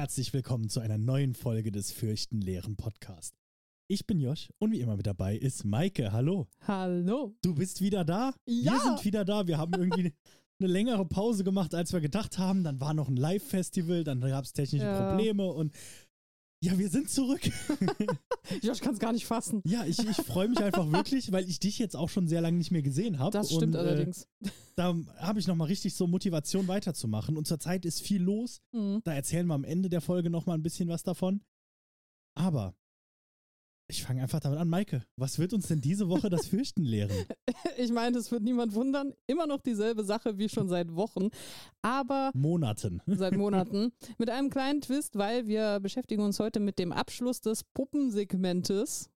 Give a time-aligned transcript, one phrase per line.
[0.00, 3.34] Herzlich willkommen zu einer neuen Folge des Fürchten leeren Podcast.
[3.86, 6.10] Ich bin Josh und wie immer mit dabei ist Maike.
[6.10, 6.48] Hallo.
[6.66, 7.36] Hallo.
[7.42, 8.32] Du bist wieder da?
[8.46, 8.72] Ja.
[8.72, 9.46] Wir sind wieder da.
[9.46, 10.14] Wir haben irgendwie
[10.58, 12.64] eine längere Pause gemacht, als wir gedacht haben.
[12.64, 15.10] Dann war noch ein Live-Festival, dann gab es technische Ja.
[15.10, 15.74] Probleme und
[16.64, 17.42] ja, wir sind zurück.
[18.62, 19.62] Josh kann es gar nicht fassen.
[19.64, 22.58] ja, ich, ich freue mich einfach wirklich, weil ich dich jetzt auch schon sehr lange
[22.58, 23.30] nicht mehr gesehen habe.
[23.30, 24.24] Das stimmt und, allerdings.
[24.42, 27.36] Äh, da habe ich nochmal richtig so Motivation weiterzumachen.
[27.36, 28.60] Und zurzeit ist viel los.
[28.72, 29.00] Mhm.
[29.04, 31.42] Da erzählen wir am Ende der Folge nochmal ein bisschen was davon.
[32.34, 32.74] Aber
[33.90, 34.68] ich fange einfach damit an.
[34.68, 37.26] Maike, was wird uns denn diese Woche das Fürchten lehren?
[37.76, 39.12] Ich meine, es wird niemand wundern.
[39.26, 41.28] Immer noch dieselbe Sache wie schon seit Wochen,
[41.82, 43.00] aber Monaten.
[43.06, 43.92] seit Monaten.
[44.18, 49.10] Mit einem kleinen Twist, weil wir beschäftigen uns heute mit dem Abschluss des Puppensegmentes.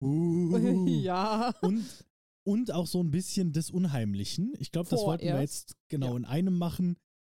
[0.00, 0.86] Uh.
[0.86, 1.54] ja.
[1.62, 1.84] Und,
[2.44, 4.54] und auch so ein bisschen des Unheimlichen.
[4.58, 6.16] Ich glaube, das wollten wir jetzt genau Ja.
[6.16, 6.96] in einem machen.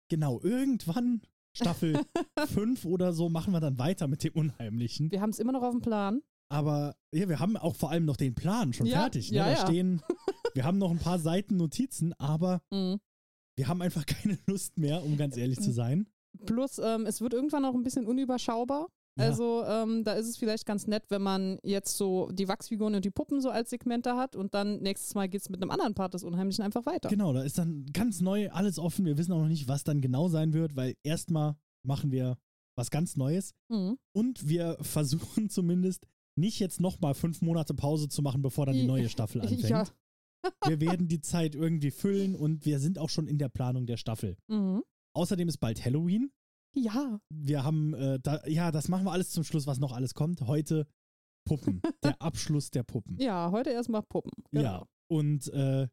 [0.08, 1.20] Genau, irgendwann,
[1.52, 2.00] Staffel
[2.46, 5.10] 5 oder so, machen wir dann weiter mit dem Unheimlichen.
[5.10, 6.22] Wir haben es immer noch auf dem Plan.
[6.50, 9.30] Aber ja, wir haben auch vor allem noch den Plan schon Ja, fertig.
[9.30, 9.38] Ne?
[9.38, 9.66] ja, da ja.
[9.66, 10.02] stehen,
[10.54, 12.98] wir haben noch ein paar Seiten Notizen, aber Mhm.
[13.56, 16.08] wir haben einfach keine Lust mehr, um ganz ehrlich zu sein.
[16.46, 18.88] Plus, ähm, es wird irgendwann auch ein bisschen unüberschaubar.
[19.20, 23.04] Also ähm, da ist es vielleicht ganz nett, wenn man jetzt so die Wachsfiguren und
[23.04, 25.94] die Puppen so als Segmente hat und dann nächstes Mal geht es mit einem anderen
[25.94, 27.08] Part des Unheimlichen einfach weiter.
[27.08, 29.04] Genau, da ist dann ganz neu alles offen.
[29.04, 32.38] Wir wissen auch noch nicht, was dann genau sein wird, weil erstmal machen wir
[32.76, 33.98] was ganz Neues Mhm.
[34.14, 36.06] und wir versuchen zumindest
[36.38, 39.68] nicht jetzt nochmal fünf Monate Pause zu machen, bevor dann die neue Staffel anfängt.
[39.68, 39.86] Ja.
[40.66, 43.96] Wir werden die Zeit irgendwie füllen und wir sind auch schon in der Planung der
[43.96, 44.36] Staffel.
[44.48, 44.82] Mhm.
[45.14, 46.30] Außerdem ist bald Halloween.
[46.74, 47.20] Ja.
[47.28, 50.42] Wir haben, äh, da, ja, das machen wir alles zum Schluss, was noch alles kommt.
[50.42, 50.86] Heute
[51.44, 51.80] Puppen.
[52.04, 53.18] der Abschluss der Puppen.
[53.18, 54.30] Ja, heute erstmal Puppen.
[54.52, 54.62] Genau.
[54.62, 54.86] Ja.
[55.10, 55.88] Und äh,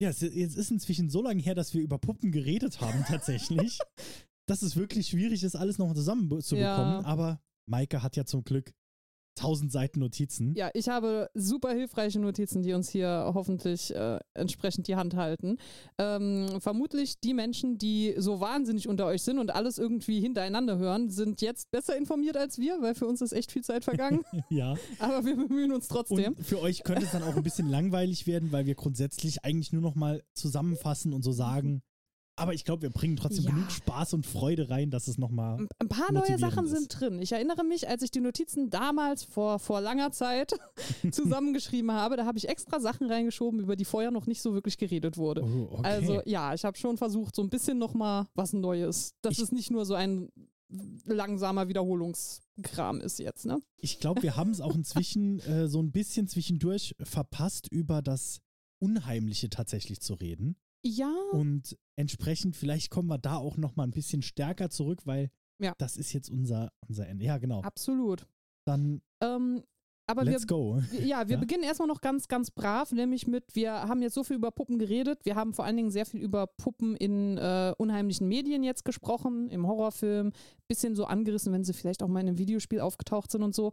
[0.00, 3.78] ja, es, jetzt ist inzwischen so lange her, dass wir über Puppen geredet haben, tatsächlich,
[4.46, 6.60] dass es wirklich schwierig ist, alles noch zusammenzubekommen.
[6.60, 7.04] Ja.
[7.04, 8.72] Aber Maike hat ja zum Glück
[9.36, 10.54] tausend Seiten Notizen.
[10.56, 15.58] Ja, ich habe super hilfreiche Notizen, die uns hier hoffentlich äh, entsprechend die Hand halten.
[15.98, 21.10] Ähm, vermutlich die Menschen, die so wahnsinnig unter euch sind und alles irgendwie hintereinander hören,
[21.10, 24.24] sind jetzt besser informiert als wir, weil für uns ist echt viel Zeit vergangen.
[24.48, 24.76] Ja.
[24.98, 26.34] Aber wir bemühen uns trotzdem.
[26.34, 29.72] Und für euch könnte es dann auch ein bisschen langweilig werden, weil wir grundsätzlich eigentlich
[29.72, 31.82] nur noch mal zusammenfassen und so sagen.
[32.38, 33.50] Aber ich glaube, wir bringen trotzdem Ja.
[33.50, 35.66] genug Spaß und Freude rein, dass es nochmal.
[35.78, 36.70] Ein paar neue Sachen ist.
[36.70, 37.22] sind drin.
[37.22, 40.52] Ich erinnere mich, als ich die Notizen damals vor, vor langer Zeit
[41.10, 44.76] zusammengeschrieben habe, da habe ich extra Sachen reingeschoben, über die vorher noch nicht so wirklich
[44.76, 45.42] geredet wurde.
[45.44, 45.82] Oh, okay.
[45.88, 49.14] Also ja, ich habe schon versucht, so ein bisschen nochmal was Neues.
[49.22, 50.28] Dass Ich- es nicht nur so ein
[51.06, 53.60] langsamer Wiederholungskram ist jetzt, ne?
[53.78, 58.40] Ich glaube, wir haben es auch inzwischen äh, so ein bisschen zwischendurch verpasst, über das
[58.78, 60.56] Unheimliche tatsächlich zu reden.
[60.86, 61.12] Ja.
[61.32, 65.74] Und entsprechend, vielleicht kommen wir da auch noch mal ein bisschen stärker zurück, weil Ja.
[65.78, 67.24] das ist jetzt unser, unser Ende.
[67.24, 67.62] Ja, genau.
[67.62, 68.26] Absolut.
[68.66, 69.62] Dann Ähm,
[70.08, 70.80] aber wir, let's go.
[71.04, 71.40] Ja, wir Ja?
[71.40, 74.78] beginnen erstmal noch ganz, ganz brav, nämlich mit, wir haben jetzt so viel über Puppen
[74.78, 78.84] geredet, wir haben vor allen Dingen sehr viel über Puppen in äh, unheimlichen Medien jetzt
[78.84, 80.30] gesprochen, im Horrorfilm,
[80.68, 83.72] bisschen so angerissen, wenn sie vielleicht auch mal in einem Videospiel aufgetaucht sind und so.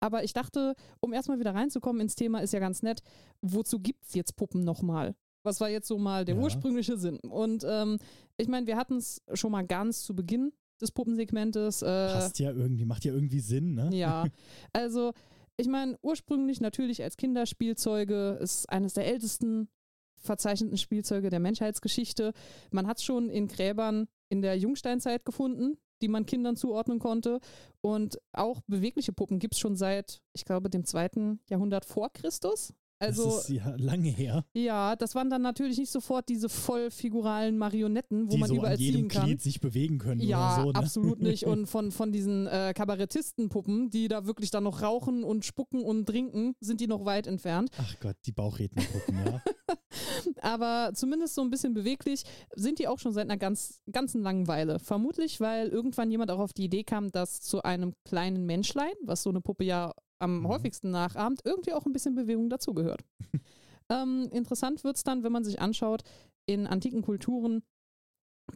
[0.00, 3.00] Aber ich dachte, um erstmal wieder reinzukommen ins Thema, ist ja ganz nett,
[3.40, 5.14] wozu gibt's jetzt Puppen nochmal?
[5.42, 6.40] Was war jetzt so mal der Ja.
[6.42, 7.18] ursprüngliche Sinn?
[7.20, 7.98] Und ähm,
[8.36, 11.82] ich meine, wir hatten es schon mal ganz zu Beginn des Puppensegmentes.
[11.82, 13.90] Äh, Passt ja irgendwie, macht ja irgendwie Sinn, ne?
[13.92, 14.26] ja,
[14.72, 15.12] also
[15.56, 19.68] ich meine, ursprünglich natürlich als Kinderspielzeuge, ist eines der ältesten
[20.16, 22.32] verzeichneten Spielzeuge der Menschheitsgeschichte.
[22.70, 27.40] Man hat es schon in Gräbern in der Jungsteinzeit gefunden, die man Kindern zuordnen konnte.
[27.82, 32.72] Und auch bewegliche Puppen gibt es schon seit, ich glaube, dem zweiten Jahrhundert vor Christus.
[33.00, 36.90] Also das ist ja lange her, ja, das waren dann natürlich nicht sofort diese voll
[36.90, 39.26] figuralen Marionetten, wo die man so überall an jedem ziehen kann.
[39.26, 40.72] Glied sich bewegen können Ja, oder so.
[40.72, 40.74] Ne?
[40.74, 41.44] absolut nicht.
[41.44, 46.04] Und von, von diesen äh, Kabarettistenpuppen, die da wirklich dann noch rauchen und spucken und
[46.06, 47.70] trinken, sind die noch weit entfernt.
[47.78, 49.42] Ach Gott, die Bauchrednerpuppen, ja.
[50.42, 52.22] Aber zumindest so ein bisschen beweglich
[52.54, 54.78] sind die auch schon seit einer ganz, ganzen langen Weile.
[54.78, 59.22] Vermutlich, weil irgendwann jemand auch auf die Idee kam, dass zu einem kleinen Menschlein, was
[59.22, 60.48] so eine Puppe ja am Mhm.
[60.48, 63.02] häufigsten nachahmt, irgendwie auch ein bisschen Bewegung dazugehört.
[63.88, 66.02] ähm, interessant wird es dann, wenn man sich anschaut,
[66.46, 67.62] in antiken Kulturen,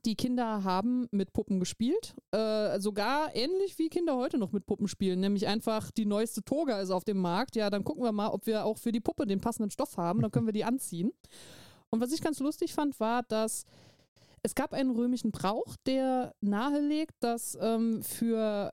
[0.04, 4.88] die Kinder haben mit Puppen gespielt, äh, sogar ähnlich wie Kinder heute noch mit Puppen
[4.88, 8.28] spielen, nämlich einfach die neueste Toga ist auf dem Markt, ja, dann gucken wir mal,
[8.28, 11.12] ob wir auch für die Puppe den passenden Stoff haben, dann können wir die anziehen.
[11.90, 13.64] Und was ich ganz lustig fand, war, dass
[14.42, 18.72] es gab einen römischen Brauch, der nahelegt, dass ähm, für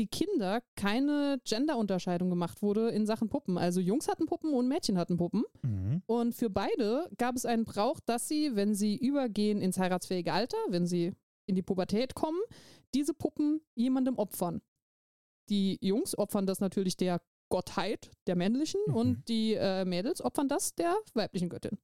[0.00, 3.58] die Kinder keine Genderunterscheidung gemacht wurde in Sachen Puppen.
[3.58, 5.44] Also Jungs hatten Puppen und Mädchen hatten Puppen.
[5.62, 6.02] Mhm.
[6.06, 10.56] Und für beide gab es einen Brauch, dass sie, wenn sie übergehen ins heiratsfähige Alter,
[10.70, 11.12] wenn sie
[11.46, 12.40] in die Pubertät kommen,
[12.94, 14.62] diese Puppen jemandem opfern.
[15.50, 17.20] Die Jungs opfern das natürlich der
[17.50, 18.94] Gottheit, der männlichen, Mhm.
[18.94, 21.78] und die äh, Mädels opfern das der weiblichen Göttin.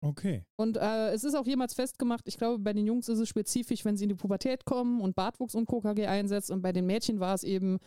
[0.00, 0.44] Okay.
[0.56, 3.84] Und äh, es ist auch jemals festgemacht, ich glaube, bei den Jungs ist es spezifisch,
[3.84, 6.50] wenn sie in die Pubertät kommen und Bartwuchs und KKG einsetzt.
[6.50, 7.78] Und bei den Mädchen war es eben,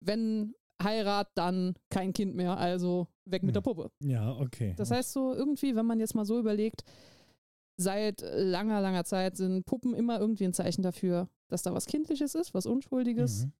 [0.00, 3.54] wenn Heirat, dann kein Kind mehr, also weg mit Hm.
[3.54, 3.90] der Puppe.
[4.04, 4.74] Ja, okay.
[4.76, 6.84] Das heißt so, irgendwie, wenn man jetzt mal so überlegt,
[7.78, 12.34] seit langer, langer Zeit sind Puppen immer irgendwie ein Zeichen dafür, dass da was Kindliches
[12.34, 13.46] ist, was Unschuldiges.
[13.46, 13.52] Mhm.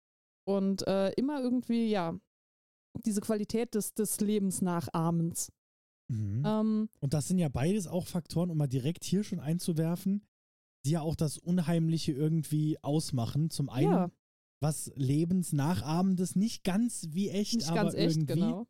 [0.48, 2.18] Und äh, immer irgendwie, ja,
[3.04, 5.52] diese Qualität des, des Lebensnachahmens.
[6.08, 6.42] Mhm.
[6.46, 10.22] Ähm, Und das sind ja beides auch Faktoren, um mal direkt hier schon einzuwerfen,
[10.84, 13.50] die ja auch das Unheimliche irgendwie ausmachen.
[13.50, 14.10] Zum einen, ja,
[14.62, 18.34] was Lebensnachahmendes, nicht ganz wie echt, nicht aber ganz echt, irgendwie.
[18.34, 18.66] genau.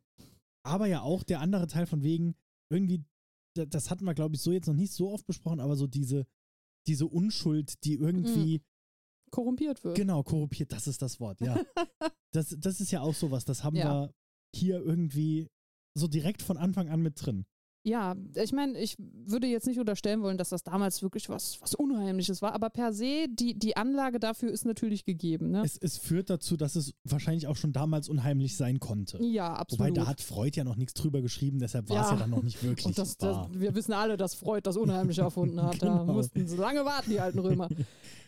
[0.65, 2.35] Aber ja auch der andere Teil von wegen,
[2.71, 3.03] irgendwie,
[3.55, 5.87] da- das hatten wir, glaube ich, so jetzt noch nicht so oft besprochen, aber so
[5.87, 6.25] diese,
[6.87, 8.61] diese Unschuld, die irgendwie,
[9.31, 9.95] Korrumpiert wird.
[9.95, 11.55] genau, korrumpiert, das ist das Wort, ja.
[12.33, 14.03] das, das ist ja auch sowas, das haben Ja.
[14.07, 14.13] wir
[14.55, 15.47] hier irgendwie
[15.97, 17.45] so direkt von Anfang an mit drin.
[17.83, 21.73] Ja, ich meine, ich würde jetzt nicht unterstellen wollen, dass das damals wirklich was, was
[21.73, 25.51] Unheimliches war, aber per se, die, die Anlage dafür ist natürlich gegeben.
[25.51, 25.61] Ne?
[25.63, 29.23] Es, es führt dazu, dass es wahrscheinlich auch schon damals unheimlich sein konnte.
[29.23, 29.79] ja, absolut.
[29.79, 32.13] Wobei, da hat Freud ja noch nichts drüber geschrieben, deshalb war es Ja.
[32.15, 35.21] ja dann noch nicht wirklich Und das, das, wir wissen alle, dass Freud das Unheimliche
[35.21, 35.77] erfunden hat.
[35.81, 36.11] Da Genau.
[36.13, 37.69] mussten sie lange warten, die alten Römer.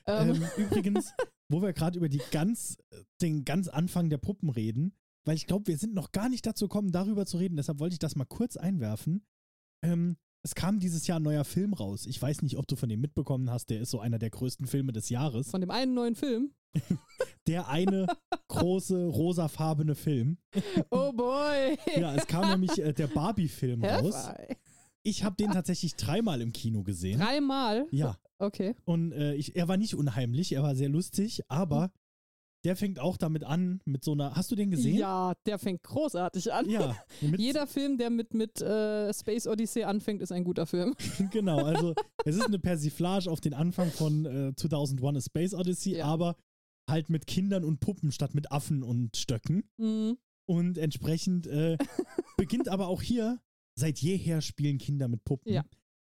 [0.07, 1.13] Ähm, Ähm, übrigens,
[1.49, 2.77] wo wir gerade über die ganz,
[3.21, 4.93] den ganz Anfang der Puppen reden,
[5.29, 7.93] weil ich glaube, wir sind noch gar nicht dazu gekommen, darüber zu reden, deshalb wollte
[7.93, 9.23] ich das mal kurz einwerfen.
[9.85, 12.07] Ähm, es kam dieses Jahr ein neuer Film raus.
[12.07, 14.65] Ich weiß nicht, ob du von dem mitbekommen hast, der ist so einer der größten
[14.65, 15.51] Filme des Jahres.
[15.51, 16.51] von dem einen neuen Film.
[17.47, 18.07] Der eine
[18.47, 20.37] große rosafarbene Film.
[20.89, 21.77] Oh boy!
[21.95, 24.29] Ja, es kam nämlich äh, der Barbie-Film raus.
[25.03, 27.19] Ich habe den tatsächlich dreimal im Kino gesehen.
[27.19, 27.87] Dreimal?
[27.91, 28.75] Ja, Okay.
[28.85, 31.91] und äh, ich, er war nicht unheimlich, er war sehr lustig, aber
[32.65, 34.35] der fängt auch damit an, mit so einer.
[34.35, 34.97] Hast du den gesehen?
[34.97, 36.69] Ja, der fängt großartig an.
[36.69, 36.95] Ja,
[37.37, 40.93] Jeder Film, der mit, mit äh, Space Odyssey anfängt, ist ein guter Film.
[41.31, 41.63] genau.
[41.63, 41.93] Also,
[42.25, 46.05] es ist eine Persiflage auf den Anfang von äh, 2001 A Space Odyssey, Ja.
[46.05, 46.35] aber
[46.89, 49.63] halt mit Kindern und Puppen statt mit Affen und Stöcken.
[49.77, 50.17] Mhm.
[50.45, 51.77] Und entsprechend äh,
[52.37, 53.39] beginnt aber auch hier,
[53.75, 55.53] seit jeher spielen Kinder mit Puppen.
[55.53, 55.63] Ja.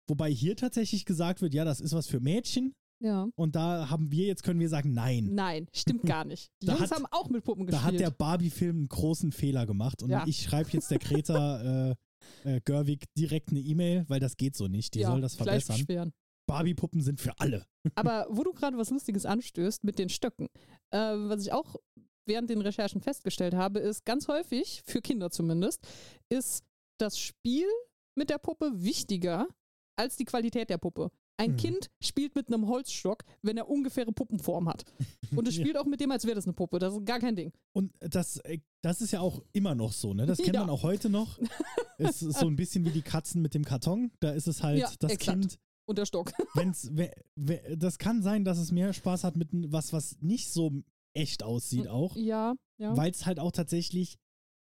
[0.10, 2.74] Wobei hier tatsächlich gesagt wird, ja, das ist was für Mädchen.
[3.02, 3.28] Ja.
[3.36, 5.30] Und da haben wir, jetzt können wir sagen, nein.
[5.34, 6.52] Nein, stimmt gar nicht.
[6.62, 7.94] Die Da Jungs hat- haben auch mit Puppen Da gespielt.
[7.94, 10.04] hat der Barbie-Film einen großen Fehler gemacht.
[10.04, 10.24] Und Ja.
[10.28, 11.62] ich schreibe jetzt der Greta
[11.92, 11.96] äh,
[12.44, 14.94] äh, Gerwig direkt eine E-Mail, weil das geht so nicht.
[14.94, 16.12] Die ja, soll das verbessern.
[16.48, 17.66] Barbie-Puppen sind für alle.
[17.96, 20.48] Aber wo du gerade was Lustiges anstößt mit den Stöcken,
[20.92, 21.76] äh, was ich auch
[22.28, 25.82] während den Recherchen festgestellt habe, ist ganz häufig, für Kinder zumindest,
[26.30, 26.64] ist
[27.00, 27.66] das Spiel
[28.16, 29.48] mit der Puppe wichtiger
[29.98, 31.10] als die Qualität der Puppe.
[31.42, 31.58] Ein Mhm.
[31.58, 34.84] Kind spielt mit einem Holzstock, wenn er ungefähre Puppenform hat.
[35.44, 35.62] Und es Ja.
[35.64, 36.80] spielt auch mit dem, als wäre das eine Puppe.
[36.80, 37.52] Das ist gar kein Ding.
[37.74, 40.26] Und das, äh, das ist ja auch immer noch so, ne?
[40.26, 40.62] Das kennt Ja.
[40.62, 41.40] man auch heute noch.
[41.98, 44.12] es ist so ein bisschen wie die Katzen mit dem Karton.
[44.20, 45.40] Da ist es halt Ja, das exakt.
[45.40, 46.32] Kind, Und der Stock.
[46.56, 50.52] wenn's, we, we, das kann sein, dass es mehr Spaß hat mit was, was nicht
[50.52, 50.72] so
[51.14, 52.16] echt aussieht auch.
[52.16, 52.96] Ja, ja.
[52.96, 54.18] Weil es halt auch tatsächlich,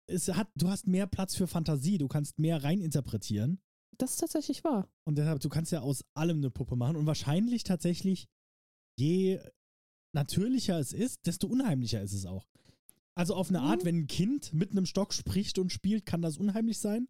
[0.07, 3.61] es hat, du hast mehr Platz für Fantasie, du kannst mehr reininterpretieren.
[3.99, 4.89] Das ist tatsächlich wahr.
[5.05, 6.97] Und deshalb, du kannst ja aus allem eine Puppe machen.
[6.97, 8.27] Und wahrscheinlich tatsächlich,
[8.99, 9.41] je
[10.15, 12.47] natürlicher es ist, desto unheimlicher ist es auch.
[13.15, 13.65] Also auf eine Mhm.
[13.67, 17.09] Art, wenn ein Kind mit einem Stock spricht und spielt, kann das unheimlich sein.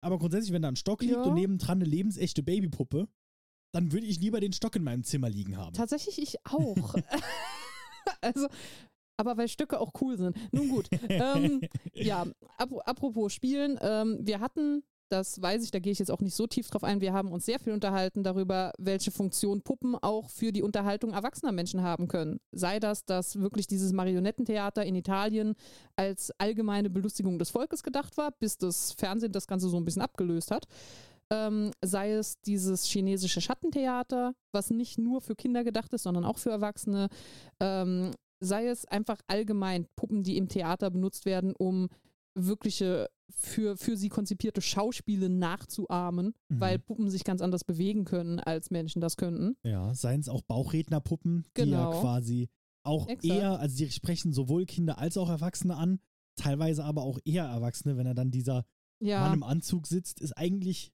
[0.00, 1.22] Aber grundsätzlich, wenn da ein Stock liegt Ja.
[1.22, 3.08] und nebendran eine lebensechte Babypuppe,
[3.72, 5.74] dann würde ich lieber den Stock in meinem Zimmer liegen haben.
[5.74, 6.94] Tatsächlich ich auch.
[8.20, 8.48] also,
[9.16, 10.36] aber weil Stücke auch cool sind.
[10.52, 10.88] Nun gut.
[11.08, 11.60] ähm,
[11.94, 12.26] ja,
[12.58, 16.34] ap apropos Spielen, ähm, wir hatten, das weiß ich, da gehe ich jetzt auch nicht
[16.34, 20.30] so tief drauf ein, wir haben uns sehr viel unterhalten darüber, welche Funktion Puppen auch
[20.30, 22.40] für die Unterhaltung erwachsener Menschen haben können.
[22.52, 25.54] Sei das, dass wirklich dieses Marionettentheater in Italien
[25.96, 30.02] als allgemeine Belustigung des Volkes gedacht war, bis das Fernsehen das Ganze so ein bisschen
[30.02, 30.66] abgelöst hat.
[31.30, 36.38] Ähm, sei es dieses chinesische Schattentheater, was nicht nur für Kinder gedacht ist, sondern auch
[36.38, 37.08] für Erwachsene.
[37.58, 41.88] Ähm, sei es einfach allgemein Puppen, die im Theater benutzt werden, um
[42.36, 46.60] wirkliche für, für sie konzipierte Schauspiele nachzuahmen, Mhm.
[46.60, 49.56] weil Puppen sich ganz anders bewegen können, als Menschen das könnten.
[49.64, 52.00] Ja, seien es auch Bauchrednerpuppen, die ja Genau.
[52.00, 52.48] quasi
[52.84, 53.24] auch Exakt.
[53.24, 55.98] eher, also die sprechen sowohl Kinder als auch Erwachsene an,
[56.36, 58.64] teilweise aber auch eher Erwachsene, wenn er dann dieser
[59.00, 60.92] Ja, Mann im Anzug sitzt, ist eigentlich,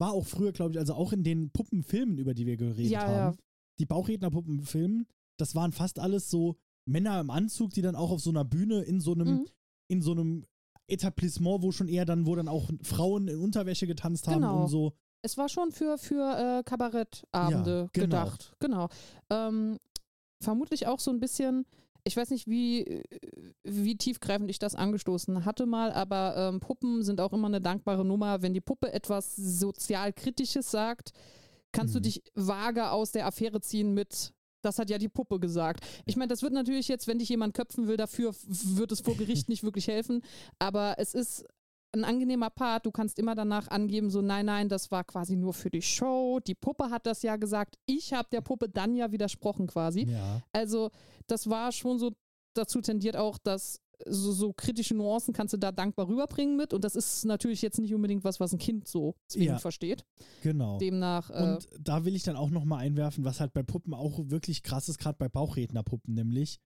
[0.00, 3.02] war auch früher, glaube ich, also auch in den Puppenfilmen, über die wir geredet Ja,
[3.02, 3.34] haben, ja.
[3.78, 5.06] die Bauchrednerpuppenfilmen,
[5.38, 8.80] das waren fast alles so Männer im Anzug, die dann auch auf so einer Bühne
[8.82, 9.46] in so einem, Mhm.
[9.88, 10.44] in so einem
[10.88, 14.62] Etablissement, wo schon eher dann, wo dann auch Frauen in Unterwäsche getanzt haben Genau.
[14.62, 14.92] und so.
[15.22, 18.04] es war schon für, für äh, Kabarettabende Ja, genau.
[18.04, 18.52] gedacht.
[18.60, 18.88] Genau.
[19.30, 19.78] Ähm,
[20.40, 21.64] vermutlich auch so ein bisschen,
[22.04, 23.02] ich weiß nicht, wie,
[23.62, 28.04] wie tiefgreifend ich das angestoßen hatte mal, aber ähm, Puppen sind auch immer eine dankbare
[28.04, 28.42] Nummer.
[28.42, 31.12] Wenn die Puppe etwas sozialkritisches sagt,
[31.72, 31.98] kannst mhm.
[31.98, 35.84] du dich vage aus der Affäre ziehen mit, das hat ja die Puppe gesagt.
[36.04, 39.16] Ich meine, das wird natürlich jetzt, wenn dich jemand köpfen will, dafür wird es vor
[39.16, 40.22] Gericht nicht wirklich helfen.
[40.58, 41.44] Aber es ist
[41.92, 42.86] ein angenehmer Part.
[42.86, 46.40] Du kannst immer danach angeben, so nein, nein, das war quasi nur für die Show.
[46.40, 47.76] Die Puppe hat das ja gesagt.
[47.86, 50.02] Ich habe der Puppe dann ja widersprochen quasi.
[50.02, 50.42] Ja.
[50.52, 50.90] Also
[51.26, 52.12] das war schon so
[52.54, 56.72] dazu tendiert auch, dass so, so, kritische Nuancen kannst du da dankbar rüberbringen mit.
[56.72, 60.04] Und das ist natürlich jetzt nicht unbedingt was, was ein Kind so ja, versteht.
[60.42, 60.78] Genau.
[60.78, 61.30] Demnach.
[61.30, 64.62] Äh, und da will ich dann auch nochmal einwerfen, was halt bei Puppen auch wirklich
[64.62, 66.60] krass ist, gerade bei Bauchrednerpuppen nämlich,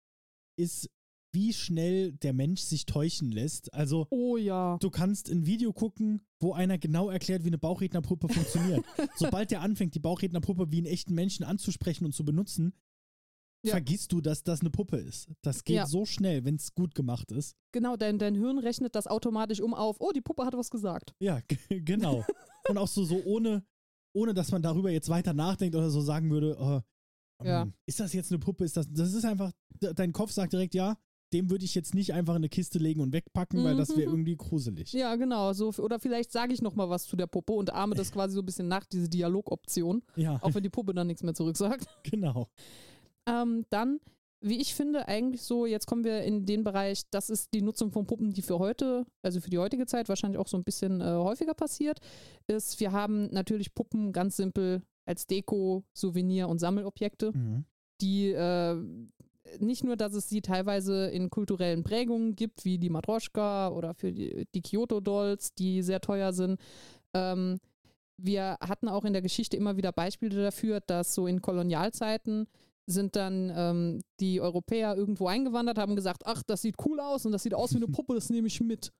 [0.57, 0.91] ist,
[1.33, 3.75] wie schnell der Mensch sich täuschen lässt.
[3.75, 4.79] Also, oh ja.
[4.81, 8.85] du kannst ein Video gucken, wo einer genau erklärt, wie eine Bauchrednerpuppe funktioniert.
[9.17, 12.73] Sobald der anfängt, die Bauchrednerpuppe wie einen echten Menschen anzusprechen und zu benutzen,
[13.63, 13.73] ja.
[13.73, 15.29] vergisst du, dass das eine Puppe ist.
[15.43, 15.87] Das geht ja.
[15.87, 17.57] so schnell, wenn es gut gemacht ist.
[17.73, 21.15] Genau, dein, dein Hirn rechnet das automatisch um auf, oh, die Puppe hat was gesagt.
[21.21, 22.25] Ja, genau.
[22.69, 23.65] und auch so, so ohne,
[24.15, 27.63] ohne, dass man darüber jetzt weiter nachdenkt oder so sagen würde, oh, ja.
[27.63, 28.65] um, ist das jetzt eine Puppe?
[28.65, 30.97] Ist das, das ist einfach, dein Kopf sagt direkt, ja,
[31.33, 34.09] dem würde ich jetzt nicht einfach in eine Kiste legen und wegpacken, weil das wäre
[34.09, 34.15] mhm.
[34.15, 34.93] irgendwie gruselig.
[34.93, 35.53] Ja, genau.
[35.53, 38.35] So, oder vielleicht sage ich noch mal was zu der Puppe und ahme das quasi
[38.35, 40.03] so ein bisschen nach, diese Dialogoption.
[40.15, 40.39] Ja.
[40.43, 41.87] Auch wenn die Puppe dann nichts mehr zurücksagt.
[42.05, 42.49] Genau.
[43.29, 44.01] Ähm, dann,
[44.41, 47.91] wie ich finde, eigentlich so, jetzt kommen wir in den Bereich, das ist die Nutzung
[47.91, 51.01] von Puppen, die für heute, also für die heutige Zeit wahrscheinlich auch so ein bisschen
[51.01, 52.01] äh, häufiger passiert,
[52.47, 57.65] ist, wir haben natürlich Puppen ganz simpel als Deko, Souvenir und Sammelobjekte, mhm.
[58.01, 58.77] die äh,
[59.61, 64.13] nicht nur, dass es sie teilweise in kulturellen Prägungen gibt, wie die Matroschka oder für
[64.13, 66.61] die, die Kyoto-Dolls, die sehr teuer sind.
[67.15, 67.59] Ähm,
[68.19, 72.47] wir hatten auch in der Geschichte immer wieder Beispiele dafür, dass so in Kolonialzeiten
[72.87, 77.33] sind dann ähm, die Europäer irgendwo eingewandert, haben gesagt, ach, das sieht cool aus und
[77.33, 78.93] das sieht aus wie eine Puppe, das nehme ich mit.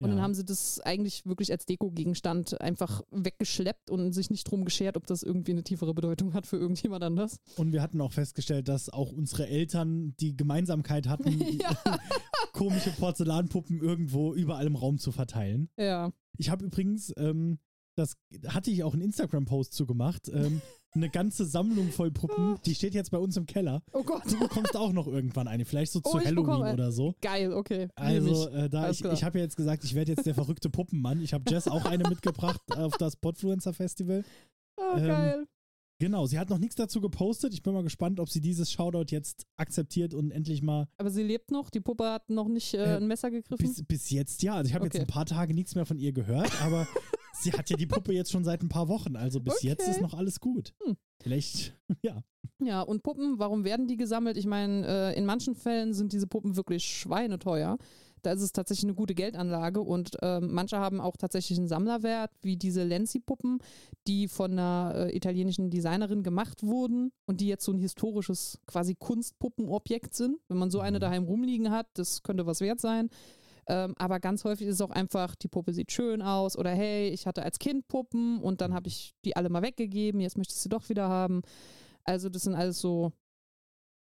[0.00, 0.16] Und ja.
[0.16, 4.96] dann haben sie das eigentlich wirklich als Deko-Gegenstand einfach weggeschleppt und sich nicht drum geschert,
[4.96, 7.38] ob das irgendwie eine tiefere Bedeutung hat für irgendjemand anders.
[7.56, 11.38] Und wir hatten auch festgestellt, dass auch unsere Eltern die Gemeinsamkeit hatten,
[12.52, 15.70] komische Porzellanpuppen irgendwo überall im Raum zu verteilen.
[15.78, 16.12] Ja.
[16.38, 17.58] Ich habe übrigens, ähm,
[17.96, 18.16] das
[18.48, 20.60] hatte ich auch einen Instagram-Post zu gemacht, ähm,
[20.94, 22.58] eine ganze Sammlung voll Puppen.
[22.66, 23.82] Die steht jetzt bei uns im Keller.
[23.92, 24.22] Oh Gott.
[24.30, 25.64] Du bekommst auch noch irgendwann eine.
[25.64, 26.72] Vielleicht so oh, zu Halloween bekomme.
[26.72, 27.14] oder so.
[27.20, 27.88] Geil, okay.
[27.96, 31.20] Also, äh, da ich, ich habe ja jetzt gesagt, ich werde jetzt der verrückte Puppenmann.
[31.20, 34.24] Ich habe Jess auch eine mitgebracht auf das Podfluencer Festival.
[34.76, 35.46] Oh, ähm, geil.
[36.00, 37.54] Genau, sie hat noch nichts dazu gepostet.
[37.54, 40.88] Ich bin mal gespannt, ob sie dieses Shoutout jetzt akzeptiert und endlich mal.
[40.96, 41.70] Aber sie lebt noch?
[41.70, 43.64] Die Puppe hat noch nicht äh, ein Messer gegriffen?
[43.64, 44.54] Bis, bis jetzt ja.
[44.54, 44.98] Also ich habe okay.
[44.98, 46.86] jetzt ein paar Tage nichts mehr von ihr gehört, aber
[47.34, 49.16] sie hat ja die Puppe jetzt schon seit ein paar Wochen.
[49.16, 49.68] Also bis okay.
[49.68, 50.74] jetzt ist noch alles gut.
[50.84, 50.96] Hm.
[51.20, 52.22] Vielleicht, ja.
[52.60, 54.36] Ja, und Puppen, warum werden die gesammelt?
[54.36, 57.78] Ich meine, äh, in manchen Fällen sind diese Puppen wirklich schweineteuer.
[58.24, 62.30] Da ist es tatsächlich eine gute Geldanlage und äh, manche haben auch tatsächlich einen Sammlerwert,
[62.40, 63.58] wie diese Lenzi-Puppen,
[64.06, 68.94] die von einer äh, italienischen Designerin gemacht wurden und die jetzt so ein historisches quasi
[68.94, 70.38] Kunstpuppenobjekt sind.
[70.48, 71.02] Wenn man so eine mhm.
[71.02, 73.10] daheim rumliegen hat, das könnte was wert sein.
[73.66, 77.08] Ähm, aber ganz häufig ist es auch einfach, die Puppe sieht schön aus oder hey,
[77.08, 80.54] ich hatte als Kind Puppen und dann habe ich die alle mal weggegeben, jetzt möchte
[80.54, 81.42] ich sie doch wieder haben.
[82.04, 83.12] Also das sind alles so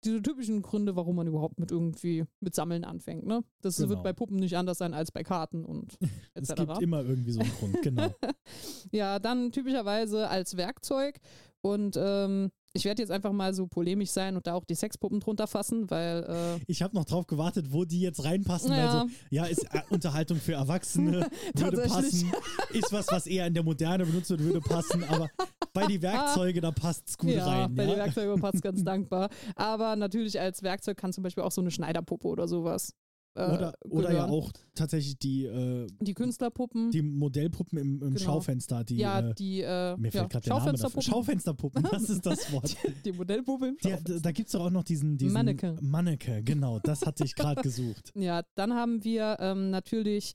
[0.04, 3.24] diese typischen Gründe, warum man überhaupt mit irgendwie mit Sammeln anfängt.
[3.24, 3.44] Ne?
[3.60, 3.90] Das genau.
[3.90, 5.96] wird bei Puppen nicht anders sein als bei Karten und
[6.34, 6.50] etc.
[6.50, 8.14] es gibt immer irgendwie so einen Grund, genau.
[8.90, 11.20] ja, dann typischerweise als Werkzeug
[11.60, 15.20] und ähm, ich werde jetzt einfach mal so polemisch sein und da auch die Sexpuppen
[15.20, 16.24] drunter fassen, weil.
[16.58, 18.72] Äh ich habe noch drauf gewartet, wo die jetzt reinpassen.
[18.72, 22.32] Ja, also, ja ist äh, Unterhaltung für Erwachsene, würde passen.
[22.72, 25.04] Ist was, was eher in der Moderne benutzt wird, würde passen.
[25.04, 25.28] Aber
[25.74, 27.74] bei die Werkzeuge, da passt es gut ja, rein.
[27.74, 29.28] Bei ja, bei die Werkzeuge passt es ganz dankbar.
[29.54, 32.94] Aber natürlich als Werkzeug kann zum Beispiel auch so eine Schneiderpuppe oder sowas
[33.34, 38.18] äh, oder, oder ja auch tatsächlich die äh, die Künstlerpuppen, die Modellpuppen im, im genau.
[38.18, 41.02] Schaufenster, die ja äh, die äh, mir fällt ja, gerade der Name dafür.
[41.02, 42.76] Schaufensterpuppen, das ist das Wort.
[42.82, 44.14] Die, die Modellpuppe im Schaufenster.
[44.14, 45.76] Die, da gibt es doch auch noch diesen, diesen Manneke.
[45.80, 48.12] Manneke, genau, das hatte ich gerade gesucht.
[48.22, 50.34] Ja, dann haben wir ähm, natürlich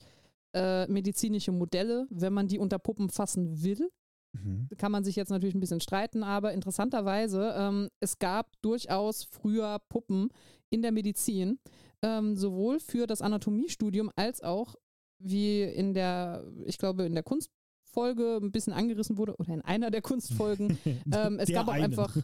[0.52, 3.90] äh, medizinische Modelle, wenn man die unter Puppen fassen will.
[4.32, 4.68] Mhm.
[4.76, 9.78] Kann man sich jetzt natürlich ein bisschen streiten, aber interessanterweise, ähm, es gab durchaus früher
[9.88, 10.28] Puppen
[10.70, 11.58] in der Medizin,
[12.02, 14.74] ähm, sowohl für das Anatomiestudium als auch
[15.18, 19.90] wie in der, ich glaube, in der Kunstfolge ein bisschen angerissen wurde oder in einer
[19.90, 20.78] der Kunstfolgen.
[21.12, 22.16] ähm, es gab auch einfach,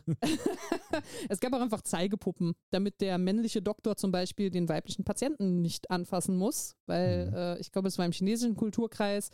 [1.28, 5.90] es gab auch einfach Zeigepuppen, damit der männliche Doktor zum Beispiel den weiblichen Patienten nicht
[5.90, 7.34] anfassen muss, weil mhm.
[7.34, 9.30] äh, ich glaube, es war im chinesischen Kulturkreis.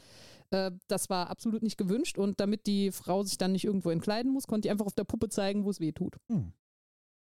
[0.51, 4.33] Äh, das war absolut nicht gewünscht und damit die Frau sich dann nicht irgendwo entkleiden
[4.33, 6.17] muss, konnte die einfach auf der Puppe zeigen, wo es weh tut.
[6.29, 6.55] Mhm.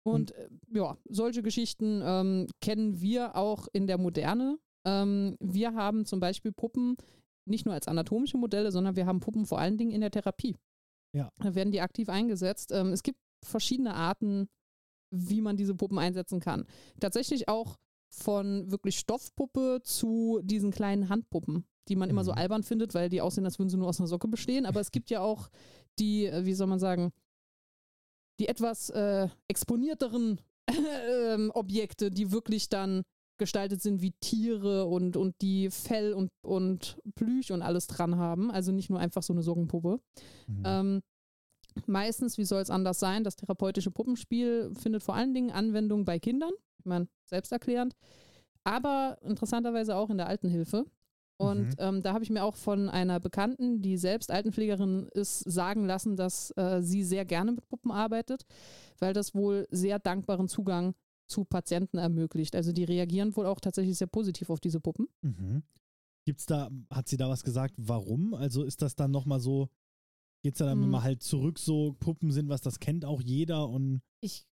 [0.04, 4.58] Und, äh, ja, solche Geschichten ähm, kennen wir auch in der Moderne.
[4.86, 6.96] Ähm, wir haben zum Beispiel Puppen
[7.46, 10.56] nicht nur als anatomische Modelle, sondern wir haben Puppen vor allen Dingen in der Therapie.
[11.16, 11.30] Ja.
[11.40, 12.72] Da werden die aktiv eingesetzt.
[12.72, 14.48] Ähm, es gibt verschiedene Arten,
[15.14, 16.66] wie man diese Puppen einsetzen kann.
[17.00, 17.78] Tatsächlich auch
[18.14, 22.38] von wirklich Stoffpuppe zu diesen kleinen Handpuppen, die man immer so Mhm.
[22.38, 24.66] albern findet, weil die aussehen, als würden sie nur aus einer Socke bestehen.
[24.66, 25.50] Aber es gibt ja auch
[26.00, 27.12] die, äh, wie soll man sagen,
[28.42, 30.42] die etwas äh, exponierteren
[31.28, 33.04] ähm, Objekte, die wirklich dann
[33.38, 38.50] gestaltet sind wie Tiere und, und die Fell und, und Plüsch und alles dran haben.
[38.50, 40.00] Also nicht nur einfach so eine Sockenpuppe.
[40.48, 40.64] Mhm.
[40.66, 41.02] Ähm,
[41.86, 46.18] meistens, wie soll es anders sein, das therapeutische Puppenspiel findet vor allen Dingen Anwendung bei
[46.18, 46.52] Kindern.
[46.80, 47.96] Ich meine, selbsterklärend.
[48.64, 50.86] Aber interessanterweise auch in der Altenhilfe.
[51.42, 51.76] Und Mhm.
[51.80, 56.16] ähm, da habe ich mir auch von einer Bekannten, die selbst Altenpflegerin ist, sagen lassen,
[56.16, 58.46] dass äh, sie sehr gerne mit Puppen arbeitet,
[59.00, 60.94] weil das wohl sehr dankbaren Zugang
[61.28, 62.56] zu Patienten ermöglicht.
[62.56, 65.08] Also die reagieren wohl auch tatsächlich sehr positiv auf diese Puppen.
[65.22, 65.64] Mhm.
[66.26, 68.36] Gibt's da, hat sie da was gesagt, warum?
[68.36, 69.70] Also ist das dann nochmal so,
[70.44, 70.90] geht's da dann Hm.
[70.92, 74.46] mal halt zurück, so Puppen sind was, das kennt auch jeder und Ich,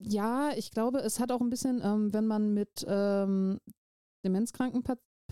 [0.00, 3.60] ja, ich glaube, es hat auch ein bisschen, ähm, wenn man mit ähm,
[4.24, 4.82] demenzkranken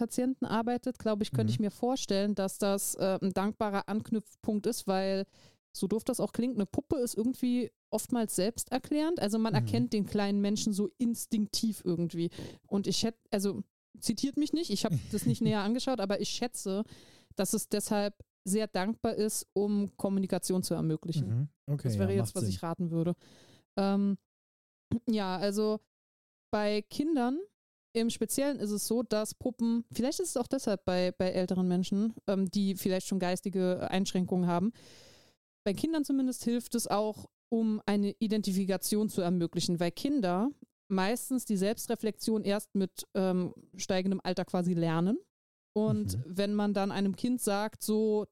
[0.00, 1.54] Patienten arbeitet, glaube ich, könnte Mhm.
[1.54, 5.26] ich mir vorstellen, dass das äh, ein dankbarer Anknüpfpunkt ist, weil
[5.72, 9.20] so doof das auch klingt, eine Puppe ist irgendwie oftmals selbsterklärend.
[9.20, 9.56] Also man Mhm.
[9.58, 12.30] erkennt den kleinen Menschen so instinktiv irgendwie.
[12.66, 13.62] Und ich hätte, also
[14.00, 16.82] zitiert mich nicht, ich habe das nicht näher angeschaut, aber ich schätze,
[17.36, 18.14] dass es deshalb
[18.44, 21.28] sehr dankbar ist, um Kommunikation zu ermöglichen.
[21.28, 21.48] Mhm.
[21.74, 22.50] okay, Das wäre ja, jetzt, was Sinn.
[22.50, 23.14] ich raten würde.
[23.76, 24.16] Ähm,
[25.06, 25.78] ja, also
[26.50, 27.38] bei Kindern
[27.92, 31.66] im Speziellen ist es so, dass Puppen, vielleicht ist es auch deshalb bei, bei älteren
[31.66, 34.72] Menschen, ähm, die vielleicht schon geistige Einschränkungen haben,
[35.64, 40.50] bei Kindern zumindest hilft es auch, um eine Identifikation zu ermöglichen, weil Kinder
[40.88, 45.18] meistens die Selbstreflexion erst mit ähm, steigendem Alter quasi lernen.
[45.72, 46.22] Und Mhm.
[46.26, 48.26] wenn man dann einem Kind sagt, so,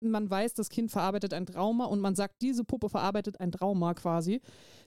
[0.00, 3.94] man weiß, das Kind verarbeitet ein Trauma und man sagt, diese Puppe verarbeitet ein Trauma
[3.94, 4.42] quasi,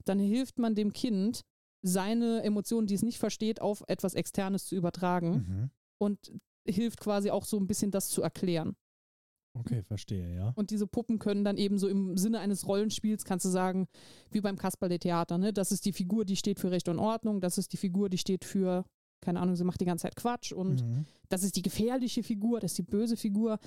[0.06, 1.42] dann hilft man dem Kind,
[1.82, 5.70] seine Emotionen, die es nicht versteht, auf etwas Externes zu übertragen Mhm.
[5.98, 6.32] und
[6.68, 8.76] hilft quasi auch so ein bisschen das zu erklären.
[9.58, 10.52] Okay, verstehe, ja.
[10.56, 13.88] Und diese Puppen können dann eben so im Sinne eines Rollenspiels, kannst du sagen,
[14.30, 15.52] wie beim Kasperle-Theater, ne?
[15.54, 18.20] Das ist die Figur, die steht für Recht und Ordnung, das ist die Figur, die
[18.20, 18.86] steht für,
[19.22, 21.06] keine Ahnung, sie macht die ganze Zeit Quatsch und Mhm.
[21.30, 23.58] das ist die gefährliche Figur, das ist die böse Figur.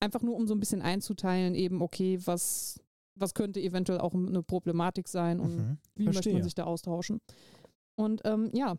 [0.00, 2.80] Einfach nur, um so ein bisschen einzuteilen, eben, okay, was,
[3.14, 5.78] was könnte eventuell auch eine Problematik sein und Mhm.
[5.94, 6.32] wie möchte Verstehe.
[6.34, 7.20] man sich da austauschen.
[7.98, 8.76] Und ähm, ja,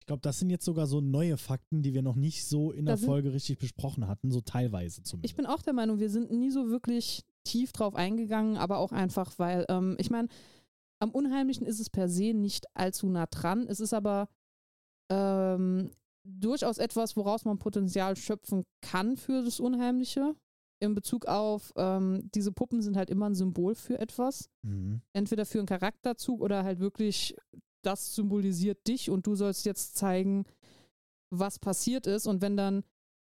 [0.00, 2.86] Ich glaube, das sind jetzt sogar so neue Fakten, die wir noch nicht so in
[2.86, 5.30] der Da sind- Folge richtig besprochen hatten, so teilweise zumindest.
[5.32, 8.92] ich bin auch der Meinung, wir sind nie so wirklich tief drauf eingegangen, aber auch
[8.92, 10.28] einfach, weil, ähm, ich meine,
[11.00, 13.66] am Unheimlichen ist es per se nicht allzu nah dran.
[13.68, 14.28] Es ist aber
[15.10, 15.90] ähm,
[16.24, 20.34] durchaus etwas, woraus man Potenzial schöpfen kann für das Unheimliche.
[20.78, 24.48] In Bezug auf, ähm, diese Puppen sind halt immer ein Symbol für etwas.
[24.62, 25.00] mhm.
[25.12, 27.34] Entweder für einen Charakterzug oder halt wirklich,
[27.86, 30.44] das symbolisiert dich und du sollst jetzt zeigen,
[31.30, 32.26] was passiert ist.
[32.26, 32.84] Und wenn dann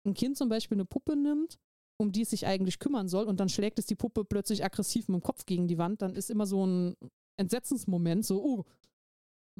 [0.06, 1.58] ein Kind zum Beispiel eine Puppe nimmt,
[2.00, 5.08] um die es sich eigentlich kümmern soll, und dann schlägt es die Puppe plötzlich aggressiv
[5.08, 6.96] mit dem Kopf gegen die Wand, dann ist immer so ein
[7.36, 8.64] Entsetzensmoment, so, oh,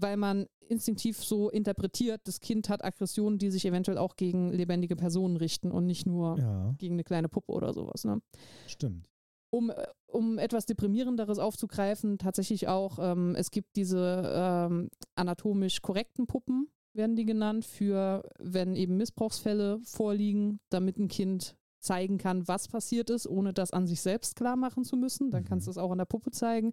[0.00, 4.96] weil man instinktiv so interpretiert, das Kind hat Aggressionen, die sich eventuell auch gegen lebendige
[4.96, 8.04] Personen richten und nicht nur Ja, gegen eine kleine Puppe oder sowas.
[8.04, 8.20] Ne?
[8.66, 9.08] stimmt.
[9.50, 16.26] um, äh, um etwas Deprimierenderes aufzugreifen, tatsächlich auch, ähm, es gibt diese ähm, anatomisch korrekten
[16.26, 22.66] Puppen, werden die genannt, für wenn eben Missbrauchsfälle vorliegen, damit ein Kind zeigen kann, was
[22.68, 25.30] passiert ist, ohne das an sich selbst klar machen zu müssen.
[25.30, 25.68] Dann kannst Mhm.
[25.68, 26.72] du es auch an der Puppe zeigen.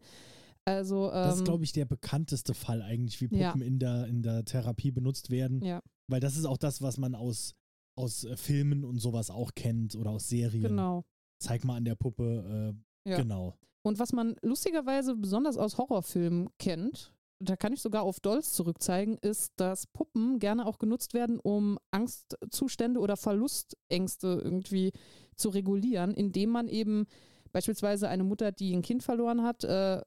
[0.63, 3.67] Also, ähm, Das ist, glaube ich, der bekannteste Fall eigentlich, wie Puppen Ja.
[3.67, 5.61] in, der, in der Therapie benutzt werden.
[5.63, 7.53] ja, Weil das ist auch das, was man aus,
[7.95, 10.63] aus äh, Filmen und sowas auch kennt oder aus Serien.
[10.63, 11.03] genau.
[11.39, 12.73] Zeig mal an der Puppe.
[12.73, 13.17] Äh, Ja.
[13.17, 13.53] Genau.
[13.83, 19.17] Und was man lustigerweise besonders aus Horrorfilmen kennt, da kann ich sogar auf Dolls zurückzeigen,
[19.21, 24.91] ist, dass Puppen gerne auch genutzt werden, um Angstzustände oder Verlustängste irgendwie
[25.35, 27.05] zu regulieren, indem man eben
[27.51, 30.01] beispielsweise eine Mutter, die ein Kind verloren hat, äh,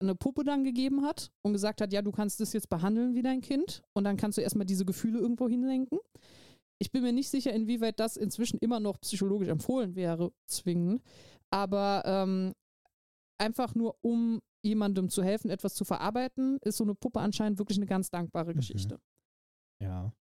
[0.00, 3.22] eine Puppe dann gegeben hat und gesagt hat, ja, du kannst das jetzt behandeln wie
[3.22, 5.98] dein Kind und dann kannst du erstmal diese Gefühle irgendwo hinlenken.
[6.78, 11.00] Ich bin mir nicht sicher, inwieweit das inzwischen immer noch psychologisch empfohlen wäre, zwingend.
[11.52, 12.54] Aber ähm,
[13.38, 17.78] einfach nur, um jemandem zu helfen, etwas zu verarbeiten, ist so eine Puppe anscheinend wirklich
[17.78, 18.56] eine ganz dankbare Mhm.
[18.56, 19.00] Geschichte.
[19.82, 20.12] Ja.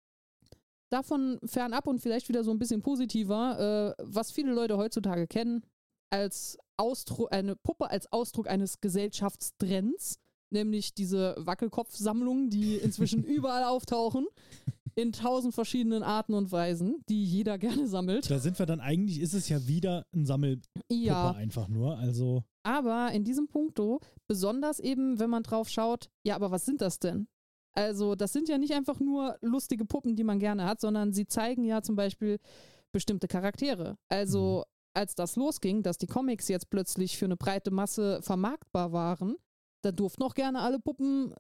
[0.90, 5.62] Davon fernab und vielleicht wieder so ein bisschen positiver, äh, was viele Leute heutzutage kennen,
[6.10, 10.18] als Ausdruck, eine Puppe als Ausdruck eines Gesellschaftstrends
[10.52, 14.26] nämlich diese Wackelkopfsammlungen, die inzwischen überall auftauchen,
[14.94, 18.30] in tausend verschiedenen Arten und Weisen, die jeder gerne sammelt.
[18.30, 21.98] Da sind wir dann eigentlich, ist es ja wieder ein Sammelpuppe Ja, einfach nur.
[21.98, 26.80] Also, aber in diesem Punkto, besonders eben, wenn man drauf schaut, ja, aber was sind
[26.80, 27.28] das denn?
[27.72, 31.26] Also, das sind ja nicht einfach nur lustige Puppen, die man gerne hat, sondern sie
[31.26, 32.38] zeigen ja zum Beispiel
[32.92, 33.96] bestimmte Charaktere.
[34.08, 39.36] Also, als das losging, dass die Comics jetzt plötzlich für eine breite Masse vermarktbar waren,
[39.82, 41.32] da durften auch gerne alle Puppen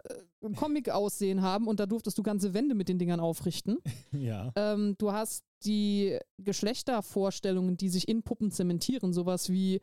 [0.42, 3.78] äh, Comic-Aussehen haben und da durftest du ganze Wände mit den Dingern aufrichten.
[4.12, 4.52] ja.
[4.56, 9.80] Ähm, du hast die Geschlechtervorstellungen, die sich in Puppen zementieren, sowas wie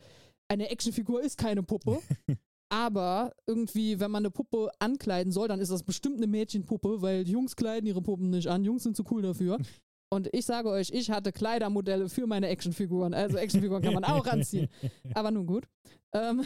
[0.47, 1.99] eine Actionfigur ist keine Puppe.
[2.69, 7.27] Aber irgendwie, wenn man eine Puppe ankleiden soll, dann ist das bestimmt eine Mädchenpuppe, weil
[7.27, 8.65] Jungs kleiden ihre Puppen nicht an.
[8.65, 9.57] Jungs sind zu cool dafür.
[10.09, 13.13] Und ich sage euch, ich hatte Kleidermodelle für meine Actionfiguren.
[13.13, 14.69] Also Actionfiguren kann man auch anziehen.
[15.13, 15.65] Aber nun gut.
[16.13, 16.43] Ähm,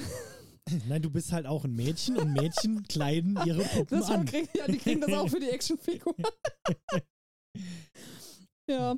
[0.87, 4.25] Nein, du bist halt auch ein Mädchen und Mädchen kleiden ihre Puppen das an.
[4.25, 6.23] krieg, ja, die kriegen das auch für die Actionfiguren.
[8.69, 8.95] ja.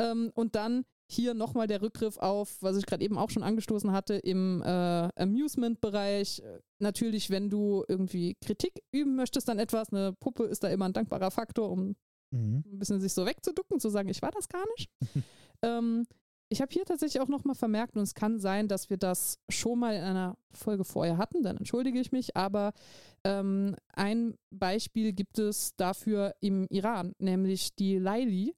[0.00, 3.92] Ähm, und dann hier nochmal der Rückgriff auf, was ich gerade eben auch schon angestoßen
[3.92, 6.42] hatte, im äh, Amusement-Bereich.
[6.80, 10.92] Natürlich, wenn du irgendwie Kritik üben möchtest an etwas, eine Puppe ist da immer ein
[10.92, 11.94] dankbarer Faktor, um
[12.34, 12.64] Mhm.
[12.66, 14.90] ein bisschen sich so wegzuducken, zu sagen, ich war das gar nicht.
[15.62, 16.04] ähm,
[16.54, 19.80] ich habe hier tatsächlich auch nochmal vermerkt, und es kann sein, dass wir das schon
[19.80, 22.72] mal in einer Folge vorher hatten, dann entschuldige ich mich, aber
[23.24, 28.54] ähm, ein Beispiel gibt es dafür im Iran, nämlich die Laili.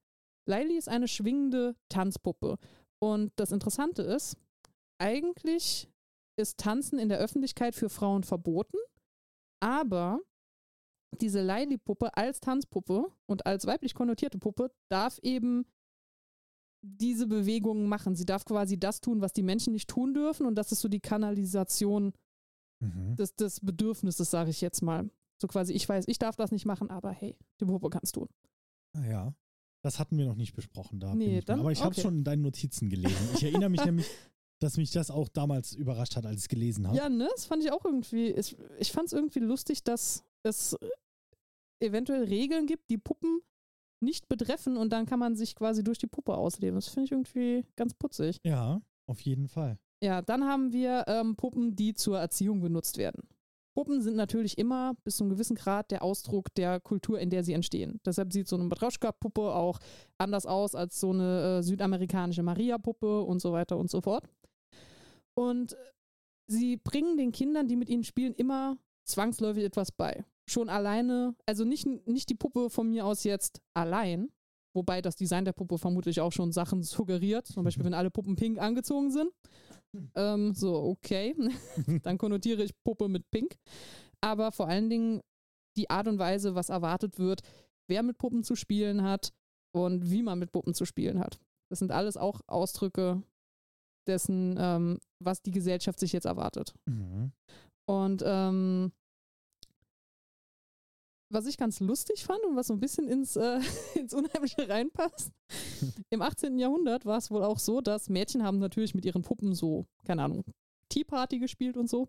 [0.46, 2.58] Laili ist eine schwingende Tanzpuppe.
[2.98, 4.36] Und das Interessante ist,
[4.98, 5.88] eigentlich
[6.38, 8.76] ist Tanzen in der Öffentlichkeit für Frauen verboten,
[9.60, 10.20] aber
[11.22, 15.64] diese Laili-Puppe als Tanzpuppe und als weiblich konnotierte Puppe darf eben
[16.82, 18.14] diese Bewegungen machen.
[18.16, 20.88] Sie darf quasi das tun, was die Menschen nicht tun dürfen und das ist so
[20.88, 22.12] die Kanalisation
[22.80, 23.16] Mhm.
[23.16, 25.08] des, des Bedürfnisses, sage ich jetzt mal.
[25.40, 28.28] So quasi, ich weiß, ich darf das nicht machen, aber hey, die Puppe kannst tun.
[28.92, 29.34] Ah, ja.
[29.82, 31.00] Das hatten wir noch nicht besprochen.
[31.00, 31.60] Da Nee, dann-.
[31.60, 32.02] Aber ich habe okay.
[32.02, 33.16] schon in deinen Notizen gelesen.
[33.34, 34.06] Ich erinnere mich nämlich,
[34.58, 36.98] dass mich das auch damals überrascht hat, als ich es gelesen habe.
[36.98, 37.28] Ja, ne?
[37.34, 38.28] Das fand ich auch irgendwie.
[38.32, 40.76] Ich, ich fand es irgendwie lustig, dass es
[41.80, 43.40] eventuell Regeln gibt, die Puppen
[44.00, 46.76] nicht betreffen und dann kann man sich quasi durch die Puppe ausleben.
[46.76, 48.38] Das finde ich irgendwie ganz putzig.
[48.44, 49.78] Ja, auf jeden Fall.
[50.02, 53.26] Ja, dann haben wir ähm, Puppen, die zur Erziehung benutzt werden.
[53.74, 57.44] Puppen sind natürlich immer bis zu einem gewissen Grad der Ausdruck der Kultur, in der
[57.44, 58.00] sie entstehen.
[58.06, 59.78] Deshalb sieht so eine Matroschka-Puppe auch
[60.16, 64.24] anders aus als so eine äh, südamerikanische Maria-Puppe und so weiter und so fort.
[65.34, 65.76] Und
[66.46, 70.24] sie bringen den Kindern, die mit ihnen spielen, immer zwangsläufig etwas bei.
[70.48, 74.28] Schon alleine, also nicht, nicht die Puppe von mir aus jetzt allein,
[74.74, 78.36] wobei das Design der Puppe vermutlich auch schon Sachen suggeriert, zum Beispiel wenn alle Puppen
[78.36, 79.30] pink angezogen sind.
[80.14, 81.34] Ähm, so, okay,
[82.02, 83.56] dann konnotiere ich Puppe mit pink.
[84.20, 85.20] Aber vor allen Dingen
[85.76, 87.40] die Art und Weise, was erwartet wird,
[87.88, 89.32] wer mit Puppen zu spielen hat
[89.74, 91.38] und wie man mit Puppen zu spielen hat.
[91.70, 93.22] Das sind alles auch Ausdrücke
[94.06, 96.74] dessen, ähm, was die Gesellschaft sich jetzt erwartet.
[96.86, 97.32] Mhm.
[97.86, 98.92] Und ähm,
[101.28, 103.60] was ich ganz lustig fand und was so ein bisschen ins, äh,
[103.94, 105.32] ins Unheimliche reinpasst,
[106.10, 106.58] im 18.
[106.58, 110.22] Jahrhundert war es wohl auch so, dass Mädchen haben natürlich mit ihren Puppen so, keine
[110.22, 110.44] Ahnung,
[110.88, 112.08] Tea Party gespielt und so,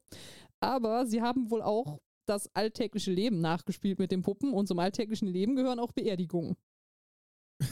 [0.60, 5.28] aber sie haben wohl auch das alltägliche Leben nachgespielt mit den Puppen und zum alltäglichen
[5.28, 6.56] Leben gehören auch Beerdigungen.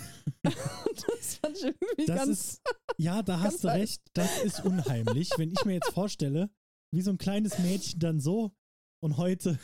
[1.07, 2.61] Das fand ich irgendwie Das ganz ist,
[2.97, 4.01] ja, da hast du recht.
[4.13, 5.31] Das ist unheimlich.
[5.37, 6.49] Wenn ich mir jetzt vorstelle,
[6.91, 8.51] wie so ein kleines Mädchen dann so
[9.01, 9.59] und heute,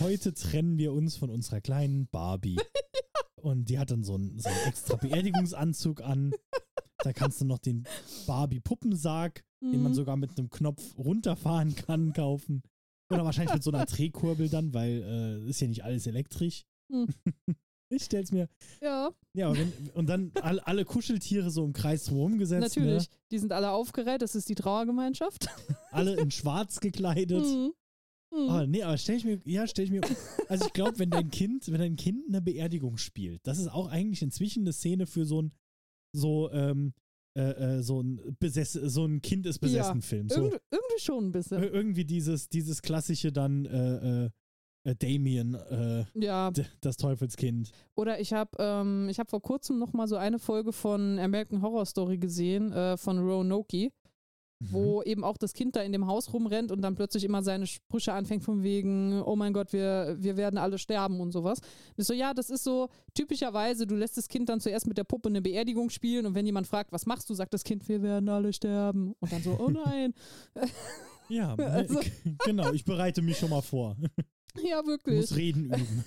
[0.00, 2.56] heute trennen wir uns von unserer kleinen Barbie.
[3.36, 6.32] Und die hat dann so einen, so einen extra Beerdigungsanzug an.
[7.04, 7.86] Da kannst du noch den
[8.26, 9.96] Barbie-Puppensarg, den man Mhm.
[9.96, 12.62] sogar mit einem Knopf runterfahren kann, kaufen.
[13.12, 15.02] Oder wahrscheinlich mit so einer Drehkurbel dann, weil
[15.46, 16.64] äh, ist ja nicht alles elektrisch.
[16.88, 17.06] Mhm.
[17.88, 18.48] Ich stell's mir.
[18.82, 22.76] Ja, Ja, wenn, und dann all, alle Kuscheltiere so im Kreis drumherum gesetzt.
[22.76, 23.08] natürlich.
[23.08, 23.16] Ne?
[23.30, 25.46] Die sind alle aufgereiht, das ist die Trauergemeinschaft.
[25.92, 27.44] Alle in schwarz gekleidet.
[27.46, 27.72] Mhm.
[28.36, 28.50] Mhm.
[28.50, 30.02] Ah, nee, aber stell ich mir, ja, stell ich mir,
[30.48, 33.88] also ich glaube, wenn dein Kind, wenn dein Kind eine Beerdigung spielt, das ist auch
[33.88, 35.52] eigentlich inzwischen eine Szene für so ein,
[36.12, 36.92] so, ähm,
[37.36, 40.28] äh, äh, so ein Besess, so ein Kind ist besessen Film.
[40.28, 41.62] So, Irgend, irgendwie schon ein bisschen.
[41.62, 44.30] Ir- irgendwie dieses, dieses klassische dann, äh, äh,
[44.84, 47.72] äh, Damien, äh, Ja, das Teufelskind.
[47.96, 51.60] oder ich habe ähm, ich hab vor kurzem noch mal so eine Folge von American
[51.62, 53.90] Horror Story gesehen, äh, von Roanoke,
[54.58, 54.68] Mhm.
[54.72, 57.66] wo eben auch das Kind da in dem Haus rumrennt und dann plötzlich immer seine
[57.66, 61.58] Sprüche anfängt von wegen, oh mein Gott, wir, wir werden alle sterben und sowas.
[61.60, 64.96] Und ich so, ja, das ist so typischerweise, du lässt das Kind dann zuerst mit
[64.96, 67.86] der Puppe eine Beerdigung spielen und wenn jemand fragt, was machst du, sagt das Kind,
[67.88, 69.14] wir werden alle sterben.
[69.20, 70.14] Und dann so, oh nein.
[71.28, 72.00] Ja, ne, Also-
[72.44, 73.96] genau, ich bereite mich schon mal vor.
[74.62, 75.20] Ja, Ich wirklich.
[75.20, 76.04] muss reden üben.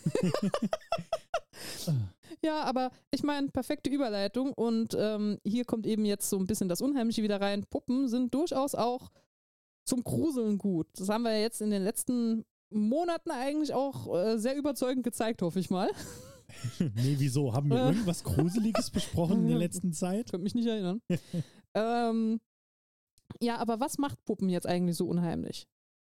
[2.43, 6.69] Ja, aber ich meine, perfekte Überleitung und ähm, hier kommt eben jetzt so ein bisschen
[6.69, 7.65] das Unheimliche wieder rein.
[7.69, 9.11] Puppen sind durchaus auch
[9.85, 10.87] zum Gruseln gut.
[10.97, 15.41] Das haben wir ja jetzt in den letzten Monaten eigentlich auch äh, sehr überzeugend gezeigt,
[15.41, 15.89] hoffe ich mal.
[16.79, 17.53] nee, wieso?
[17.53, 17.87] Haben wir Äh.
[17.89, 20.29] irgendwas Gruseliges besprochen in der letzten Zeit?
[20.31, 21.01] Könnte mich nicht erinnern.
[21.73, 22.39] ähm,
[23.41, 25.67] ja, aber was macht Puppen jetzt eigentlich so unheimlich?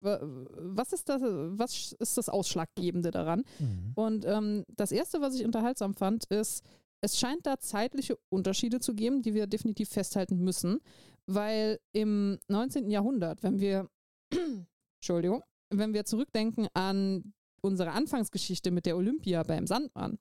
[0.03, 3.43] Wa- Was ist das, was ist das Ausschlaggebende daran?
[3.59, 3.91] Mhm.
[3.95, 6.63] Und ähm, das Erste, was ich unterhaltsam fand, ist,
[7.01, 10.79] es scheint da zeitliche Unterschiede zu geben, die wir definitiv festhalten müssen,
[11.25, 12.89] weil im 19.
[12.89, 13.89] Jahrhundert, wenn wir,
[15.01, 20.17] Entschuldigung, wenn wir zurückdenken an unsere Anfangsgeschichte mit der Olympia beim Sandmann,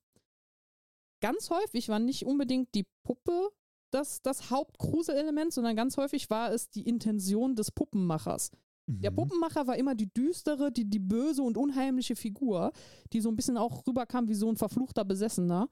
[1.20, 3.50] ganz häufig war nicht unbedingt die Puppe
[3.92, 8.50] das, das Hauptgruselelement, sondern ganz häufig war es die Intention des Puppenmachers.
[8.86, 9.16] Der Mhm.
[9.16, 12.72] Puppenmacher war immer die düstere, die, die böse und unheimliche Figur,
[13.12, 15.68] die so ein bisschen auch rüberkam wie so ein verfluchter Besessener.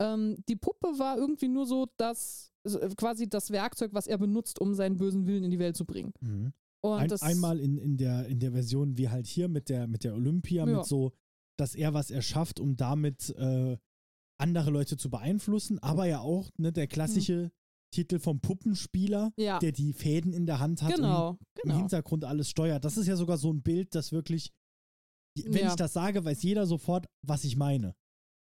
[0.00, 4.60] Ähm, die Puppe war irgendwie nur so das, äh, quasi das Werkzeug, was er benutzt,
[4.60, 6.12] um seinen bösen Willen in die Welt zu bringen.
[6.20, 6.52] Mhm.
[6.84, 10.02] Ein, das, einmal in, in, der, in der Version wie halt hier mit der, mit
[10.04, 10.78] der Olympia, Ja.
[10.78, 11.12] mit so,
[11.56, 13.76] dass er was erschafft, um damit äh,
[14.38, 17.52] andere Leute zu beeinflussen, aber ja auch ne, der klassische
[17.92, 21.76] Titel vom Puppenspieler, ja, der die Fäden in der Hand hat und genau, im genau.
[21.76, 22.84] Hintergrund alles steuert.
[22.84, 24.50] Das ist ja sogar so ein Bild, das wirklich,
[25.36, 25.68] wenn Ja.
[25.68, 27.94] ich das sage, weiß jeder sofort, was ich meine.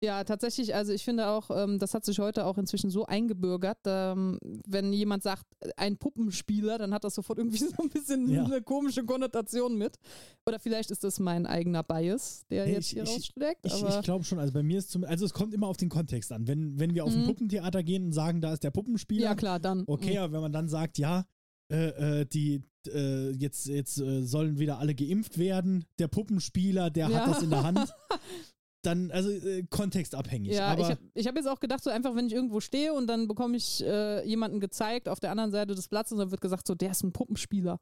[0.02, 3.80] Ja, tatsächlich, also ich finde auch, ähm, das hat sich heute auch inzwischen so eingebürgert,
[3.86, 8.30] ähm, wenn jemand sagt, äh, ein Puppenspieler, dann hat das sofort irgendwie so ein bisschen
[8.30, 8.46] Ja.
[8.46, 9.98] eine komische Konnotation mit.
[10.46, 13.66] Oder vielleicht ist das mein eigener Bias, der Nee, jetzt ich- hier ich- rausschlägt.
[13.66, 15.90] Ich, ich glaube schon, also bei mir ist zum, also es kommt immer auf den
[15.90, 16.48] Kontext an.
[16.48, 17.28] Wenn, wenn wir auf ein Mhm.
[17.28, 19.84] Puppentheater gehen und sagen, da ist der Puppenspieler, ja, klar, dann.
[19.86, 21.26] okay, aber wenn man dann sagt, ja,
[21.72, 27.10] äh, äh, die äh, jetzt, jetzt äh, sollen wieder alle geimpft werden, der Puppenspieler, der
[27.10, 27.20] Ja.
[27.20, 27.94] hat das in der Hand,
[28.82, 30.54] dann, also äh, kontextabhängig.
[30.54, 33.08] Ja, aber ich habe hab jetzt auch gedacht, so einfach, wenn ich irgendwo stehe und
[33.08, 36.42] dann bekomme ich äh, jemanden gezeigt auf der anderen Seite des Platzes und dann wird
[36.42, 37.80] gesagt, so, der ist ein Puppenspieler.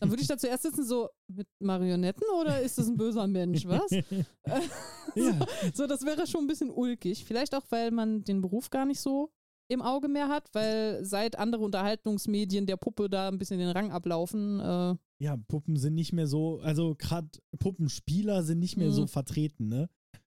[0.00, 3.64] Dann würde ich da zuerst sitzen, so, mit Marionetten oder ist das ein böser Mensch,
[3.66, 3.90] was?
[5.14, 7.24] ja, So, das wäre schon ein bisschen ulkig.
[7.24, 9.30] Vielleicht auch, weil man den Beruf gar nicht so
[9.68, 13.90] im Auge mehr hat, weil seit andere Unterhaltungsmedien der Puppe da ein bisschen den Rang
[13.92, 14.60] ablaufen.
[14.60, 18.92] Äh, ja, Puppen sind nicht mehr so, also gerade Puppenspieler sind nicht mehr Mhm.
[18.92, 19.88] so vertreten, ne?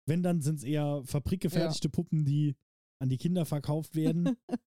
[0.05, 2.55] Wenn, dann sind es eher fabrikgefertigte Puppen, die
[3.01, 4.37] an die Kinder verkauft werden.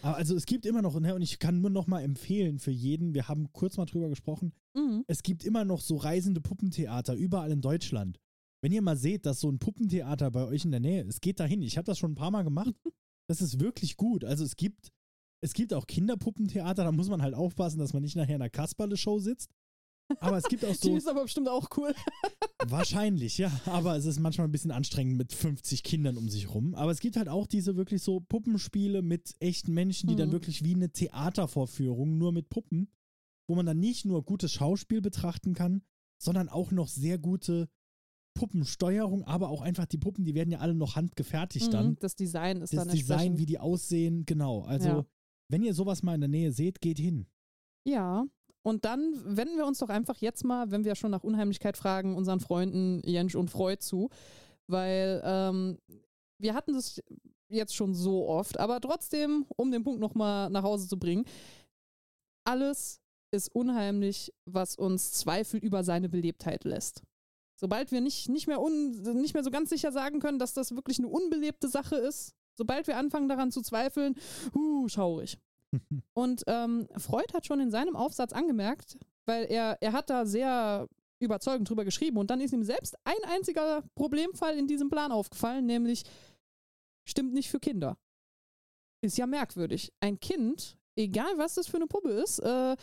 [0.00, 2.70] Aber also es gibt immer noch, ne, und ich kann nur noch mal empfehlen für
[2.70, 5.04] jeden, wir haben kurz mal drüber gesprochen, mhm.
[5.06, 8.18] es gibt immer noch so reisende Puppentheater überall in Deutschland.
[8.62, 11.40] Wenn ihr mal seht, dass so ein Puppentheater bei euch in der Nähe ist, geht
[11.40, 11.62] dahin.
[11.62, 12.74] Ich habe das schon ein paar Mal gemacht.
[13.28, 14.24] Das ist wirklich gut.
[14.24, 14.90] Also es gibt,
[15.42, 18.50] es gibt auch Kinderpuppentheater, da muss man halt aufpassen, dass man nicht nachher in einer
[18.50, 19.48] Kasperle-Show sitzt.
[20.20, 21.94] Aber es gibt auch Die so, ist aber bestimmt auch cool.
[22.66, 26.74] wahrscheinlich, ja, aber es ist manchmal ein bisschen anstrengend mit 50 Kindern um sich rum.
[26.74, 30.32] Aber es gibt halt auch diese wirklich so Puppenspiele mit echten Menschen, die dann Mhm.
[30.32, 32.88] wirklich wie eine Theatervorführung, nur mit Puppen,
[33.48, 35.82] wo man dann nicht nur gutes Schauspiel betrachten kann,
[36.22, 37.68] sondern auch noch sehr gute
[38.34, 41.90] Puppensteuerung, aber auch einfach die Puppen, die werden ja alle noch handgefertigt dann.
[41.90, 43.38] Mhm, Das Design ist Das dann Design, entsprechend.
[43.40, 44.62] wie die aussehen, genau.
[44.62, 45.06] Also, Ja.
[45.48, 47.26] wenn ihr sowas mal in der Nähe seht, geht hin.
[47.84, 48.24] Ja,
[48.62, 52.16] und dann wenden wir uns doch einfach jetzt mal, wenn wir schon nach Unheimlichkeit fragen,
[52.16, 54.10] unseren Freunden Jensch und Freud zu,
[54.68, 55.78] weil ähm,
[56.38, 57.00] wir hatten das
[57.48, 61.24] jetzt schon so oft, aber trotzdem, um den Punkt nochmal nach Hause zu bringen,
[62.44, 63.00] alles
[63.32, 67.02] ist unheimlich, was uns Zweifel über seine Belebtheit lässt.
[67.58, 70.74] Sobald wir nicht, nicht, mehr un, nicht mehr so ganz sicher sagen können, dass das
[70.74, 74.16] wirklich eine unbelebte Sache ist, sobald wir anfangen daran zu zweifeln,
[74.54, 75.38] huh, schaurig.
[76.14, 80.88] Und ähm, Freud hat schon in seinem Aufsatz angemerkt, weil er, er hat da sehr
[81.20, 85.66] überzeugend drüber geschrieben und dann ist ihm selbst ein einziger Problemfall in diesem Plan aufgefallen,
[85.66, 86.02] nämlich
[87.04, 87.96] stimmt nicht für Kinder.
[89.02, 89.92] Ist ja merkwürdig.
[90.00, 92.76] Ein Kind, egal was das für eine Puppe ist, äh,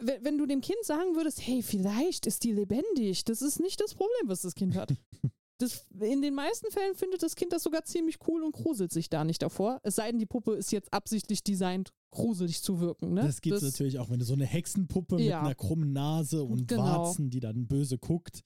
[0.00, 3.80] wenn, wenn du dem Kind sagen würdest, hey, vielleicht ist die lebendig, das ist nicht
[3.80, 4.94] das Problem, was das Kind hat.
[5.58, 9.10] Das, in den meisten Fällen findet das Kind das sogar ziemlich cool und gruselt sich
[9.10, 9.80] da nicht davor.
[9.82, 13.14] Es sei denn, die Puppe ist jetzt absichtlich designt, gruselig zu wirken.
[13.14, 13.22] Ne?
[13.22, 15.38] Das gibt es natürlich auch, wenn du so eine Hexenpuppe Ja.
[15.38, 16.84] mit einer krummen Nase und Genau.
[16.84, 18.42] Warzen, die dann böse guckt,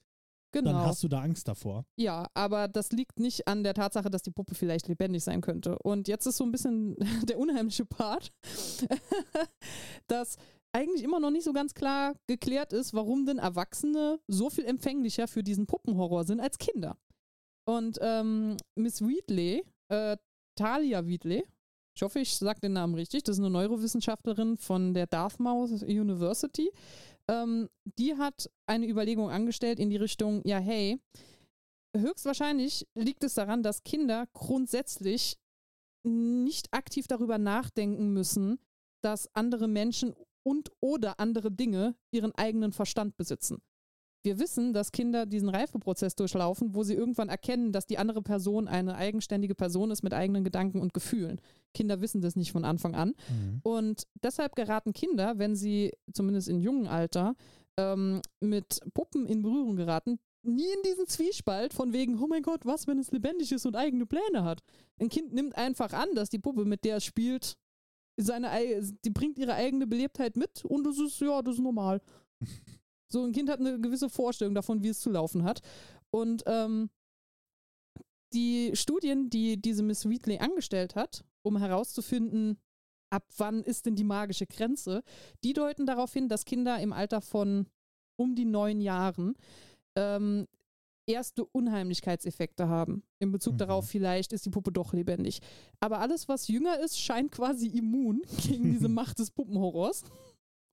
[0.51, 0.71] Genau.
[0.71, 1.85] dann hast du da Angst davor.
[1.97, 5.77] Ja, aber das liegt nicht an der Tatsache, dass die Puppe vielleicht lebendig sein könnte.
[5.79, 6.95] Und jetzt ist so ein bisschen
[7.29, 8.31] der unheimliche Part,
[10.07, 10.37] dass
[10.73, 15.27] eigentlich immer noch nicht so ganz klar geklärt ist, warum denn Erwachsene so viel empfänglicher
[15.27, 16.97] für diesen Puppenhorror sind als Kinder.
[17.65, 20.17] Und ähm, Miss Wheatley, äh,
[20.57, 21.43] Talia Wheatley,
[21.95, 23.23] Ich hoffe, ich sage den Namen richtig.
[23.23, 26.71] Das ist eine Neurowissenschaftlerin von der Dartmouth University.
[27.29, 30.99] Ähm, die hat eine Überlegung angestellt in die Richtung, ja, hey,
[31.95, 35.37] höchstwahrscheinlich liegt es daran, dass Kinder grundsätzlich
[36.05, 38.59] nicht aktiv darüber nachdenken müssen,
[39.01, 43.61] dass andere Menschen und oder andere Dinge ihren eigenen Verstand besitzen.
[44.25, 48.69] Wir wissen, dass Kinder diesen Reifeprozess durchlaufen, wo sie irgendwann erkennen, dass die andere Person
[48.69, 51.41] eine eigenständige Person ist mit eigenen Gedanken und Gefühlen.
[51.73, 53.15] Kinder wissen das nicht von Anfang an.
[53.29, 53.59] Mhm.
[53.63, 57.35] Und deshalb geraten Kinder, wenn sie zumindest in jungen Alter
[57.77, 62.65] ähm, mit Puppen in Berührung geraten, nie in diesen Zwiespalt von wegen, oh mein Gott,
[62.65, 64.59] was, wenn es lebendig ist und eigene Pläne hat.
[64.99, 67.57] Ein Kind nimmt einfach an, dass die Puppe, mit der es spielt,
[68.17, 68.49] seine,
[69.03, 72.01] die bringt ihre eigene Belebtheit mit und das ist, ja, das ist normal.
[73.11, 75.61] So ein Kind hat eine gewisse Vorstellung davon, wie es zu laufen hat.
[76.09, 76.89] Und ähm,
[78.33, 82.57] die Studien, die diese Miss Wheatley angestellt hat, um herauszufinden,
[83.11, 85.03] ab wann ist denn die magische Grenze,
[85.43, 87.67] die deuten darauf hin, dass Kinder im Alter von
[88.15, 89.35] um die neun Jahren
[89.95, 90.47] ähm,
[91.05, 93.03] erste Unheimlichkeitseffekte haben.
[93.19, 93.57] In Bezug mhm.
[93.59, 95.39] darauf, vielleicht ist die Puppe doch lebendig.
[95.79, 100.03] Aber alles, was jünger ist, scheint quasi immun gegen diese Macht des Puppenhorrors.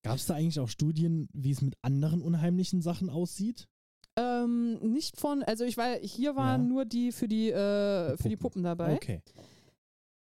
[0.03, 3.69] Gab es da eigentlich auch Studien, wie es mit anderen unheimlichen Sachen aussieht?
[4.16, 6.69] Ähm, nicht von, also ich war, hier waren ja.
[6.69, 8.23] nur die für die, äh, Puppen.
[8.23, 8.95] für die Puppen dabei.
[8.95, 9.23] Okay.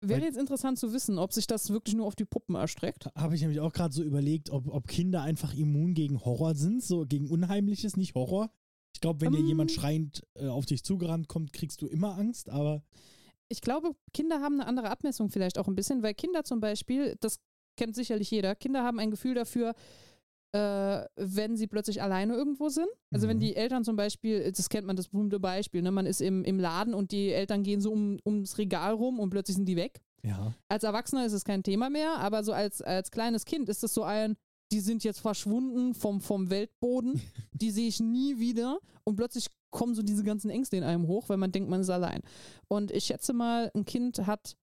[0.05, 3.09] Wäre Weil, jetzt interessant zu wissen, ob sich das wirklich nur auf die Puppen erstreckt.
[3.15, 6.83] Habe ich nämlich auch gerade so überlegt, ob, ob Kinder einfach immun gegen Horror sind,
[6.83, 8.51] so gegen Unheimliches, nicht Horror.
[9.03, 9.49] Ich glaube, wenn um, dir ähm.
[9.49, 12.85] jemand schreiend äh, auf dich zugerannt kommt, kriegst du immer Angst, aber.
[13.49, 17.17] Ich glaube, Kinder haben eine andere Abmessung vielleicht auch ein bisschen, weil Kinder zum Beispiel,
[17.19, 17.41] das
[17.77, 18.55] kennt sicherlich jeder.
[18.55, 19.75] Kinder haben ein Gefühl dafür,
[20.53, 22.87] äh, wenn sie plötzlich alleine irgendwo sind.
[23.13, 23.31] Also mhm.
[23.31, 25.91] wenn die Eltern zum Beispiel, das kennt man das berühmte Beispiel, ne?
[25.91, 29.31] man ist im, im Laden und die Eltern gehen so um, ums Regal rum und
[29.31, 30.01] plötzlich sind die weg.
[30.23, 30.55] Ja.
[30.69, 33.93] Als Erwachsener ist es kein Thema mehr, aber so als, als kleines Kind ist es
[33.93, 34.37] so ein,
[34.73, 37.21] die sind jetzt verschwunden vom, vom Weltboden,
[37.53, 41.29] die sehe ich nie wieder und plötzlich kommen so diese ganzen Ängste in einem hoch,
[41.29, 42.21] weil man denkt, man ist allein.
[42.69, 44.57] Und ich schätze mal, ein Kind hat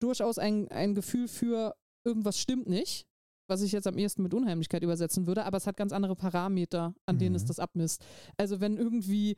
[0.00, 3.06] durchaus ein, ein Gefühl für, irgendwas stimmt nicht,
[3.48, 6.94] was ich jetzt am ehesten mit Unheimlichkeit übersetzen würde, aber es hat ganz andere Parameter,
[7.06, 7.48] an denen es mhm.
[7.48, 8.04] das abmisst.
[8.36, 9.36] Also wenn irgendwie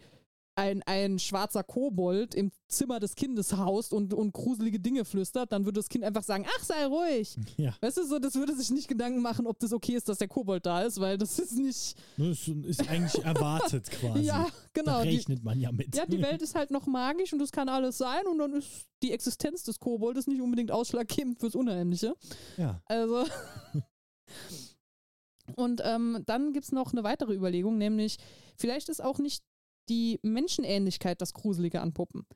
[0.57, 5.65] ein, ein schwarzer Kobold im Zimmer des Kindes haust und, und gruselige Dinge flüstert, dann
[5.65, 7.37] würde das Kind einfach sagen, ach, sei ruhig.
[7.57, 7.75] Ja.
[7.81, 10.29] Weißt du, so, das würde sich nicht Gedanken machen, ob das okay ist, dass der
[10.29, 11.97] Kobold da ist, weil das ist nicht...
[12.17, 14.25] Das ist eigentlich erwartet quasi.
[14.25, 14.93] Ja, genau.
[14.93, 15.95] Da rechnet man ja mit.
[15.95, 18.87] Ja, die Welt ist halt noch magisch und das kann alles sein und dann ist
[19.03, 22.15] die Existenz des Koboldes nicht unbedingt ausschlaggebend fürs Unheimliche.
[22.57, 22.83] Ja.
[22.87, 23.25] Also...
[25.57, 28.17] Und ähm, dann gibt es noch eine weitere Überlegung, nämlich
[28.57, 29.45] vielleicht ist auch nicht
[29.89, 32.27] die Menschenähnlichkeit das Gruselige an Puppen.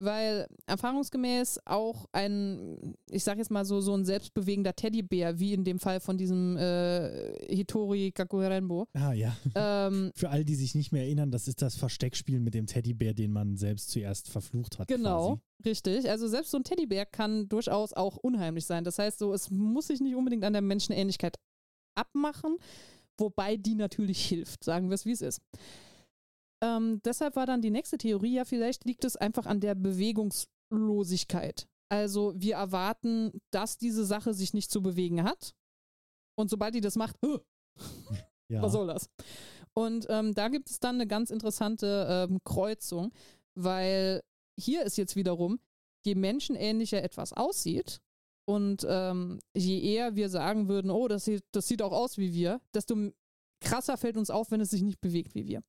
[0.00, 5.64] Weil erfahrungsgemäß auch ein, ich sag jetzt mal so, so ein selbstbewegender Teddybär, wie in
[5.64, 8.86] dem Fall von diesem äh, Hitori Kakurenbo.
[8.94, 9.36] Ah ja.
[9.56, 13.12] Ähm, Für all die sich nicht mehr erinnern, das ist das Versteckspiel mit dem Teddybär,
[13.12, 14.86] den man selbst zuerst verflucht hat.
[14.86, 15.68] Genau, quasi.
[15.68, 16.08] richtig.
[16.08, 18.84] Also selbst so ein Teddybär kann durchaus auch unheimlich sein.
[18.84, 21.34] Das heißt so, es muss sich nicht unbedingt an der Menschenähnlichkeit
[21.96, 22.56] abmachen,
[23.18, 25.40] wobei die natürlich hilft, sagen wir es wie es ist.
[26.62, 31.68] Ähm, deshalb war dann die nächste Theorie, ja, vielleicht liegt es einfach an der Bewegungslosigkeit.
[31.88, 35.54] Also wir erwarten, dass diese Sache sich nicht zu bewegen hat.
[36.36, 37.16] Und sobald die das macht,
[38.48, 38.62] ja.
[38.62, 39.08] was soll das?
[39.74, 43.12] Und ähm, da gibt es dann eine ganz interessante ähm, Kreuzung,
[43.54, 44.22] weil
[44.58, 45.60] hier ist jetzt wiederum,
[46.04, 48.00] je menschenähnlicher etwas aussieht
[48.48, 52.32] und ähm, je eher wir sagen würden, oh, das sieht, das sieht auch aus wie
[52.32, 52.96] wir, desto
[53.60, 55.62] krasser fällt uns auf, wenn es sich nicht bewegt wie wir.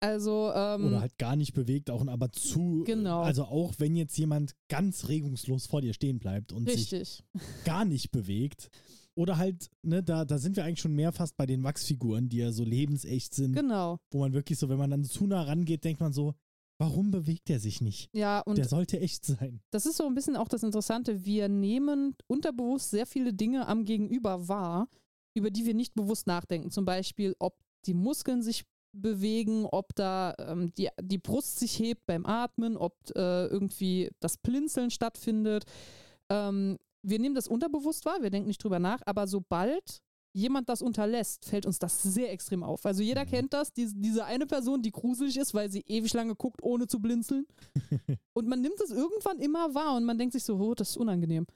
[0.00, 2.84] Also, ähm, Oder halt gar nicht bewegt, auch aber zu.
[2.86, 3.22] Genau.
[3.22, 6.88] Also auch wenn jetzt jemand ganz regungslos vor dir stehen bleibt und Richtig.
[6.88, 7.24] sich
[7.64, 8.70] gar nicht bewegt.
[9.16, 12.36] Oder halt, ne, da, da sind wir eigentlich schon mehr fast bei den Wachsfiguren, die
[12.36, 13.52] ja so lebensecht sind.
[13.52, 13.98] Genau.
[14.12, 16.34] Wo man wirklich so, wenn man dann zu nah rangeht, denkt man so,
[16.78, 18.08] warum bewegt er sich nicht?
[18.14, 18.58] Ja, und.
[18.58, 19.60] Der sollte echt sein.
[19.70, 21.24] Das ist so ein bisschen auch das Interessante.
[21.24, 24.88] Wir nehmen unterbewusst sehr viele Dinge am Gegenüber wahr,
[25.34, 26.70] über die wir nicht bewusst nachdenken.
[26.70, 32.06] Zum Beispiel, ob die Muskeln sich bewegen, ob da ähm, die, die Brust sich hebt
[32.06, 35.64] beim Atmen, ob äh, irgendwie das Blinzeln stattfindet.
[36.30, 40.82] Ähm, wir nehmen das unterbewusst wahr, wir denken nicht drüber nach, aber sobald jemand das
[40.82, 42.84] unterlässt, fällt uns das sehr extrem auf.
[42.86, 43.28] Also jeder mhm.
[43.28, 46.86] kennt das, die, diese eine Person, die gruselig ist, weil sie ewig lange guckt, ohne
[46.86, 47.46] zu blinzeln.
[48.34, 50.96] und man nimmt es irgendwann immer wahr und man denkt sich so, oh, das ist
[50.96, 51.46] unangenehm.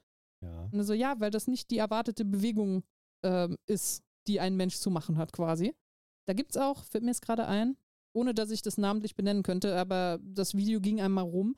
[0.43, 0.69] Ja.
[0.73, 2.83] Und so, ja, weil das nicht die erwartete Bewegung
[3.23, 5.75] ähm, ist, die ein Mensch zu machen hat, quasi.
[6.27, 7.77] Da gibt es auch, fällt mir jetzt gerade ein,
[8.15, 11.57] ohne dass ich das namentlich benennen könnte, aber das Video ging einmal rum.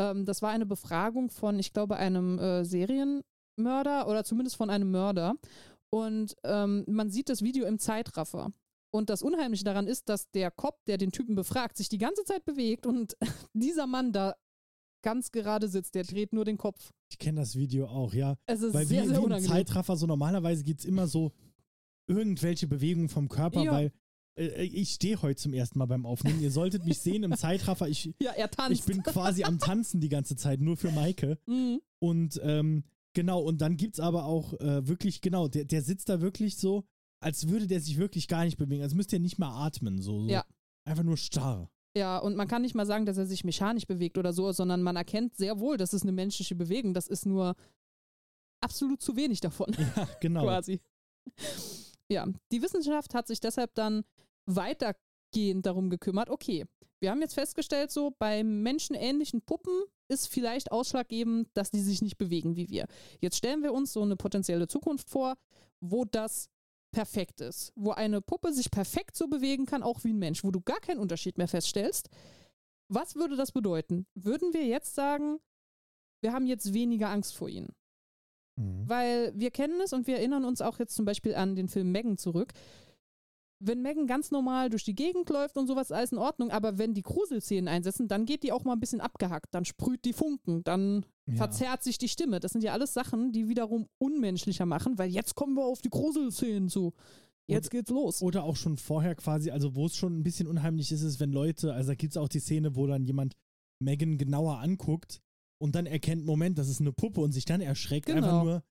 [0.00, 4.90] Ähm, das war eine Befragung von, ich glaube, einem äh, Serienmörder oder zumindest von einem
[4.90, 5.34] Mörder.
[5.92, 8.52] Und ähm, man sieht das Video im Zeitraffer.
[8.92, 12.24] Und das Unheimliche daran ist, dass der Cop, der den Typen befragt, sich die ganze
[12.24, 13.16] Zeit bewegt und
[13.52, 14.34] dieser Mann da
[15.02, 16.90] ganz gerade sitzt, der dreht nur den Kopf.
[17.10, 18.36] Ich kenne das Video auch, ja.
[18.46, 19.50] Es ist Weil sehr, wie, sehr wie unangenehm.
[19.50, 21.32] Zeitraffer, so normalerweise gibt es immer so
[22.10, 23.72] irgendwelche Bewegungen vom Körper, Ja.
[23.72, 23.92] weil
[24.36, 26.40] äh, ich stehe heute zum ersten Mal beim Aufnehmen.
[26.40, 27.88] Ihr solltet mich sehen im Zeitraffer.
[27.88, 28.72] Ich, Ja, er tanzt.
[28.80, 31.38] ich bin quasi am Tanzen die ganze Zeit, nur für Maike.
[31.46, 31.80] Mhm.
[32.02, 32.84] Und ähm,
[33.14, 36.56] genau, und dann gibt es aber auch äh, wirklich, genau, der, der sitzt da wirklich
[36.56, 36.84] so,
[37.22, 38.82] als würde der sich wirklich gar nicht bewegen.
[38.82, 40.00] Als müsste er nicht mal atmen.
[40.00, 40.28] So, so.
[40.28, 40.44] Ja.
[40.86, 41.70] Einfach nur starr.
[41.96, 44.80] Ja, und man kann nicht mal sagen, dass er sich mechanisch bewegt oder so, sondern
[44.82, 46.94] man erkennt sehr wohl, das ist eine menschliche Bewegung.
[46.94, 47.54] Das ist nur
[48.60, 50.44] absolut zu wenig davon, Ja, genau.
[50.44, 50.80] quasi.
[52.10, 54.04] Ja, die Wissenschaft hat sich deshalb dann
[54.46, 56.66] weitergehend darum gekümmert, okay,
[57.00, 62.18] wir haben jetzt festgestellt, so bei menschenähnlichen Puppen ist vielleicht ausschlaggebend, dass die sich nicht
[62.18, 62.86] bewegen wie wir.
[63.20, 65.36] Jetzt stellen wir uns so eine potenzielle Zukunft vor,
[65.80, 66.50] wo das
[66.92, 70.50] perfekt ist, wo eine Puppe sich perfekt so bewegen kann, auch wie ein Mensch, wo
[70.50, 72.08] du gar keinen Unterschied mehr feststellst.
[72.88, 74.06] Was würde das bedeuten?
[74.14, 75.38] Würden wir jetzt sagen,
[76.20, 77.72] wir haben jetzt weniger Angst vor ihnen?
[78.60, 78.88] Mhm.
[78.88, 81.90] Weil wir kennen es und wir erinnern uns auch jetzt zum Beispiel an den Film
[81.92, 82.52] Megan zurück.
[83.62, 86.94] Wenn Megan ganz normal durch die Gegend läuft und sowas, alles in Ordnung, aber wenn
[86.94, 90.64] die Gruselszenen einsetzen, dann geht die auch mal ein bisschen abgehackt, dann sprüht die Funken,
[90.64, 91.34] dann Ja.
[91.36, 92.40] verzerrt sich die Stimme.
[92.40, 95.90] Das sind ja alles Sachen, die wiederum unmenschlicher machen, weil jetzt kommen wir auf die
[95.90, 96.94] Gruselszenen zu.
[97.46, 98.22] Jetzt geht's los.
[98.22, 101.32] Oder auch schon vorher quasi, also wo es schon ein bisschen unheimlich ist, ist, wenn
[101.32, 103.34] Leute, also da gibt es auch die Szene, wo dann jemand
[103.82, 105.20] Megan genauer anguckt
[105.60, 108.16] und dann erkennt, Moment, das ist eine Puppe und sich dann erschreckt, Genau.
[108.18, 108.62] einfach nur,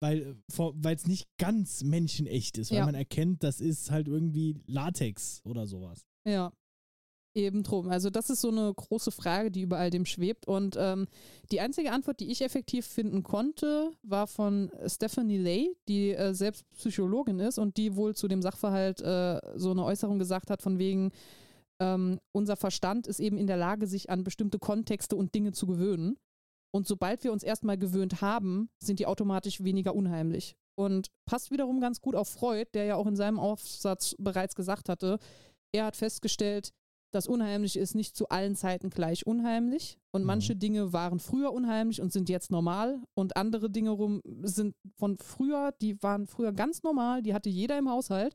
[0.00, 2.86] weil es nicht ganz menschenecht ist, weil Ja.
[2.86, 6.04] man erkennt, das ist halt irgendwie Latex oder sowas.
[6.26, 6.52] Ja.
[7.34, 7.88] Eben drum.
[7.88, 10.46] Also das ist so eine große Frage, die über all dem schwebt.
[10.46, 11.06] Und ähm,
[11.50, 16.68] die einzige Antwort, die ich effektiv finden konnte, war von Stephanie Lay, die äh, selbst
[16.76, 20.78] Psychologin ist und die wohl zu dem Sachverhalt äh, so eine Äußerung gesagt hat, von
[20.78, 21.10] wegen,
[21.82, 25.66] ähm, unser Verstand ist eben in der Lage, sich an bestimmte Kontexte und Dinge zu
[25.66, 26.16] gewöhnen.
[26.74, 30.54] Und sobald wir uns erstmal gewöhnt haben, sind die automatisch weniger unheimlich.
[30.78, 34.88] Und passt wiederum ganz gut auf Freud, der ja auch in seinem Aufsatz bereits gesagt
[34.88, 35.18] hatte,
[35.74, 36.70] er hat festgestellt,
[37.14, 39.98] das Unheimliche ist nicht zu allen Zeiten gleich unheimlich.
[40.14, 40.26] Und Mhm.
[40.28, 43.02] manche Dinge waren früher unheimlich und sind jetzt normal.
[43.14, 47.76] Und andere Dinge rum sind von früher, die waren früher ganz normal, die hatte jeder
[47.76, 48.34] im Haushalt.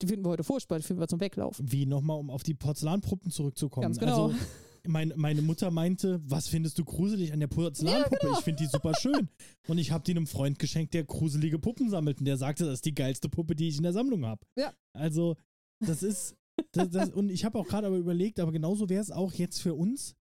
[0.00, 1.70] Die finden wir heute furchtbar, die finden wir zum Weglaufen.
[1.70, 3.82] Wie nochmal, um auf die Porzellanpuppen zurückzukommen.
[3.82, 4.28] Ganz genau.
[4.28, 4.38] Also,
[4.86, 8.16] mein, meine Mutter meinte, was findest du gruselig an der Porzellanpuppe?
[8.20, 8.38] genau.
[8.38, 9.28] Ich finde die super schön.
[9.66, 12.20] Und ich habe die einem Freund geschenkt, der gruselige Puppen sammelt.
[12.20, 14.46] Und der sagte, das ist die geilste Puppe, die ich in der Sammlung habe.
[14.56, 14.72] Ja.
[14.96, 15.36] Also,
[15.84, 16.36] das ist.
[16.72, 19.60] Das, das, und ich habe auch gerade aber überlegt, aber genauso wäre es auch jetzt
[19.60, 20.14] für uns.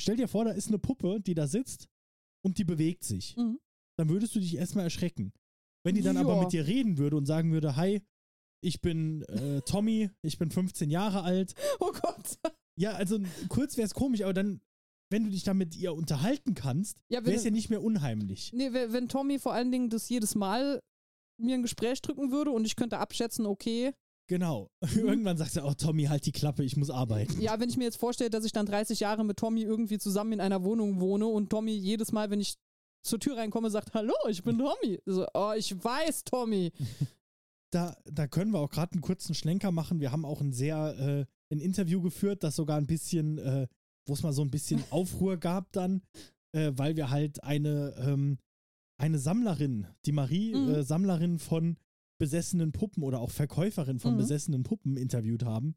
[0.00, 1.88] Stell dir vor, da ist eine Puppe, die da sitzt
[2.44, 3.36] und die bewegt sich.
[3.36, 3.58] Mhm.
[3.98, 5.32] Dann würdest du dich erstmal erschrecken.
[5.84, 6.42] Wenn die dann aber Ja.
[6.42, 8.02] mit dir reden würde und sagen würde, hi,
[8.60, 11.54] ich bin äh, Tommy, ich bin 15 Jahre alt.
[11.80, 12.38] Oh Gott.
[12.76, 14.60] Ja, also kurz wäre es komisch, aber dann,
[15.10, 18.52] wenn du dich dann mit ihr unterhalten kannst, Ja, wäre es ja nicht mehr unheimlich.
[18.52, 20.80] nee, wenn Tommy vor allen Dingen das jedes Mal
[21.40, 23.92] mir ein Gespräch drücken würde und ich könnte abschätzen, okay,
[24.28, 24.68] Genau.
[24.82, 24.88] Mhm.
[25.08, 27.40] Irgendwann sagt er, oh Tommy, halt die Klappe, ich muss arbeiten.
[27.40, 30.32] Ja, wenn ich mir jetzt vorstelle, dass ich dann 30 Jahre mit Tommy irgendwie zusammen
[30.32, 32.54] in einer Wohnung wohne und Tommy jedes Mal, wenn ich
[33.02, 35.00] zur Tür reinkomme, sagt, hallo, ich bin Tommy.
[35.06, 36.72] So, oh, ich weiß, Tommy.
[37.70, 40.00] Da, da können wir auch gerade einen kurzen Schlenker machen.
[40.00, 43.66] Wir haben auch ein sehr, äh, ein Interview geführt, das sogar ein bisschen, äh,
[44.06, 46.02] wo es mal so ein bisschen Aufruhr gab dann,
[46.54, 48.38] äh, weil wir halt eine, ähm,
[49.00, 50.68] eine Sammlerin, die Marie, Mhm.
[50.68, 51.76] äh, Sammlerin von
[52.18, 54.18] besessenen Puppen oder auch Verkäuferin von Mhm.
[54.18, 55.76] besessenen Puppen interviewt haben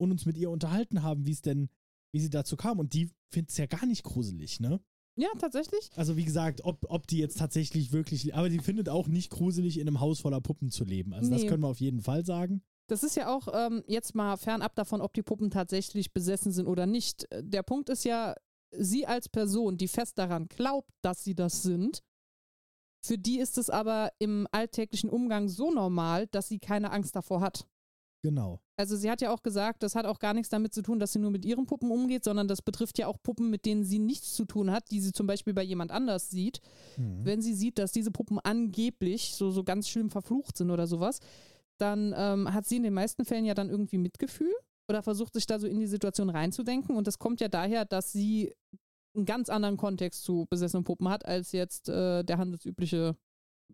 [0.00, 1.68] und uns mit ihr unterhalten haben, wie es denn,
[2.14, 2.78] wie sie dazu kam.
[2.78, 4.80] Und die findet es ja gar nicht gruselig, ne?
[5.20, 5.90] Ja, tatsächlich.
[5.96, 9.78] Also wie gesagt, ob, ob die jetzt tatsächlich wirklich, aber die findet auch nicht gruselig,
[9.78, 11.12] in einem Haus voller Puppen zu leben.
[11.12, 11.48] Also das Nee.
[11.48, 12.62] können wir auf jeden Fall sagen.
[12.88, 16.66] Das ist ja auch ähm, jetzt mal fernab davon, ob die Puppen tatsächlich besessen sind
[16.66, 17.26] oder nicht.
[17.38, 18.34] Der Punkt ist ja,
[18.72, 22.02] sie als Person, die fest daran glaubt, dass sie das sind,
[23.02, 27.40] für die ist es aber im alltäglichen Umgang so normal, dass sie keine Angst davor
[27.40, 27.66] hat.
[28.22, 28.60] Genau.
[28.76, 31.12] Also sie hat ja auch gesagt, das hat auch gar nichts damit zu tun, dass
[31.12, 33.98] sie nur mit ihren Puppen umgeht, sondern das betrifft ja auch Puppen, mit denen sie
[33.98, 36.60] nichts zu tun hat, die sie zum Beispiel bei jemand anders sieht.
[36.96, 37.24] Mhm.
[37.24, 41.20] Wenn sie sieht, dass diese Puppen angeblich so, so ganz schlimm verflucht sind oder sowas,
[41.78, 44.52] dann ähm, hat sie in den meisten Fällen ja dann irgendwie Mitgefühl
[44.88, 46.96] oder versucht sich da so in die Situation reinzudenken.
[46.96, 48.52] Und das kommt ja daher, dass sie
[49.14, 53.16] einen ganz anderen Kontext zu besessenen Puppen hat, als jetzt äh, der handelsübliche.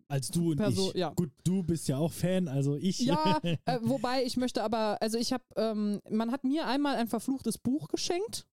[0.09, 0.95] Als du und Perso- ich.
[0.99, 1.09] ja.
[1.09, 2.99] Gut, du bist ja auch Fan, also ich.
[2.99, 7.07] Ja, äh, wobei ich möchte aber, also ich habe, ähm, man hat mir einmal ein
[7.07, 8.45] verfluchtes Buch geschenkt.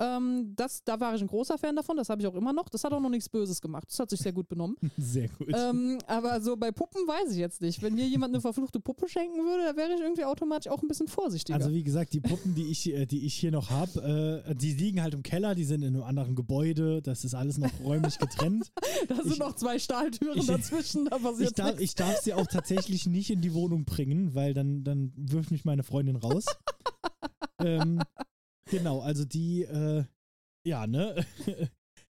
[0.00, 2.68] Ähm, das, da war ich ein großer Fan davon, das habe ich auch immer noch.
[2.68, 3.88] Das hat auch noch nichts Böses gemacht.
[3.90, 4.76] Das hat sich sehr gut benommen.
[4.96, 5.48] Sehr gut.
[5.52, 7.82] ähm, aber so bei Puppen weiß ich jetzt nicht.
[7.82, 10.88] Wenn mir jemand eine verfluchte Puppe schenken würde, da wäre ich irgendwie automatisch auch ein
[10.88, 11.56] bisschen vorsichtiger.
[11.58, 14.72] Also wie gesagt, die Puppen, die ich, äh, die ich hier noch habe, äh, die
[14.74, 18.18] liegen halt im Keller, die sind in einem anderen Gebäude, das ist alles noch räumlich
[18.18, 18.70] getrennt.
[19.08, 21.82] da sind ich- noch zwei Stahltüren ich- dazwischen, da passiert Ich darf, nichts.
[21.82, 25.64] ich darf sie auch tatsächlich nicht in die Wohnung bringen, weil dann, dann wirft mich
[25.64, 26.44] meine Freundin raus.
[27.60, 28.00] ähm,
[28.70, 30.04] genau, also die, äh,
[30.66, 31.24] ja, ne?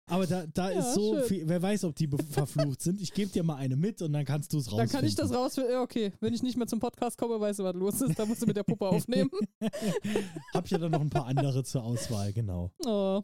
[0.06, 1.24] Aber da, da Ja, ist so, schön.
[1.24, 3.00] viel, wer weiß, ob die verflucht sind.
[3.02, 4.96] Ich gebe dir mal eine mit und dann kannst du es Dann rausfinden.
[4.98, 5.72] kann ich das rausfinden.
[5.72, 8.20] Ja, okay, wenn ich nicht mehr zum Podcast komme, weißt du, was los ist.
[8.20, 9.32] Da musst du mit der Puppe aufnehmen.
[10.54, 12.70] Hab ja dann noch ein paar andere zur Auswahl, genau.
[12.86, 13.22] Oh.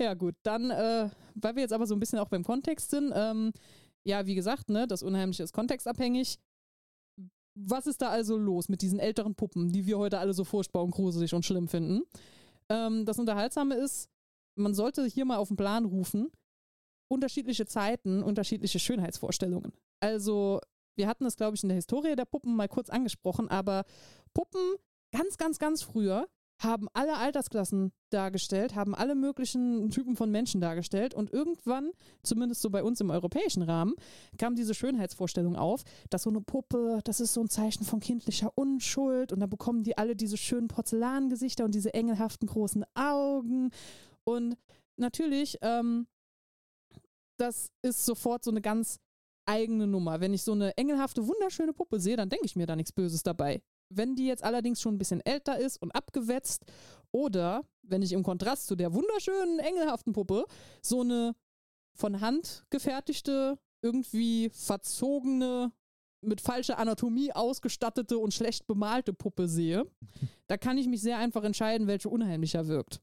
[0.00, 0.34] Ja, gut.
[0.42, 3.52] Dann, äh, weil wir jetzt aber so ein bisschen auch beim Kontext sind, ähm,
[4.06, 6.38] ja, wie gesagt, ne, das Unheimliche ist kontextabhängig.
[7.58, 10.82] Was ist da also los mit diesen älteren Puppen, die wir heute alle so furchtbar
[10.82, 12.02] und gruselig und schlimm finden?
[12.70, 14.08] Ähm, das Unterhaltsame ist,
[14.56, 16.30] man sollte hier mal auf den Plan rufen,
[17.08, 19.72] unterschiedliche Zeiten, unterschiedliche Schönheitsvorstellungen.
[20.00, 20.60] Also,
[20.96, 23.84] wir hatten es, glaube ich, in der Historie der Puppen mal kurz angesprochen, aber
[24.34, 24.76] Puppen
[25.12, 26.28] ganz, ganz, ganz früher
[26.58, 31.90] haben alle Altersklassen dargestellt, haben alle möglichen Typen von Menschen dargestellt und irgendwann,
[32.22, 33.94] zumindest so bei uns im europäischen Rahmen,
[34.38, 38.52] kam diese Schönheitsvorstellung auf, dass so eine Puppe, das ist so ein Zeichen von kindlicher
[38.54, 43.70] Unschuld und dann bekommen die alle diese schönen Porzellangesichter und diese engelhaften großen Augen
[44.24, 44.56] und
[44.96, 46.06] natürlich, ähm,
[47.38, 48.98] das ist sofort so eine ganz
[49.46, 50.20] eigene Nummer.
[50.20, 53.22] Wenn ich so eine engelhafte, wunderschöne Puppe sehe, dann denke ich mir da nichts Böses
[53.22, 53.62] dabei.
[53.88, 56.64] Wenn die jetzt allerdings schon ein bisschen älter ist und abgewetzt
[57.12, 60.44] oder wenn ich im Kontrast zu der wunderschönen, engelhaften Puppe
[60.82, 61.34] so eine
[61.94, 65.72] von Hand gefertigte, irgendwie verzogene,
[66.20, 69.86] mit falscher Anatomie ausgestattete und schlecht bemalte Puppe sehe,
[70.48, 73.00] da kann ich mich sehr einfach entscheiden, welche unheimlicher wirkt.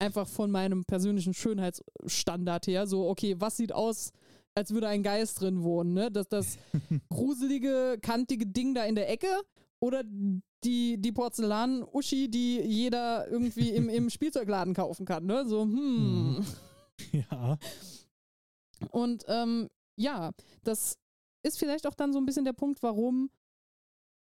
[0.00, 2.86] Einfach von meinem persönlichen Schönheitsstandard her.
[2.86, 4.12] So, okay, was sieht aus,
[4.54, 6.10] als würde ein Geist drin wohnen, ne?
[6.10, 6.58] Das, das
[7.08, 9.28] gruselige, kantige Ding da in der Ecke
[9.80, 10.02] oder
[10.64, 15.46] die, die Porzellan-Uschi, die jeder irgendwie im, im Spielzeugladen kaufen kann, ne?
[15.46, 16.38] So, hm.
[16.38, 16.44] Mhm.
[17.30, 17.58] Ja.
[18.90, 20.32] Und ähm, ja,
[20.64, 20.98] das
[21.44, 23.30] ist vielleicht auch dann so ein bisschen der Punkt, warum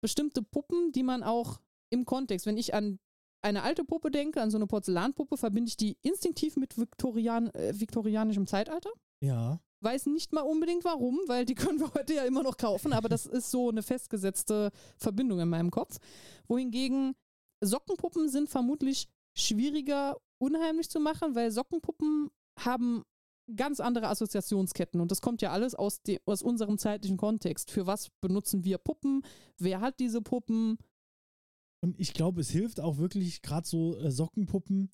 [0.01, 2.99] bestimmte Puppen, die man auch im Kontext, wenn ich an
[3.43, 7.73] eine alte Puppe denke, an so eine Porzellanpuppe, verbinde ich die instinktiv mit Viktorian, äh,
[7.79, 8.91] viktorianischem Zeitalter.
[9.19, 9.59] Ja.
[9.83, 13.09] Weiß nicht mal unbedingt warum, weil die können wir heute ja immer noch kaufen, aber
[13.09, 15.97] das ist so eine festgesetzte Verbindung in meinem Kopf.
[16.47, 17.13] Wohingegen
[17.63, 19.07] Sockenpuppen sind vermutlich
[19.37, 22.29] schwieriger unheimlich zu machen, weil Sockenpuppen
[22.59, 23.03] haben
[23.55, 27.71] ganz andere Assoziationsketten und das kommt ja alles aus, de, aus unserem zeitlichen Kontext.
[27.71, 29.23] Für was benutzen wir Puppen?
[29.57, 30.77] Wer hat diese Puppen?
[31.83, 34.91] Und ich glaube, es hilft auch wirklich, gerade so äh, Sockenpuppen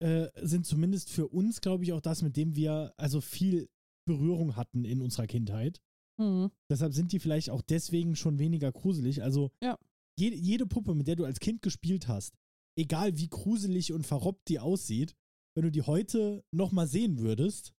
[0.00, 3.68] äh, sind zumindest für uns, glaube ich, auch das, mit dem wir also viel
[4.06, 5.80] Berührung hatten in unserer Kindheit.
[6.20, 6.50] Hm.
[6.70, 9.22] Deshalb sind die vielleicht auch deswegen schon weniger gruselig.
[9.22, 9.78] Also Ja.
[10.18, 12.34] jede, jede Puppe, mit der du als Kind gespielt hast,
[12.78, 15.14] egal wie gruselig und verrobbt die aussieht,
[15.54, 17.72] wenn du die heute nochmal sehen würdest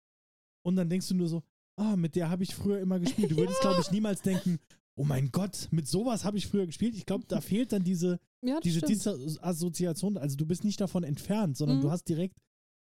[0.66, 1.44] und dann denkst du nur so,
[1.78, 3.32] ah, mit der habe ich früher immer gespielt.
[3.32, 4.60] Du würdest, glaube ich, niemals denken,
[4.96, 6.96] oh mein Gott, mit sowas habe ich früher gespielt.
[6.96, 8.82] Ich glaube, da fehlt dann diese, Ja, diese.
[8.82, 10.18] Disassoziation.
[10.18, 11.82] Also du bist nicht davon entfernt, sondern Mhm.
[11.82, 12.36] du hast direkt,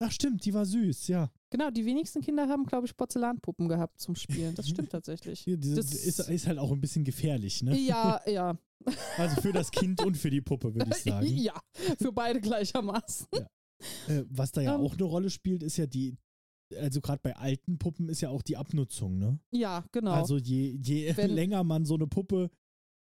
[0.01, 1.31] ach stimmt, die war süß, ja.
[1.51, 4.55] Genau, die wenigsten Kinder haben, glaube ich, Porzellanpuppen gehabt zum Spielen.
[4.55, 5.45] Das stimmt tatsächlich.
[5.45, 7.77] Diese, Das- ist, ist halt auch ein bisschen gefährlich, ne?
[7.79, 8.57] Ja, ja.
[9.19, 11.27] Also für das Kind und für die Puppe, würde ich sagen.
[11.37, 11.61] Ja,
[11.99, 13.27] für beide gleichermaßen.
[14.09, 14.81] Äh, was da ja Ähm.
[14.81, 16.17] auch eine Rolle spielt, ist ja die,
[16.77, 19.39] also gerade bei alten Puppen ist ja auch die Abnutzung, ne?
[19.51, 20.13] Ja, genau.
[20.13, 22.51] Also je, je Wenn- länger man so eine Puppe,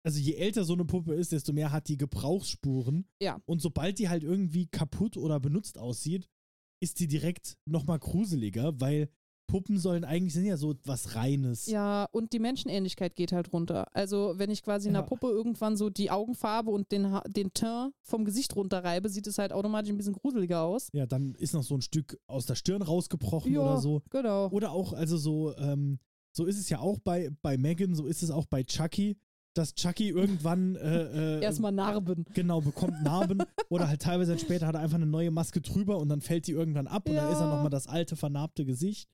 [0.02, 3.04] also je älter so eine Puppe ist, desto mehr hat die Gebrauchsspuren.
[3.20, 3.40] Ja.
[3.44, 6.28] Und sobald die halt irgendwie kaputt oder benutzt aussieht,
[6.80, 9.08] ist die direkt nochmal gruseliger, weil
[9.46, 11.66] Puppen sollen eigentlich sind ja so was Reines.
[11.66, 13.88] Ja, und die Menschenähnlichkeit geht halt runter.
[13.96, 15.04] Also, wenn ich quasi einer Ja.
[15.06, 19.38] Puppe irgendwann so die Augenfarbe und den, Ha- den Teint vom Gesicht runterreibe, sieht es
[19.38, 20.88] halt automatisch ein bisschen gruseliger aus.
[20.92, 23.60] Ja, dann ist noch so ein Stück aus der Stirn rausgebrochen Ja.
[23.62, 24.02] oder so.
[24.10, 24.48] Genau.
[24.50, 25.98] Oder auch, also so, ähm,
[26.32, 29.18] so ist es ja auch bei, bei Megan, so ist es auch bei Chucky,
[29.54, 32.24] dass Chucky irgendwann äh, äh, Erstmal Narben.
[32.34, 36.08] genau bekommt Narben oder halt teilweise später hat er einfach eine neue Maske drüber und
[36.08, 37.32] dann fällt die irgendwann ab und dann Ja.
[37.32, 39.08] ist er nochmal das alte, vernarbte Gesicht.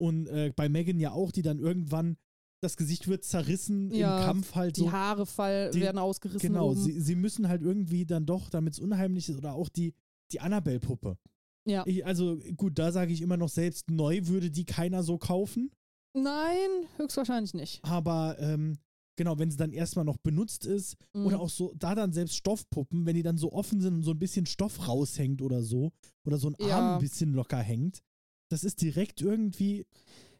[0.00, 2.16] Und äh, bei Megan ja auch, die dann irgendwann,
[2.62, 4.92] das Gesicht wird zerrissen Ja, im Kampf halt Die so.
[4.92, 6.48] Haare fall, die- werden ausgerissen.
[6.48, 6.80] Genau, oben.
[6.80, 9.94] sie, sie müssen halt irgendwie dann doch, damit es unheimlich ist, oder auch die,
[10.32, 11.16] die Annabelle-Puppe.
[11.66, 11.82] Ja.
[11.86, 15.70] Ich, also gut, da sage ich immer noch, selbst neu würde die keiner so kaufen.
[16.16, 17.84] Nein, höchstwahrscheinlich nicht.
[17.84, 18.78] Aber ähm,
[19.16, 20.96] Genau, wenn sie dann erstmal noch benutzt ist.
[21.12, 21.26] Mhm.
[21.26, 24.10] Oder auch so, da dann selbst Stoffpuppen, wenn die dann so offen sind und so
[24.10, 25.92] ein bisschen Stoff raushängt oder so.
[26.24, 26.94] Oder so ein Arm Ja.
[26.96, 28.02] ein bisschen locker hängt.
[28.48, 29.86] Das ist direkt irgendwie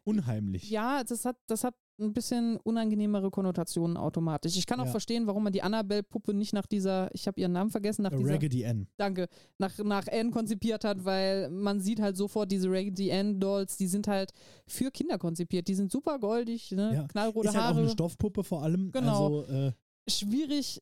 [0.03, 0.69] unheimlich.
[0.69, 4.57] Ja, das hat, das hat ein bisschen unangenehmere Konnotationen automatisch.
[4.57, 4.91] Ich kann auch Ja.
[4.91, 8.33] verstehen, warum man die Annabelle-Puppe nicht nach dieser, ich habe ihren Namen vergessen, nach dieser,
[8.33, 8.87] Raggedy Ann.
[8.97, 9.27] danke,
[9.57, 13.87] nach, nach Anne konzipiert hat, weil man sieht halt sofort diese Raggedy Ann Dolls, die
[13.87, 14.31] sind halt
[14.67, 15.67] für Kinder konzipiert.
[15.69, 16.93] Die sind super goldig, ne?
[16.93, 17.07] Ja.
[17.07, 17.79] knallrote Ist halt auch Haare.
[17.81, 18.91] eine Stoffpuppe vor allem.
[18.91, 19.39] Genau.
[19.41, 19.71] Also, äh,
[20.09, 20.81] schwierig,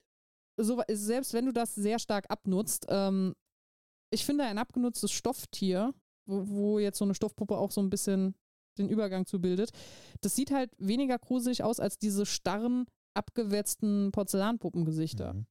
[0.58, 2.86] so, selbst wenn du das sehr stark abnutzt.
[2.90, 3.36] Ähm,
[4.12, 5.94] ich finde, ein abgenutztes Stofftier,
[6.28, 8.36] wo, wo jetzt so eine Stoffpuppe auch so ein bisschen
[8.78, 9.72] den Übergang zu bildet,
[10.22, 15.34] das sieht halt weniger gruselig aus als diese starren, abgewetzten Porzellanpuppengesichter.
[15.34, 15.46] Mhm.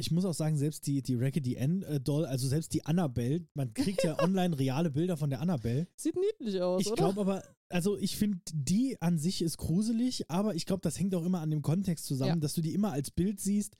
[0.00, 3.44] Ich muss auch sagen, selbst die, die Raggedy Ann äh, Doll, also selbst die Annabelle,
[3.54, 5.88] man kriegt ja online reale Bilder von der Annabelle.
[5.96, 10.54] Sieht niedlich aus, Ich glaube aber, also ich finde, die an sich ist gruselig, aber
[10.54, 12.36] ich glaube, das hängt auch immer an dem Kontext zusammen, Ja.
[12.36, 13.76] dass du die immer als Bild siehst,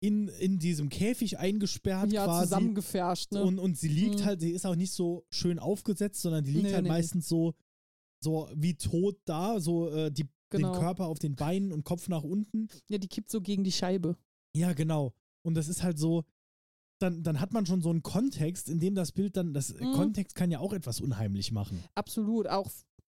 [0.00, 2.44] in, in diesem Käfig eingesperrt ja, quasi.
[2.44, 3.42] zusammengefärscht, ne?
[3.42, 4.24] Und, und sie liegt Mhm.
[4.24, 6.88] halt, sie ist auch nicht so schön aufgesetzt, sondern die liegt Nee, halt nee.
[6.88, 7.54] meistens so,
[8.20, 10.72] so wie tot da, so äh, die, Genau.
[10.72, 12.68] den Körper auf den Beinen und Kopf nach unten.
[12.88, 14.16] ja, die kippt so gegen die Scheibe.
[14.56, 15.12] Ja, genau.
[15.42, 16.24] Und das ist halt so,
[17.00, 19.92] dann, dann hat man schon so einen Kontext, in dem das Bild dann, das Mhm.
[19.92, 21.84] Kontext kann ja auch etwas unheimlich machen.
[21.94, 22.48] Absolut.
[22.48, 22.70] Auch,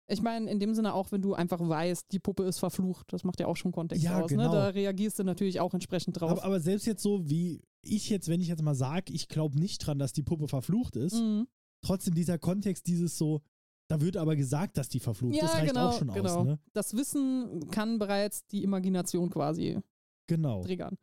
[0.07, 3.13] ich meine, in dem Sinne auch, wenn du einfach weißt, die Puppe ist verflucht.
[3.13, 4.29] Das macht ja auch schon Kontext Ja, aus.
[4.29, 4.47] genau.
[4.47, 4.51] Ne?
[4.51, 6.31] Da reagierst du natürlich auch entsprechend drauf.
[6.31, 9.57] Aber, aber selbst jetzt so, wie ich jetzt, wenn ich jetzt mal sage, ich glaube
[9.59, 11.47] nicht dran, dass die Puppe verflucht ist, Mhm.
[11.85, 13.41] trotzdem dieser Kontext, dieses so,
[13.89, 16.39] da wird aber gesagt, dass die verflucht ist, Ja, reicht genau, auch schon genau.
[16.41, 16.59] aus, ne?
[16.73, 19.79] Das Wissen kann bereits die Imagination quasi
[20.27, 20.61] Genau.
[20.63, 20.95] triggern.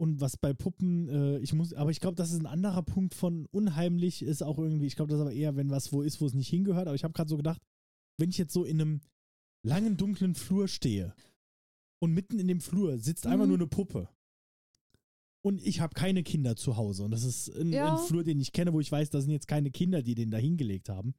[0.00, 3.14] Und was bei Puppen, äh, ich muss, aber ich glaube, das ist ein anderer Punkt
[3.14, 6.20] von unheimlich, ist auch irgendwie, ich glaube, das ist aber eher, wenn was wo ist,
[6.22, 7.60] wo es nicht hingehört, aber ich habe gerade so gedacht,
[8.18, 9.00] wenn ich jetzt so in einem
[9.66, 11.14] langen, dunklen Flur stehe
[12.02, 13.50] und mitten in dem Flur sitzt einfach Mhm.
[13.50, 14.08] nur eine Puppe
[15.44, 17.86] und ich habe keine Kinder zu Hause und das ist ein, Ja.
[17.86, 20.30] ein Flur, den ich kenne, wo ich weiß, da sind jetzt keine Kinder, die den
[20.30, 21.14] da hingelegt haben,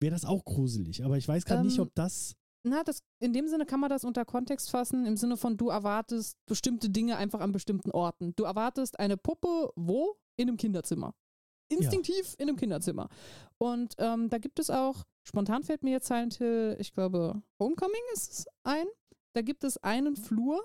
[0.00, 1.04] wäre das auch gruselig.
[1.04, 3.90] Aber ich weiß gerade nicht, Ähm, ob das, Na, das, in dem Sinne kann man
[3.90, 8.34] das unter Kontext fassen, im Sinne von, du erwartest bestimmte Dinge einfach an bestimmten Orten.
[8.36, 10.16] Du erwartest eine Puppe wo?
[10.36, 11.14] In einem Kinderzimmer.
[11.68, 13.08] Instinktiv in einem Kinderzimmer.
[13.58, 18.02] Und ähm, da gibt es auch, spontan fällt mir jetzt Silent Hill, ich glaube, Homecoming
[18.14, 18.86] ist es ein.
[19.34, 20.60] Da gibt es einen Flur,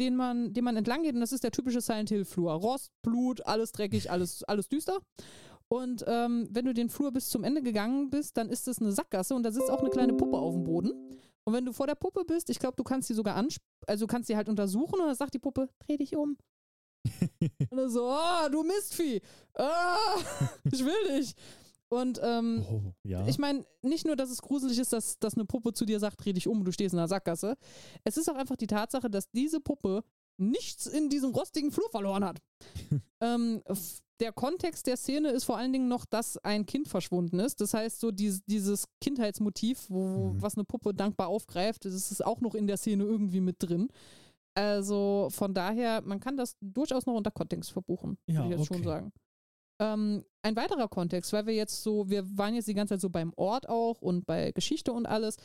[0.00, 2.52] den man, den man entlang geht, und das ist der typische Silent Hill-Flur.
[2.52, 4.98] Rost, Blut, alles dreckig, alles, alles düster.
[5.72, 8.92] Und ähm, wenn du den Flur bis zum Ende gegangen bist, dann ist es eine
[8.92, 10.92] Sackgasse und da sitzt auch eine kleine Puppe auf dem Boden.
[11.44, 14.04] Und wenn du vor der Puppe bist, ich glaube, du kannst sie sogar ansp also
[14.04, 16.36] du kannst sie halt untersuchen und dann sagt die Puppe, dreh dich um.
[17.40, 19.22] und dann so, ah, du Mistvieh.
[19.54, 19.96] Ah,
[20.70, 21.34] ich will dich.
[21.88, 23.26] Und ähm, oh, ja.
[23.26, 26.22] ich meine, nicht nur, dass es gruselig ist, dass, dass eine Puppe zu dir sagt,
[26.22, 27.56] dreh dich um, du stehst in der Sackgasse.
[28.04, 30.04] Es ist auch einfach die Tatsache, dass diese Puppe
[30.38, 32.38] nichts in diesem rostigen Flur verloren hat.
[33.20, 33.62] ähm,
[34.20, 37.60] der Kontext der Szene ist vor allen Dingen noch, dass ein Kind verschwunden ist.
[37.60, 40.42] Das heißt, so dies, dieses Kindheitsmotiv, wo, Mhm.
[40.42, 43.88] was eine Puppe dankbar aufgreift, das ist auch noch in der Szene irgendwie mit drin.
[44.54, 48.66] Also von daher, man kann das durchaus noch unter Kontext verbuchen, Ja, würde ich jetzt
[48.68, 48.84] schon okay.
[48.86, 49.12] sagen.
[49.80, 53.10] Ähm, ein weiterer Kontext, weil wir jetzt so, wir waren jetzt die ganze Zeit so
[53.10, 55.36] beim Ort auch und bei Geschichte und alles.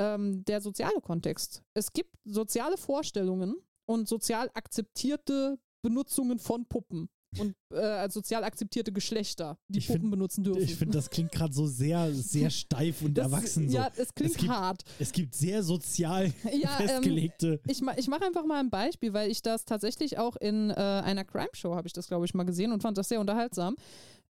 [0.00, 1.62] Ähm, der soziale Kontext.
[1.74, 3.54] Es gibt soziale Vorstellungen
[3.90, 10.00] und sozial akzeptierte Benutzungen von Puppen und äh, als sozial akzeptierte Geschlechter, die Ich Puppen
[10.02, 10.62] find- benutzen dürfen.
[10.62, 13.68] ich finde, das klingt gerade so sehr, sehr steif und Das- erwachsen.
[13.68, 13.76] So.
[13.76, 14.82] Ja, es klingt gibt- hart.
[14.98, 17.60] Es gibt sehr sozial Ja, ähm, festgelegte.
[17.68, 20.74] ich, ma- ich mache einfach mal ein Beispiel, weil ich das tatsächlich auch in äh,
[20.74, 23.76] einer Crime-Show habe ich das, glaube ich, mal gesehen und fand das sehr unterhaltsam.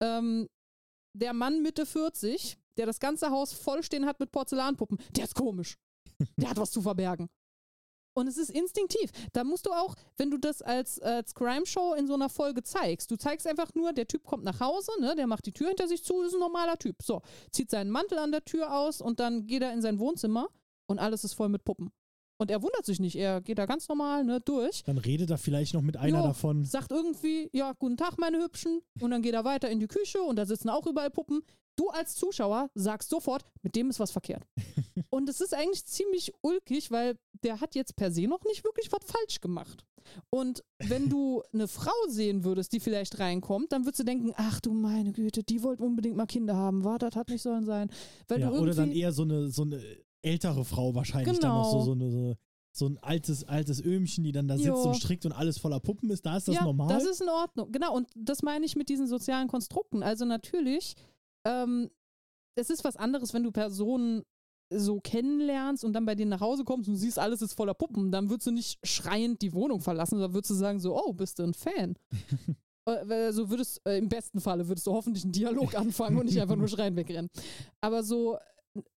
[0.02, 0.48] Ähm,
[1.16, 5.78] der Mann Mitte 40, der das ganze Haus vollstehen hat mit Porzellanpuppen, der ist komisch.
[6.38, 7.28] Der hat was zu verbergen.
[8.18, 9.12] Und es ist instinktiv.
[9.34, 13.12] Da musst du auch, wenn du das als, als Crime-Show in so einer Folge zeigst,
[13.12, 15.88] du zeigst einfach nur, der Typ kommt nach Hause, ne, der macht die Tür hinter
[15.88, 17.04] sich zu, ist ein normaler Typ.
[17.04, 20.50] So, zieht seinen Mantel an der Tür aus und dann geht er in sein Wohnzimmer
[20.88, 21.92] und alles ist voll mit Puppen.
[22.40, 25.38] Und er wundert sich nicht, er geht da ganz normal ne, durch, Dann redet er
[25.38, 26.24] vielleicht noch mit einer Jo.
[26.24, 26.66] davon.
[26.66, 30.22] sagt irgendwie, ja, guten Tag, meine Hübschen, und dann geht er weiter in die Küche
[30.22, 31.42] und da sitzen auch überall Puppen.
[31.76, 34.44] Du als Zuschauer sagst sofort, mit dem ist was verkehrt.
[35.10, 38.92] und es ist eigentlich ziemlich ulkig, weil der hat jetzt per se noch nicht wirklich
[38.92, 39.84] was falsch gemacht.
[40.30, 44.60] Und wenn du eine Frau sehen würdest, die vielleicht reinkommt, dann würdest du denken, ach
[44.60, 47.90] du meine Güte, die wollte unbedingt mal Kinder haben, war das hat nicht sollen sein.
[48.28, 49.82] Weil Ja, oder dann eher so eine, so eine
[50.28, 51.86] ältere Frau wahrscheinlich dann noch so, Genau.
[51.86, 52.36] so, eine, so,
[52.74, 54.84] so ein altes, altes Öhmchen, die dann da sitzt Jo.
[54.84, 56.26] und strickt und alles voller Puppen ist.
[56.26, 56.90] Da ist das ja, normal.
[56.90, 57.72] das ist in Ordnung.
[57.72, 60.04] Genau, und das meine ich mit diesen sozialen Konstrukten.
[60.04, 60.96] Also natürlich,
[61.46, 61.90] ähm,
[62.56, 64.24] es ist was anderes, wenn du Personen
[64.70, 68.12] so kennenlernst und dann bei denen nach Hause kommst und siehst, alles ist voller Puppen,
[68.12, 71.40] dann würdest du nicht schreiend die Wohnung verlassen, sondern würdest du sagen so, oh, bist
[71.40, 71.96] du ein Fan?
[72.88, 76.40] Äh, so würdest, äh, im besten Falle würdest du hoffentlich einen Dialog anfangen und nicht
[76.40, 77.30] einfach nur schreien wegrennen.
[77.82, 78.38] Aber so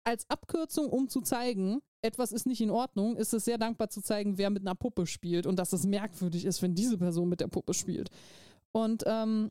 [0.05, 4.01] als Abkürzung, um zu zeigen, etwas ist nicht in Ordnung, ist es sehr dankbar zu
[4.01, 7.41] zeigen, wer mit einer Puppe spielt und dass es merkwürdig ist, wenn diese Person mit
[7.41, 8.11] der Puppe spielt.
[8.73, 9.51] Und ähm,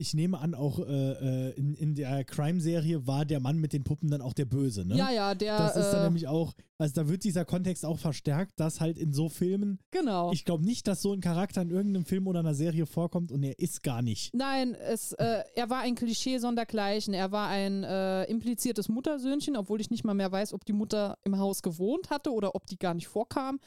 [0.00, 3.84] ich nehme an, auch äh, äh, in, in der Crime-Serie war der Mann mit den
[3.84, 4.96] Puppen dann auch der Böse, ne?
[4.96, 5.58] Ja, ja, der.
[5.58, 8.98] Das ist dann äh, nämlich auch, also da wird dieser Kontext auch verstärkt, dass halt
[8.98, 9.78] in so Filmen.
[9.90, 10.32] Genau.
[10.32, 13.42] Ich glaube nicht, dass so ein Charakter in irgendeinem Film oder einer Serie vorkommt und
[13.42, 14.34] er ist gar nicht.
[14.34, 17.12] Nein, es, äh, er war ein Klischee sondergleichen.
[17.12, 21.18] Er war ein äh, impliziertes Muttersöhnchen, obwohl ich nicht mal mehr weiß, ob die Mutter
[21.24, 23.60] im Haus gewohnt hatte oder ob die gar nicht vorkam.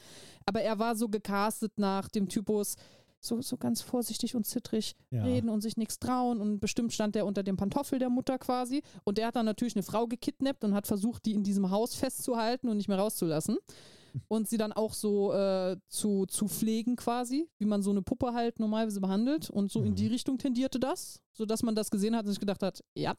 [0.46, 2.74] Aber er war so gecastet nach dem Typus
[3.24, 5.24] so, so ganz vorsichtig und zittrig Ja.
[5.24, 6.40] reden und sich nichts trauen.
[6.40, 8.82] Und bestimmt stand er unter dem Pantoffel der Mutter quasi.
[9.04, 11.94] Und der hat dann natürlich eine Frau gekidnappt und hat versucht, die in diesem Haus
[11.94, 13.56] festzuhalten und nicht mehr rauszulassen.
[14.28, 18.32] Und sie dann auch so äh, zu, zu pflegen quasi, wie man so eine Puppe
[18.32, 19.50] halt normalerweise behandelt.
[19.50, 19.94] Und so in Mhm.
[19.96, 23.14] die Richtung tendierte das, sodass man das gesehen hat und sich gedacht hat, ja,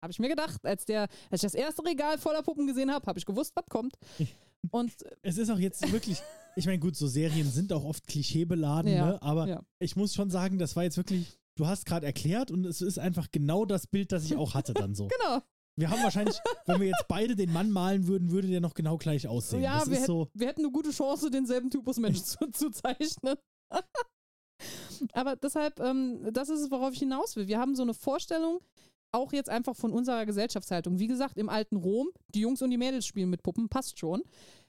[0.00, 0.64] habe ich mir gedacht.
[0.64, 3.64] Als, der, als ich das erste Regal voller Puppen gesehen habe, habe ich gewusst, was
[3.68, 3.94] kommt.
[4.70, 4.92] Und
[5.22, 6.22] Es ist auch jetzt wirklich,
[6.56, 9.22] ich meine, gut, so Serien sind auch oft klischeebeladen, Ja, ne?
[9.22, 9.62] aber ja.
[9.78, 12.98] ich muss schon sagen, das war jetzt wirklich, du hast gerade erklärt und es ist
[12.98, 15.08] einfach genau das Bild, das ich auch hatte dann so.
[15.20, 15.42] genau.
[15.74, 16.36] Wir haben wahrscheinlich,
[16.66, 19.62] wenn wir jetzt beide den Mann malen würden, würde der noch genau gleich aussehen.
[19.62, 22.50] Ja, das wir, ist hätt, so, wir hätten eine gute Chance, denselben Typus Mensch zu,
[22.50, 23.36] zu zeichnen.
[25.12, 27.48] Aber deshalb, ähm, das ist es, worauf ich hinaus will.
[27.48, 28.60] Wir haben so eine Vorstellung,
[29.12, 30.98] auch jetzt einfach von unserer Gesellschaftshaltung.
[30.98, 34.22] Wie gesagt, im alten Rom, die Jungs und die Mädels spielen mit Puppen, passt schon.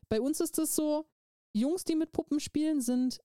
[0.10, 1.06] Bei uns ist es so,
[1.56, 3.20] Jungs, die mit Puppen spielen, sind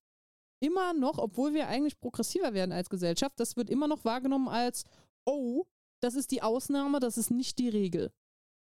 [0.61, 4.85] immer noch, obwohl wir eigentlich progressiver werden als Gesellschaft, das wird immer noch wahrgenommen als,
[5.25, 5.64] oh,
[6.01, 8.12] das ist die Ausnahme, das ist nicht die Regel.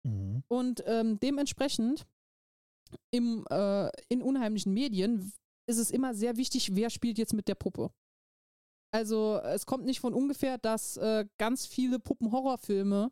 [0.03, 0.43] Mhm.
[0.47, 2.05] Und ähm, dementsprechend
[3.11, 5.33] im, äh, in unheimlichen Medien
[5.67, 7.91] ist es immer sehr wichtig, wer spielt jetzt mit der Puppe.
[8.95, 13.11] Also es kommt nicht von ungefähr, dass äh, ganz viele Puppenhorrorfilme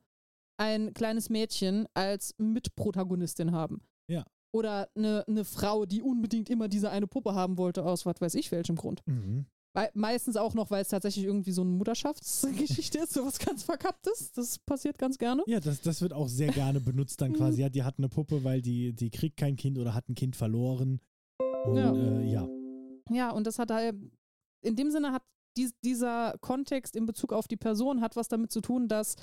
[0.57, 3.81] ein kleines Mädchen als Mitprotagonistin haben.
[4.07, 4.23] Ja.
[4.53, 8.35] Oder eine, eine Frau, die unbedingt immer diese eine Puppe haben wollte, aus was weiß
[8.35, 9.01] ich welchem Grund.
[9.07, 9.45] Mhm.
[9.75, 14.31] Weil, meistens auch noch, weil es tatsächlich irgendwie so eine Mutterschaftsgeschichte ist, sowas ganz Verkapptes.
[14.31, 15.43] Das passiert ganz gerne.
[15.47, 17.61] Ja, das, das wird auch sehr gerne benutzt dann quasi.
[17.61, 20.37] Ja, die hat eine Puppe, weil die, die kriegt kein Kind oder hat ein Kind
[20.37, 21.01] verloren.
[21.65, 21.93] Und Ja.
[21.93, 22.47] ja, äh, ja.
[23.09, 23.95] Ja, und das hat halt,
[24.61, 25.23] in dem Sinne hat
[25.57, 29.15] dies, dieser Kontext in Bezug auf die Person hat was damit zu tun, dass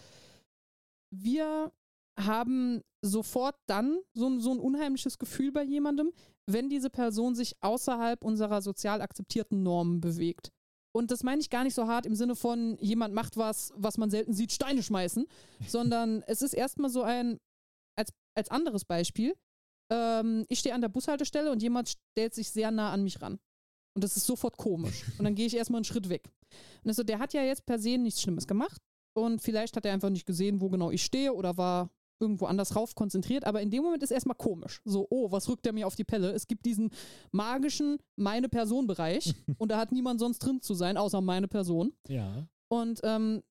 [1.12, 1.72] wir
[2.18, 6.12] haben sofort dann so, ein- so ein unheimliches Gefühl bei jemandem,
[6.46, 10.50] wenn diese Person sich außerhalb unserer sozial akzeptierten Normen bewegt.
[10.92, 13.96] Und das meine ich gar nicht so hart im Sinne von, jemand macht was, was
[13.96, 15.26] man selten sieht, Steine schmeißen,
[15.68, 17.38] sondern es ist erstmal so ein,
[17.96, 19.34] als, als anderes Beispiel,
[19.92, 23.38] ähm, ich stehe an der Bushaltestelle und jemand stellt sich sehr nah an mich ran.
[23.94, 25.04] Und das ist sofort komisch.
[25.18, 26.30] Und dann gehe ich erstmal einen Schritt weg.
[26.84, 28.80] Und so, der hat ja jetzt per se nichts Schlimmes gemacht.
[29.14, 32.76] Und vielleicht hat er einfach nicht gesehen, wo genau ich stehe oder war irgendwo anders
[32.76, 33.44] rauf konzentriert.
[33.44, 34.80] Aber in dem Moment ist erstmal komisch.
[34.84, 36.30] So, oh, was rückt er mir auf die Pelle?
[36.32, 36.90] Es gibt diesen
[37.32, 41.92] magischen meine Person-Bereich und da hat niemand sonst drin zu sein, außer meine Person.
[42.08, 42.46] ja.
[42.72, 43.42] Und ähm,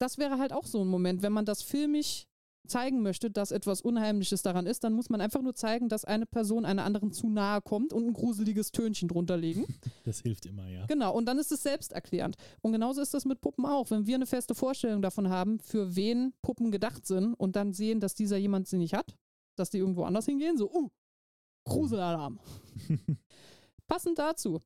[0.00, 2.27] das wäre halt auch so ein Moment, wenn man das filmisch
[2.68, 6.26] zeigen möchte, dass etwas Unheimliches daran ist, dann muss man einfach nur zeigen, dass eine
[6.26, 9.66] Person einer anderen zu nahe kommt und ein gruseliges Tönchen drunter legen.
[10.04, 10.86] Das hilft immer, ja.
[10.86, 12.36] Genau, und dann ist es selbsterklärend.
[12.62, 13.90] Und genauso ist das mit Puppen auch.
[13.90, 18.00] Wenn wir eine feste Vorstellung davon haben, für wen Puppen gedacht sind und dann sehen,
[18.00, 19.14] dass dieser jemand sie nicht hat,
[19.56, 20.88] dass die irgendwo anders hingehen, so, uh,
[21.64, 22.38] Gruselalarm.
[23.86, 24.62] Passend dazu.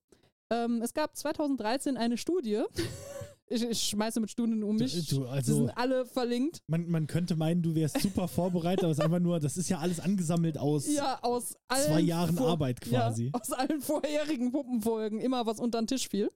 [0.50, 2.62] Ähm, es gab 2013 eine Studie.
[3.52, 4.92] ich, ich schmeiße mit Studien um mich.
[5.08, 6.58] Du, Sie also, sind alle verlinkt.
[6.66, 9.68] man, man könnte meinen, du wärst super vorbereitet, aber es ist einfach nur, das ist
[9.68, 13.26] ja alles angesammelt aus Ja, aus zwei Jahren vor- Arbeit quasi.
[13.26, 16.30] Ja, aus allen vorherigen Puppenfolgen immer was unter den Tisch fiel.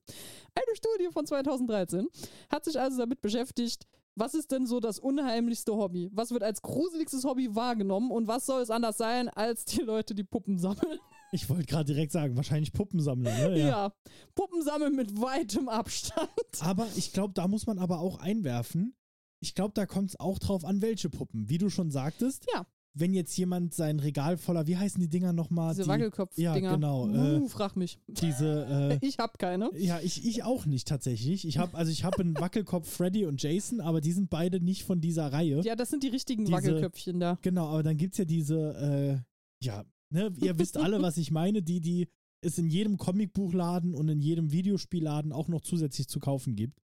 [0.54, 2.06] Eine Studie von 2013
[2.50, 6.08] hat sich also damit beschäftigt, was ist denn so das unheimlichste Hobby?
[6.12, 10.14] Was wird als gruseligstes Hobby wahrgenommen und was soll es anders sein als die Leute,
[10.14, 10.98] die Puppen sammeln?
[11.32, 13.58] Ich wollte gerade direkt sagen, wahrscheinlich Puppensammler, ne?
[13.58, 13.92] Ja,
[14.34, 16.28] Puppen sammeln mit weitem Abstand.
[16.60, 18.94] Aber ich glaube, da muss man aber auch einwerfen.
[19.40, 21.48] Ich glaube, da kommt es auch drauf an, welche Puppen.
[21.48, 22.66] Wie du schon sagtest, Ja.
[22.94, 25.72] wenn jetzt jemand sein Regal voller, wie heißen die Dinger nochmal?
[25.74, 26.56] Diese die, Wackelkopf-Dinger.
[26.56, 27.06] Ja, genau.
[27.08, 27.98] Uh, Äh, frag mich.
[28.06, 29.70] diese, äh, Ich hab keine.
[29.76, 31.46] ja, ich, ich auch nicht tatsächlich.
[31.46, 34.84] Ich habe also ich habe einen Wackelkopf Freddy und Jason, aber die sind beide nicht
[34.84, 35.60] von dieser Reihe.
[35.62, 37.38] Ja, das sind die richtigen Diese- Wackelköpfchen da.
[37.42, 39.22] Genau, aber dann gibt es ja diese,
[39.60, 42.08] äh, ja, ne, ihr wisst alle, was ich meine, die, die
[42.42, 46.80] es in jedem Comicbuchladen und in jedem Videospielladen auch noch zusätzlich zu kaufen gibt.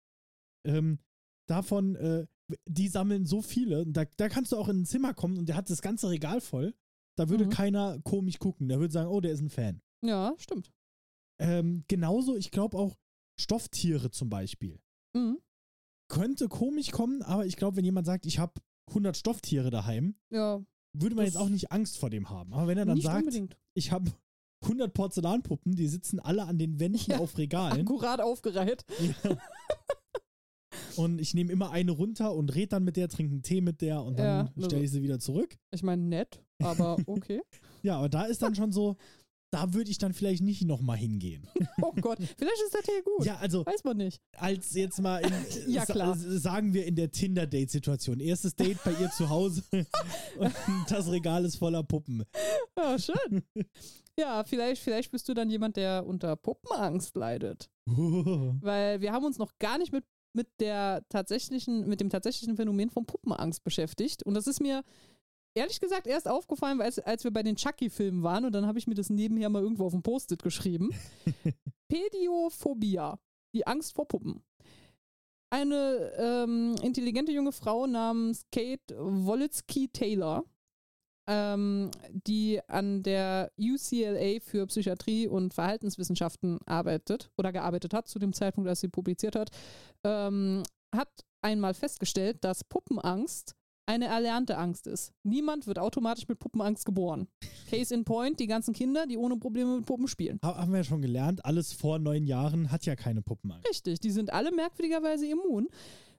[0.65, 0.99] Ähm,
[1.47, 2.25] davon, äh,
[2.67, 3.85] die sammeln so viele.
[3.87, 6.41] Da, da kannst du auch in ein Zimmer kommen und der hat das ganze Regal
[6.41, 6.73] voll.
[7.17, 7.49] Da würde Mhm.
[7.49, 8.69] keiner komisch gucken.
[8.69, 9.81] Der würde sagen, oh, der ist ein Fan.
[10.03, 10.71] Ja, stimmt.
[11.39, 12.95] Ähm, genauso, ich glaube auch
[13.39, 14.79] Stofftiere zum Beispiel.
[15.13, 15.37] Mhm.
[16.09, 18.53] Könnte komisch kommen, aber ich glaube, wenn jemand sagt, ich habe
[18.89, 20.63] 100 Stofftiere daheim, Ja,
[20.93, 22.53] würde man Das- jetzt auch nicht Angst vor dem haben.
[22.53, 23.57] Aber wenn er dann sagt, unbedingt.
[23.73, 24.11] ich habe
[24.63, 27.81] 100 Porzellanpuppen, die sitzen alle an den Wänden Ja, auf Regalen.
[27.81, 28.85] Akkurat aufgereiht.
[29.23, 29.37] Ja.
[30.97, 33.81] Und ich nehme immer eine runter und rede dann mit der, trinke einen Tee mit
[33.81, 35.57] der und dann Ja, also- stelle ich sie wieder zurück.
[35.71, 37.41] Ich meine, nett, aber okay.
[37.81, 38.97] Ja, aber da ist dann schon so,
[39.51, 41.47] da würde ich dann vielleicht nicht nochmal hingehen.
[41.83, 43.25] Oh Gott, vielleicht ist der Tee gut.
[43.25, 44.21] Ja, also Weiß man nicht.
[44.37, 45.33] als jetzt mal in,
[45.73, 46.15] Ja, klar.
[46.15, 48.19] sagen wir in der Tinder-Date-Situation.
[48.19, 49.63] Erstes Date bei ihr zu Hause
[50.37, 50.53] und
[50.89, 52.23] das Regal ist voller Puppen.
[52.77, 53.43] Ja, schön.
[54.17, 57.69] Ja, vielleicht, vielleicht bist du dann jemand, der unter Puppenangst leidet.
[57.85, 62.89] Weil wir haben uns noch gar nicht mit, mit der tatsächlichen, mit dem tatsächlichen Phänomen
[62.89, 64.23] von Puppenangst beschäftigt.
[64.23, 64.83] Und das ist mir
[65.53, 68.87] ehrlich gesagt erst aufgefallen, als, als wir bei den Chucky-Filmen waren und dann habe ich
[68.87, 70.91] mir das nebenher mal irgendwo auf dem Post-it geschrieben.
[71.89, 73.19] Pädiophobia,
[73.53, 74.43] die Angst vor Puppen.
[75.53, 80.45] Eine ähm, intelligente junge Frau namens Kate Wolitzki-Taylor,
[81.27, 88.31] ähm, die an der UCLA für Psychiatrie und Verhaltenswissenschaften arbeitet oder gearbeitet hat zu dem
[88.31, 89.49] Zeitpunkt, als sie publiziert hat,
[90.05, 90.63] ähm,
[90.95, 91.09] hat
[91.41, 93.55] einmal festgestellt, dass Puppenangst
[93.91, 95.11] eine erlernte Angst ist.
[95.23, 97.27] Niemand wird automatisch mit Puppenangst geboren.
[97.69, 100.39] Case in point, die ganzen Kinder, die ohne Probleme mit Puppen spielen.
[100.43, 103.67] Ha- Haben wir ja schon gelernt, alles vor neun Jahren hat ja keine Puppenangst.
[103.69, 105.67] Richtig, die sind alle merkwürdigerweise immun.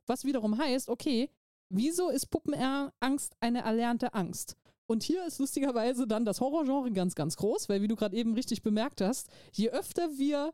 [0.07, 1.31] Was wiederum heißt, okay,
[1.71, 4.57] wieso ist Puppenangst eine erlernte Angst?
[4.87, 8.35] Und hier ist lustigerweise dann das Horrorgenre ganz, ganz groß, weil wie du gerade eben
[8.35, 10.53] richtig bemerkt hast, je öfter wir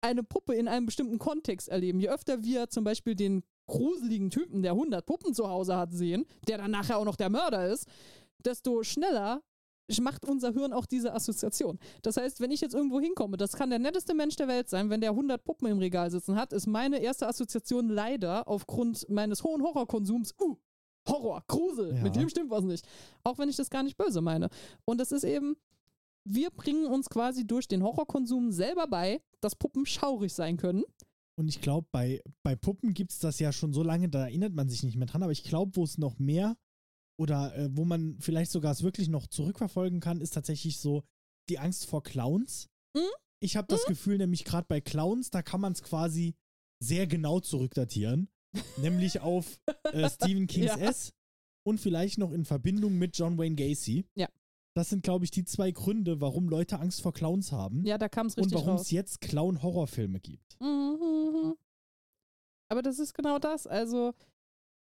[0.00, 4.62] eine Puppe in einem bestimmten Kontext erleben, je öfter wir zum Beispiel den gruseligen Typen,
[4.62, 7.86] der 100 Puppen zu Hause hat, sehen, der dann nachher auch noch der Mörder ist,
[8.44, 9.42] desto schneller
[10.00, 11.78] macht unser Hirn auch diese Assoziation.
[12.02, 14.88] Das heißt, wenn ich jetzt irgendwo hinkomme, das kann der netteste Mensch der Welt sein,
[14.88, 19.44] wenn der 100 Puppen im Regal sitzen hat, ist meine erste Assoziation leider aufgrund meines
[19.44, 20.56] hohen Horrorkonsums, uh,
[21.06, 22.02] Horror, Grusel, Ja.
[22.02, 22.86] mit dem stimmt was nicht.
[23.24, 24.48] Auch wenn ich das gar nicht böse meine.
[24.86, 25.56] Und das ist eben,
[26.24, 30.84] wir bringen uns quasi durch den Horrorkonsum selber bei, dass Puppen schaurig sein können.
[31.38, 34.52] Und ich glaube, bei, bei Puppen gibt es das ja schon so lange, da erinnert
[34.52, 35.22] man sich nicht mehr dran.
[35.22, 36.56] Aber ich glaube, wo es noch mehr
[37.18, 41.04] oder äh, wo man vielleicht sogar es wirklich noch zurückverfolgen kann, ist tatsächlich so
[41.48, 42.68] die Angst vor Clowns.
[42.94, 43.08] Mhm.
[43.40, 46.34] Ich habe das Gefühl, nämlich gerade bei Clowns, da kann man es quasi
[46.80, 48.28] sehr genau zurückdatieren.
[48.76, 49.58] nämlich auf
[49.92, 50.76] äh, Stephen Kings Ja.
[50.76, 51.12] S
[51.66, 54.04] und vielleicht noch in Verbindung mit John Wayne Gacy.
[54.14, 54.28] Ja.
[54.74, 58.08] Das sind, glaube ich, die zwei Gründe, warum Leute Angst vor Clowns haben Ja, da
[58.08, 58.82] kam es und richtig warum raus.
[58.82, 60.58] es jetzt Clown-Horrorfilme gibt.
[60.60, 61.54] Mhm.
[62.70, 63.66] Aber das ist genau das.
[63.66, 64.14] Also,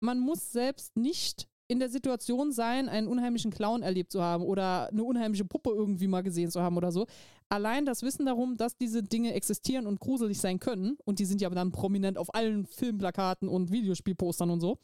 [0.00, 4.88] man muss selbst nicht in der Situation sein, einen unheimlichen Clown erlebt zu haben oder
[4.88, 7.06] eine unheimliche Puppe irgendwie mal gesehen zu haben oder so.
[7.50, 11.40] Allein das Wissen darum, dass diese Dinge existieren und gruselig sein können, und die sind
[11.40, 14.78] ja dann prominent auf allen Filmplakaten und Videospielpostern und so.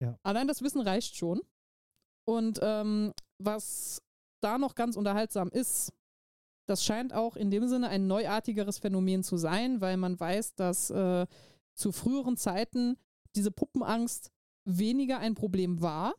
[0.00, 0.18] Ja.
[0.22, 1.40] Allein das Wissen reicht schon.
[2.26, 4.00] Und ähm, was
[4.44, 5.92] da noch ganz unterhaltsam ist,
[6.66, 10.90] das scheint auch in dem Sinne ein neuartigeres Phänomen zu sein, weil man weiß, dass
[10.90, 11.26] äh,
[11.74, 12.96] zu früheren Zeiten
[13.36, 14.30] diese Puppenangst
[14.64, 16.14] weniger ein Problem war.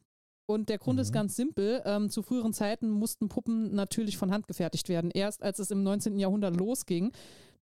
[0.48, 1.02] Und der Grund Mhm.
[1.02, 1.82] ist ganz simpel.
[1.86, 5.10] Ähm, zu früheren Zeiten mussten Puppen natürlich von Hand gefertigt werden.
[5.12, 6.20] Erst als es im 19.
[6.20, 7.12] Jahrhundert losging,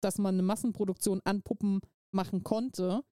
[0.01, 1.79] dass man eine Massenproduktion an Puppen
[2.11, 3.03] machen konnte,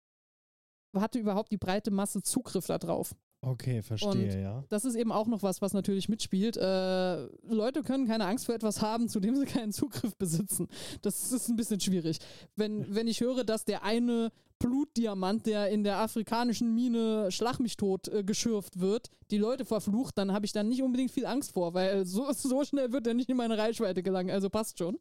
[0.93, 3.15] hatte überhaupt die breite Masse Zugriff darauf.
[3.43, 4.63] Okay, verstehe, Und- ja.
[4.69, 6.57] Das ist eben auch noch was, was natürlich mitspielt.
[6.57, 10.67] Äh, Leute können keine Angst vor etwas haben, zu dem sie keinen Zugriff besitzen.
[11.01, 12.19] Das ist ein bisschen schwierig.
[12.55, 17.77] Wenn, wenn ich höre, dass der eine Blutdiamant, der in der afrikanischen Mine Schlag mich
[17.77, 21.53] tot äh, geschürft wird, die Leute verflucht, dann habe ich dann nicht unbedingt viel Angst
[21.53, 24.29] vor, weil so, so schnell wird er nicht in meine Reichweite gelangen.
[24.29, 24.99] Also passt schon.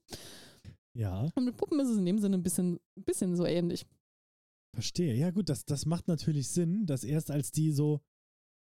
[0.95, 3.85] Ja, Und mit Puppen ist es in dem Sinne ein bisschen, ein bisschen so ähnlich.
[4.75, 5.15] verstehe.
[5.15, 8.01] Ja, gut, das, das macht natürlich Sinn, dass erst als die so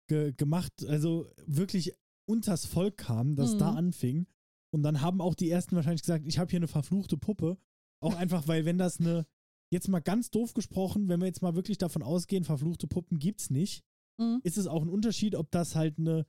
[0.09, 1.93] ge gemacht, also wirklich
[2.27, 3.59] unters Volk kamen, dass Mhm.
[3.59, 4.27] da anfing.
[4.71, 7.57] Und dann haben auch die ersten wahrscheinlich gesagt, ich habe hier eine verfluchte Puppe.
[8.01, 9.25] Auch einfach, weil wenn das eine,
[9.71, 13.49] jetzt mal ganz doof gesprochen, wenn wir jetzt mal wirklich davon ausgehen, verfluchte Puppen gibt's
[13.49, 13.83] nicht,
[14.19, 14.41] Mhm.
[14.43, 16.25] ist es auch ein Unterschied, ob das halt eine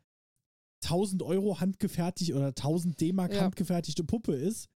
[0.84, 3.42] 1000 Euro handgefertigt oder 1000 D-Mark Ja.
[3.42, 4.68] handgefertigte Puppe ist,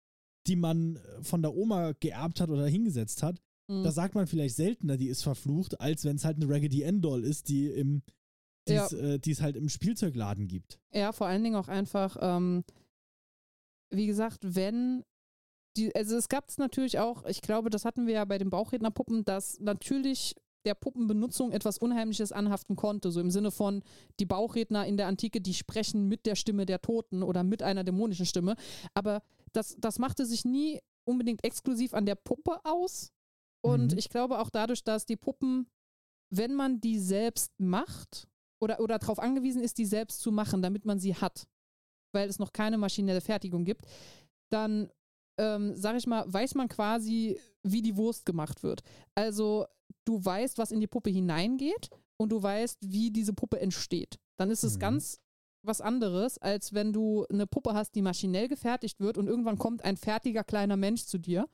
[0.47, 3.41] die man äh, von der Oma geerbt hat oder hingesetzt hat.
[3.67, 3.83] Mhm.
[3.83, 7.23] Da sagt man vielleicht seltener, die ist verflucht, als wenn es halt eine Raggedy Ann-Doll
[7.23, 8.03] ist, die im
[8.67, 8.85] die Ja.
[8.85, 10.79] es, äh, es halt im Spielzeugladen gibt.
[10.93, 12.63] Ja, vor allen Dingen auch einfach, ähm,
[13.91, 15.03] wie gesagt, wenn
[15.77, 18.49] die, also es gab es natürlich auch, ich glaube, das hatten wir ja bei den
[18.49, 20.35] Bauchrednerpuppen, dass natürlich
[20.65, 23.11] der Puppenbenutzung etwas Unheimliches anhaften konnte.
[23.11, 23.83] So im Sinne von,
[24.19, 27.83] die Bauchredner in der Antike, die sprechen mit der Stimme der Toten oder mit einer
[27.83, 28.55] dämonischen Stimme.
[28.95, 29.21] Aber
[29.53, 33.11] das, das machte sich nie unbedingt exklusiv an der Puppe aus.
[33.61, 33.97] Und Mhm.
[33.97, 35.67] ich glaube auch dadurch, dass die Puppen,
[36.31, 38.27] wenn man die selbst macht
[38.65, 41.47] oder, oder darauf angewiesen ist, die selbst zu machen, damit man sie hat,
[42.13, 43.85] weil es noch keine maschinelle Fertigung gibt,
[44.51, 44.89] dann,
[45.39, 48.81] ähm, sag ich mal, weiß man quasi, wie die Wurst gemacht wird.
[49.13, 49.67] Also
[50.05, 54.17] du weißt, was in die Puppe hineingeht und du weißt, wie diese Puppe entsteht.
[54.37, 54.79] Dann ist es Mhm.
[54.79, 55.19] ganz
[55.61, 59.83] was anderes, als wenn du eine Puppe hast, die maschinell gefertigt wird und irgendwann kommt
[59.83, 61.47] ein fertiger kleiner Mensch zu dir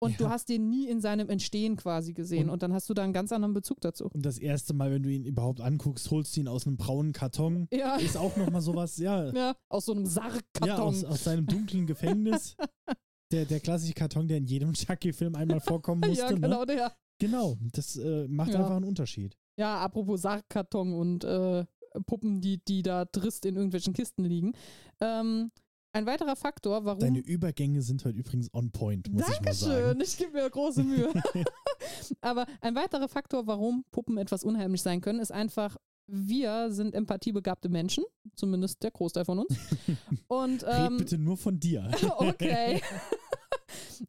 [0.00, 0.30] und du Ja.
[0.30, 3.12] hast den nie in seinem Entstehen quasi gesehen Und- und, dann hast du da einen
[3.12, 4.06] ganz anderen Bezug dazu.
[4.12, 7.12] Und das erste Mal, wenn du ihn überhaupt anguckst, holst du ihn aus einem braunen
[7.12, 7.68] Karton.
[7.72, 9.30] Ja, Ist auch nochmal sowas, ja.
[9.34, 10.80] ja aus so einem Ja, Sargkarton.
[10.80, 12.56] aus, aus seinem dunklen Gefängnis.
[13.32, 16.22] Der, der klassische Karton, der in jedem Chucky-Film einmal vorkommen musste.
[16.24, 16.40] ja, ne?
[16.40, 16.92] genau der.
[17.18, 18.60] Genau, das äh, macht Ja.
[18.60, 19.36] einfach einen Unterschied.
[19.58, 21.64] Ja, apropos Sargkarton und äh,
[22.06, 24.52] Puppen, die, die da trist in irgendwelchen Kisten liegen.
[25.00, 25.50] Ähm,
[25.94, 27.00] ein weiterer Faktor, warum.
[27.00, 29.72] Deine Übergänge sind heute übrigens on point, muss ich mal sagen.
[29.72, 31.12] Dankeschön, ich gebe mir große Mühe.
[32.20, 35.76] Aber ein weiterer Faktor, warum Puppen etwas unheimlich sein können, ist einfach,
[36.06, 39.56] wir sind empathiebegabte Menschen, zumindest der Großteil von uns.
[40.26, 41.88] Und Red ähm, bitte nur von dir.
[42.16, 42.82] okay.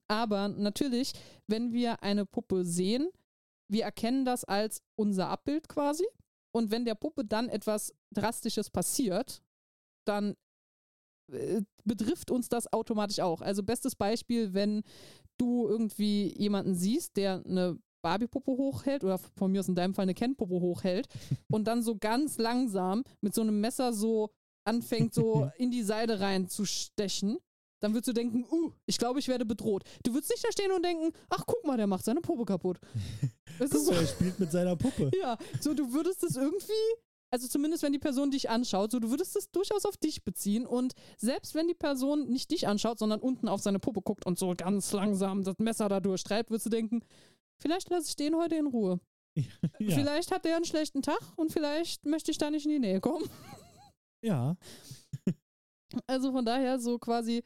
[0.08, 1.14] Aber natürlich,
[1.48, 3.10] wenn wir eine Puppe sehen,
[3.70, 6.06] wir erkennen das als unser Abbild quasi.
[6.52, 9.44] Und wenn der Puppe dann etwas Drastisches passiert,
[10.06, 10.36] dann
[11.84, 13.42] betrifft uns das automatisch auch.
[13.42, 14.84] Also bestes Beispiel, wenn
[15.38, 20.04] du irgendwie jemanden siehst, der eine Barbie-Puppe hochhält oder von mir aus in deinem Fall
[20.04, 21.08] eine Ken-Puppe hochhält
[21.52, 24.30] und dann so ganz langsam mit so einem Messer so
[24.64, 27.40] anfängt, so in die Seide reinzustechen,
[27.82, 29.84] dann würdest du denken, uh, ich glaube, ich werde bedroht.
[30.04, 32.80] Du würdest nicht da stehen und denken, ach, guck mal, der macht seine Puppe kaputt.
[33.58, 35.12] Guck ist so, er spielt mit seiner Puppe.
[35.18, 36.74] ja, so du würdest es irgendwie,
[37.32, 40.66] also zumindest wenn die Person dich anschaut, so du würdest es durchaus auf dich beziehen
[40.66, 44.40] und selbst wenn die Person nicht dich anschaut, sondern unten auf seine Puppe guckt und
[44.40, 47.02] so ganz langsam das Messer da durchtreibt, würdest du denken,
[47.58, 49.00] vielleicht lasse ich den heute in Ruhe.
[49.80, 52.80] Ja, Vielleicht hat der einen schlechten Tag und vielleicht möchte ich da nicht in die
[52.80, 53.30] Nähe kommen.
[54.22, 54.56] ja.
[56.08, 57.44] Also von daher so quasi,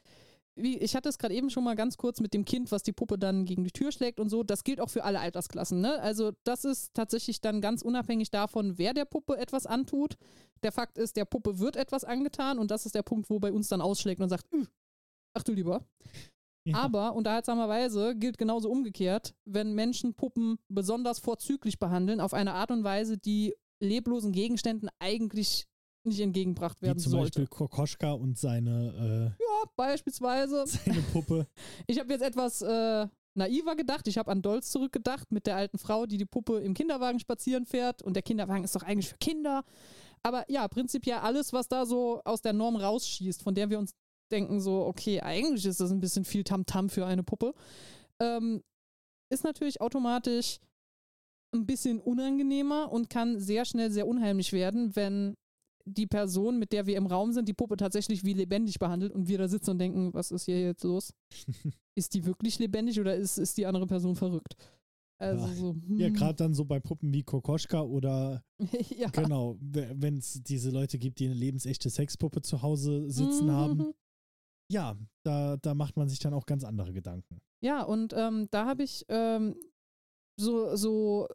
[0.62, 2.92] wie ich hatte es gerade eben schon mal ganz kurz mit dem Kind, was die
[2.92, 4.44] Puppe dann gegen die Tür schlägt und so.
[4.44, 5.82] Das gilt auch für alle Altersklassen.
[5.82, 6.00] Ne?
[6.02, 10.18] Also das ist tatsächlich dann ganz unabhängig davon, wer der Puppe etwas antut.
[10.64, 13.52] Der Fakt ist, der Puppe wird etwas angetan und das ist der Punkt, wo bei
[13.52, 14.66] uns dann ausschlägt und sagt, "Üh,
[15.34, 15.86] ach du lieber.
[16.66, 16.78] ja.
[16.78, 22.84] Aber unterhaltsamerweise gilt genauso umgekehrt, wenn Menschen Puppen besonders vorzüglich behandeln, auf eine Art und
[22.84, 25.68] Weise, die leblosen Gegenständen eigentlich
[26.10, 27.40] nicht entgegengebracht Wie werden zum sollte.
[27.42, 30.64] Beispiel Kokoschka und seine, Ja, beispielsweise.
[30.64, 31.48] äh, seine Puppe.
[31.88, 34.08] Ich habe jetzt etwas äh, naiver gedacht.
[34.08, 37.66] Ich habe an Dolz zurückgedacht mit der alten Frau, die die Puppe im Kinderwagen spazieren
[37.66, 38.02] fährt.
[38.02, 39.64] Und der Kinderwagen ist doch eigentlich für Kinder.
[40.24, 43.92] Aber ja, prinzipiell alles, was da so aus der Norm rausschießt, von der wir uns
[44.32, 47.54] denken, so, okay, eigentlich ist das ein bisschen viel Tamtam für eine Puppe,
[48.22, 48.62] ähm,
[49.32, 50.60] ist natürlich automatisch
[51.52, 55.36] ein bisschen unangenehmer und kann sehr schnell sehr unheimlich werden, wenn
[55.86, 59.28] die Person, mit der wir im Raum sind, die Puppe tatsächlich wie lebendig behandelt und
[59.28, 61.14] wir da sitzen und denken, was ist hier jetzt los?
[61.96, 64.56] ist die wirklich lebendig oder ist, ist die andere Person verrückt?
[65.22, 65.54] Also Ja.
[65.54, 65.76] so.
[65.98, 66.14] Ja, hm.
[66.14, 68.44] gerade dann so bei Puppen wie Kokoschka oder
[68.98, 69.10] ja.
[69.10, 73.52] genau, wenn es diese Leute gibt, die eine lebensechte Sexpuppe zu Hause sitzen Mhm.
[73.52, 73.94] haben.
[74.72, 77.40] Ja, da, da macht man sich dann auch ganz andere Gedanken.
[77.62, 79.56] Ja, und ähm, da habe ich ähm,
[80.40, 81.28] so, so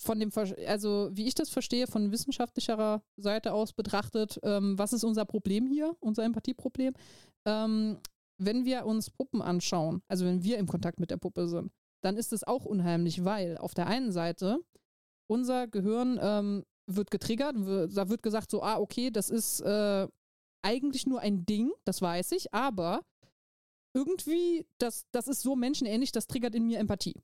[0.00, 0.30] von dem,
[0.66, 5.66] also wie ich das verstehe, von wissenschaftlicherer Seite aus betrachtet, ähm, was ist unser Problem
[5.66, 6.94] hier, unser Empathieproblem?
[7.44, 7.98] Ähm,
[8.38, 11.70] wenn wir uns Puppen anschauen, also wenn wir im Kontakt mit der Puppe sind,
[12.02, 14.58] dann ist es auch unheimlich, weil auf der einen Seite
[15.26, 20.08] unser Gehirn ähm, wird getriggert, da wird gesagt so, ah, okay, das ist äh,
[20.62, 23.02] eigentlich nur ein Ding, das weiß ich, aber
[23.94, 27.20] irgendwie, das, das ist so menschenähnlich, das triggert in mir Empathie.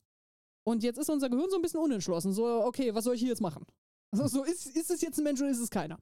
[0.67, 2.33] Und jetzt ist unser Gehirn so ein bisschen unentschlossen.
[2.33, 3.65] So, okay, was soll ich hier jetzt machen?
[4.11, 5.97] Also, so, ist, ist es jetzt ein Mensch oder ist es keiner?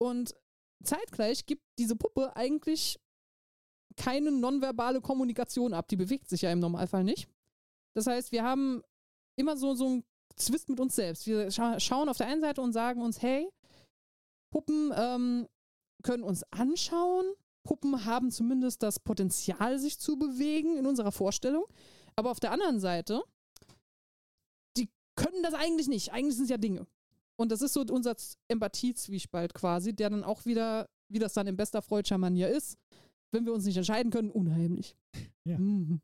[0.00, 0.32] Und
[0.84, 3.00] zeitgleich gibt diese Puppe eigentlich
[3.96, 5.88] keine nonverbale Kommunikation ab.
[5.88, 7.28] Die bewegt sich ja im Normalfall nicht.
[7.96, 8.80] Das heißt, wir haben
[9.36, 10.04] immer so, so einen
[10.36, 11.26] Zwist mit uns selbst.
[11.26, 13.50] Wir scha schauen auf der einen Seite und sagen uns, hey,
[14.52, 15.48] Puppen ähm,
[16.04, 17.26] können uns anschauen.
[17.64, 21.64] Puppen haben zumindest das Potenzial, sich zu bewegen in unserer Vorstellung.
[22.14, 23.24] Aber auf der anderen Seite,
[25.22, 26.12] können das eigentlich nicht.
[26.12, 26.86] Eigentlich sind es ja Dinge.
[27.36, 28.14] Und das ist so unser
[28.48, 32.76] Empathie-Zwiespalt quasi, der dann auch wieder, wie das dann in bester freudscher Manier ist,
[33.32, 34.96] wenn wir uns nicht entscheiden können, unheimlich.
[35.44, 35.58] Ja.
[35.58, 36.00] Mhm.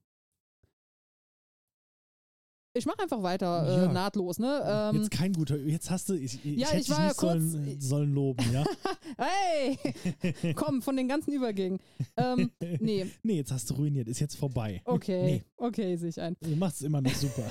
[2.76, 3.92] Ich mache einfach weiter, äh, Ja.
[3.92, 4.62] nahtlos, ne?
[4.94, 7.08] Ähm, jetzt kein guter, jetzt hast du, ich, ich Ja, hätte ich dich war ja
[7.08, 8.64] nicht kurz- sollen, sollen loben, ja?
[9.18, 10.54] hey!
[10.54, 11.78] Komm, von den ganzen Übergängen.
[12.16, 12.50] Ähm,
[12.80, 14.82] nee, nee, jetzt hast du ruiniert, ist jetzt vorbei.
[14.84, 15.22] okay.
[15.24, 16.36] Nee, Okay, sehe ich ein.
[16.40, 17.44] du machst es immer noch super.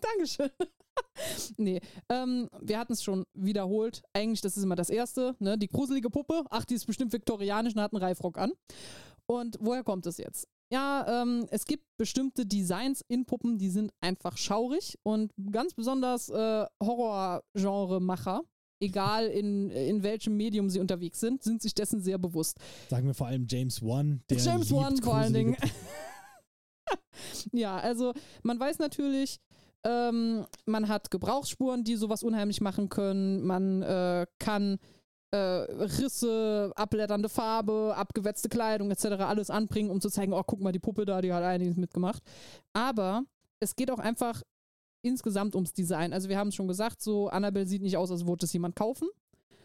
[0.00, 0.50] Dankeschön.
[1.56, 4.02] nee, ähm, wir hatten es schon wiederholt.
[4.12, 5.56] Eigentlich, das ist immer das Erste, ne?
[5.58, 6.44] Die gruselige Puppe.
[6.50, 8.52] Ach, die ist bestimmt viktorianisch und hat einen Reifrock an.
[9.26, 10.46] Und woher kommt es jetzt?
[10.70, 16.28] Ja, ähm, es gibt bestimmte Designs in Puppen, die sind einfach schaurig und ganz besonders
[16.28, 18.42] äh, Horror-Genre-Macher,
[18.80, 22.58] egal in, in welchem Medium sie unterwegs sind, sind sich dessen sehr bewusst.
[22.90, 25.56] Sagen wir vor allem James Wan, der James Wan vor allen Dingen.
[27.52, 28.12] ja, also
[28.42, 29.40] man weiß natürlich,
[29.84, 33.42] ähm, man hat Gebrauchsspuren, die sowas unheimlich machen können.
[33.42, 34.78] Man äh, kann
[35.30, 39.06] äh, Risse, abblätternde Farbe, abgewetzte Kleidung etc.
[39.20, 42.22] alles anbringen, um zu zeigen, oh, guck mal, die Puppe da, die hat einiges mitgemacht.
[42.72, 43.24] Aber
[43.60, 44.42] es geht auch einfach
[45.02, 46.12] insgesamt ums Design.
[46.12, 48.76] Also wir haben es schon gesagt, so Annabelle sieht nicht aus, als würde es jemand
[48.76, 49.08] kaufen.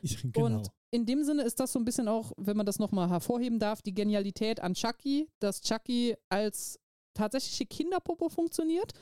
[0.01, 0.45] genau.
[0.45, 3.59] Und in dem Sinne ist das so ein bisschen auch, wenn man das nochmal hervorheben
[3.59, 6.79] darf, die Genialität an Chucky, dass Chucky als
[7.13, 8.93] tatsächliche Kinderpuppe funktioniert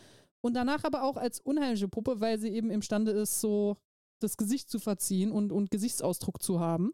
[0.41, 3.77] und danach aber auch als unheimliche Puppe, weil sie eben imstande ist, so
[4.23, 6.91] das Gesicht zu verziehen und, und Gesichtsausdruck zu haben.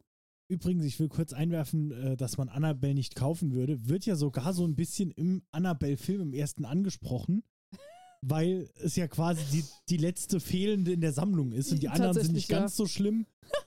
[0.50, 3.90] Übrigens, ich will kurz einwerfen, äh, dass man Annabelle nicht kaufen würde.
[3.90, 7.44] Wird ja sogar so ein bisschen im Annabelle-Film im ersten angesprochen,
[8.22, 12.14] weil es ja quasi die, die letzte fehlende in der Sammlung ist und die anderen
[12.14, 12.60] sind nicht ja.
[12.60, 13.26] ganz so schlimm.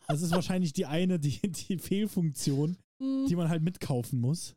[0.09, 4.55] Das ist wahrscheinlich die eine, die, die Fehlfunktion, Hm, die man halt mitkaufen muss.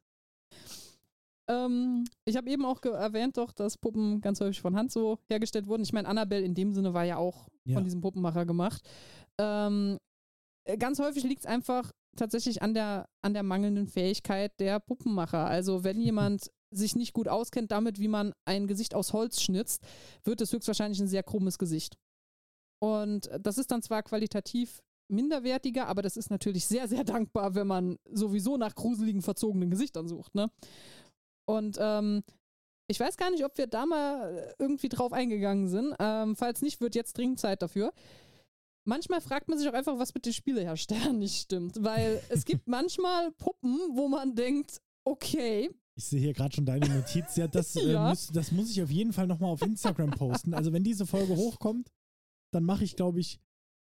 [1.48, 5.68] Ähm, ich habe eben auch erwähnt, doch, dass Puppen ganz häufig von Hand so hergestellt
[5.68, 5.84] wurden.
[5.84, 7.76] Ich meine, Annabelle in dem Sinne war ja auch Ja.
[7.76, 8.82] von diesem Puppenmacher gemacht.
[9.40, 9.98] Ähm,
[10.66, 15.46] äh, ganz häufig liegt es einfach tatsächlich an der, an der mangelnden Fähigkeit der Puppenmacher.
[15.46, 19.84] Also wenn jemand sich nicht gut auskennt damit, wie man ein Gesicht aus Holz schnitzt,
[20.24, 21.98] wird es höchstwahrscheinlich ein sehr krummes Gesicht.
[22.80, 27.68] Und das ist dann zwar qualitativ minderwertiger, aber das ist natürlich sehr, sehr dankbar, wenn
[27.68, 30.34] man sowieso nach gruseligen, verzogenen Gesichtern sucht.
[30.36, 30.50] Ne?
[31.46, 32.24] Und ähm,
[32.88, 35.96] ich weiß gar nicht, ob wir da mal irgendwie drauf eingegangen sind.
[36.00, 37.94] Ähm, falls nicht, wird jetzt dringend Zeit dafür.
[38.86, 41.78] Manchmal fragt man sich auch einfach, was mit den Spieleherstellern nicht stimmt.
[41.82, 46.88] Weil es gibt manchmal Puppen, wo man denkt, okay, Ich sehe hier gerade schon deine
[46.90, 47.36] Notiz.
[47.38, 48.10] Ja, das, äh, Ja.
[48.10, 50.54] Muss, das muss ich auf jeden Fall nochmal auf Instagram posten.
[50.54, 51.90] Also wenn diese Folge hochkommt,
[52.54, 53.40] dann mache ich, glaube ich,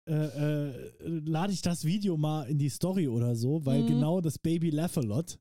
[0.09, 3.87] äh, äh, lade ich das Video mal in die Story oder so, weil Mhm.
[3.87, 5.37] genau das Baby Laugh a Lot.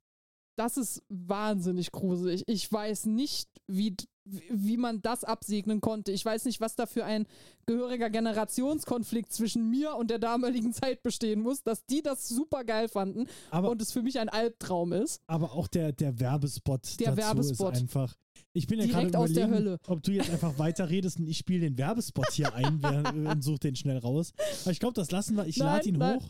[0.56, 2.42] Das ist wahnsinnig gruselig.
[2.46, 6.12] Ich weiß nicht, wie, wie man das absegnen konnte.
[6.12, 7.26] Ich weiß nicht, was da für ein
[7.66, 12.88] gehöriger Generationskonflikt zwischen mir und der damaligen Zeit bestehen muss, dass die das super geil
[12.88, 15.20] fanden Aber, und es für mich ein Albtraum ist.
[15.26, 17.74] aber auch der, der Werbespot Der dazu Werbespot.
[17.74, 18.14] ist einfach.
[18.54, 19.78] Ich bin ja gerade Direkt aus der Hölle.
[19.86, 22.80] ob du jetzt einfach weiterredest und ich spiele den Werbespot hier ein
[23.26, 24.32] und suche den schnell raus.
[24.62, 25.46] Aber ich glaube, das lassen wir.
[25.46, 26.16] Ich lade ihn nein.
[26.20, 26.28] hoch,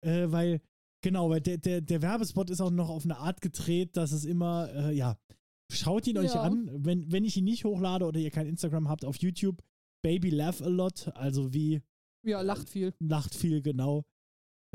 [0.00, 0.60] äh, weil
[1.02, 4.24] genau, weil der, der, der Werbespot ist auch noch auf eine Art gedreht, dass es
[4.24, 5.16] immer, äh, ja,
[5.70, 6.42] schaut ihn euch Ja.
[6.42, 6.70] an.
[6.72, 9.62] Wenn, wenn ich ihn nicht hochlade oder ihr kein Instagram habt, auf YouTube,
[10.02, 11.82] Baby Laugh a Lot, also wie
[12.24, 12.94] Ja, lacht viel.
[13.00, 14.04] lacht viel genau.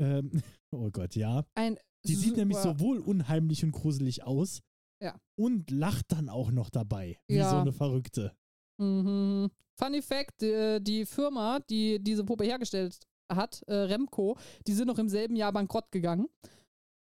[0.00, 0.30] Ähm,
[0.72, 1.44] oh Gott, ja.
[1.54, 4.60] Ein Die sieht nämlich sowohl unheimlich und gruselig aus
[5.02, 5.18] Ja.
[5.38, 7.50] und lacht dann auch noch dabei, wie Ja.
[7.50, 8.32] so eine Verrückte.
[8.78, 9.50] Mhm.
[9.76, 12.98] Funny Fact: die, die Firma, die diese Puppe hergestellt
[13.32, 16.28] hat, äh, Remco, die sind noch im selben Jahr bankrott gegangen.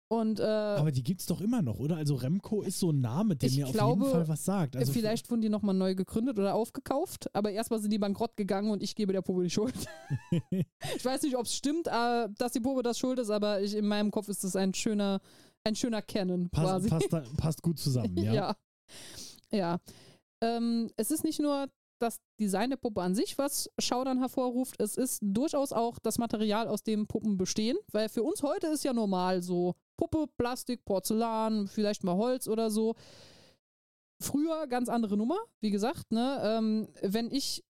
[0.07, 1.97] Und äh, Aber die gibt's doch immer noch, oder?
[1.97, 4.75] Also Remco ist so ein Name, der mir auf glaube, jeden Fall was sagt.
[4.75, 8.69] Also vielleicht wurden die nochmal neu gegründet oder aufgekauft, aber erstmal sind die bankrott gegangen
[8.69, 9.73] und ich gebe der Puppe die Schuld.
[10.51, 13.75] ich weiß nicht, ob es stimmt, äh, dass die Puppe das schuld ist, aber ich,
[13.75, 15.21] in meinem Kopf ist das ein schöner,
[15.63, 16.87] ein schöner Canon quasi.
[16.87, 18.33] passt, passt gut zusammen, ja.
[18.33, 18.55] ja.
[19.51, 19.79] Ja.
[20.43, 21.67] Ähm, es ist nicht nur
[21.99, 24.81] das Design der Puppe an sich, was Schaudern hervorruft.
[24.81, 28.83] Es ist durchaus auch das Material, aus dem Puppen bestehen, weil für uns heute ist
[28.83, 32.95] ja normal so Puppe, Plastik, Porzellan, vielleicht mal Holz oder so.
[34.21, 36.39] Früher ganz andere Nummer, wie gesagt, ne?
[36.43, 37.63] Ähm, wenn ich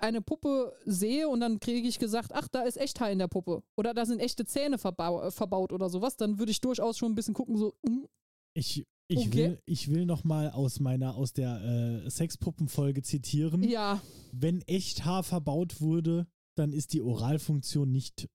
[0.00, 3.62] eine Puppe sehe und dann kriege ich gesagt, ach, da ist Echthaar in der Puppe
[3.76, 7.14] oder da sind echte Zähne verbau verbaut oder sowas, dann würde ich durchaus schon ein
[7.14, 8.08] bisschen gucken, so, hm,
[8.54, 9.36] Ich, ich Okay.
[9.36, 11.62] will, ich will noch mal aus meiner, aus der
[12.04, 13.62] äh, Sexpuppenfolge zitieren.
[13.62, 14.00] ja,
[14.32, 16.26] Wenn echt Haar verbaut wurde,
[16.56, 18.28] dann ist die Oralfunktion nicht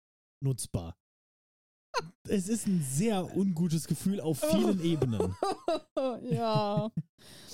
[0.44, 0.96] nutzbar.
[2.30, 5.36] Es ist ein sehr ungutes Gefühl auf vielen Ebenen.
[6.30, 6.90] ja.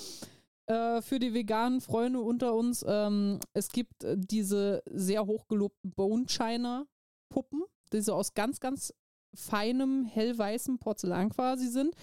[0.66, 6.26] äh, für die veganen Freunde unter uns, ähm, es gibt äh, diese sehr hochgelobten Bone
[6.26, 6.86] China
[7.32, 8.94] Puppen, die so aus ganz, ganz
[9.34, 11.94] feinem, hellweißem Porzellan quasi sind.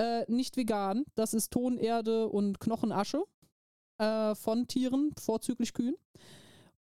[0.00, 3.24] Äh, nicht vegan, das ist Tonerde und Knochenasche.
[3.98, 5.96] äh, von Tieren, vorzüglich Kühen.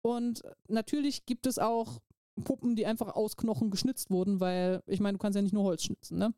[0.02, 2.00] Und natürlich gibt es auch
[2.44, 5.64] Puppen, die einfach aus Knochen geschnitzt wurden, weil ich meine, du kannst ja nicht nur
[5.64, 6.34] Holz schnitzen, ne?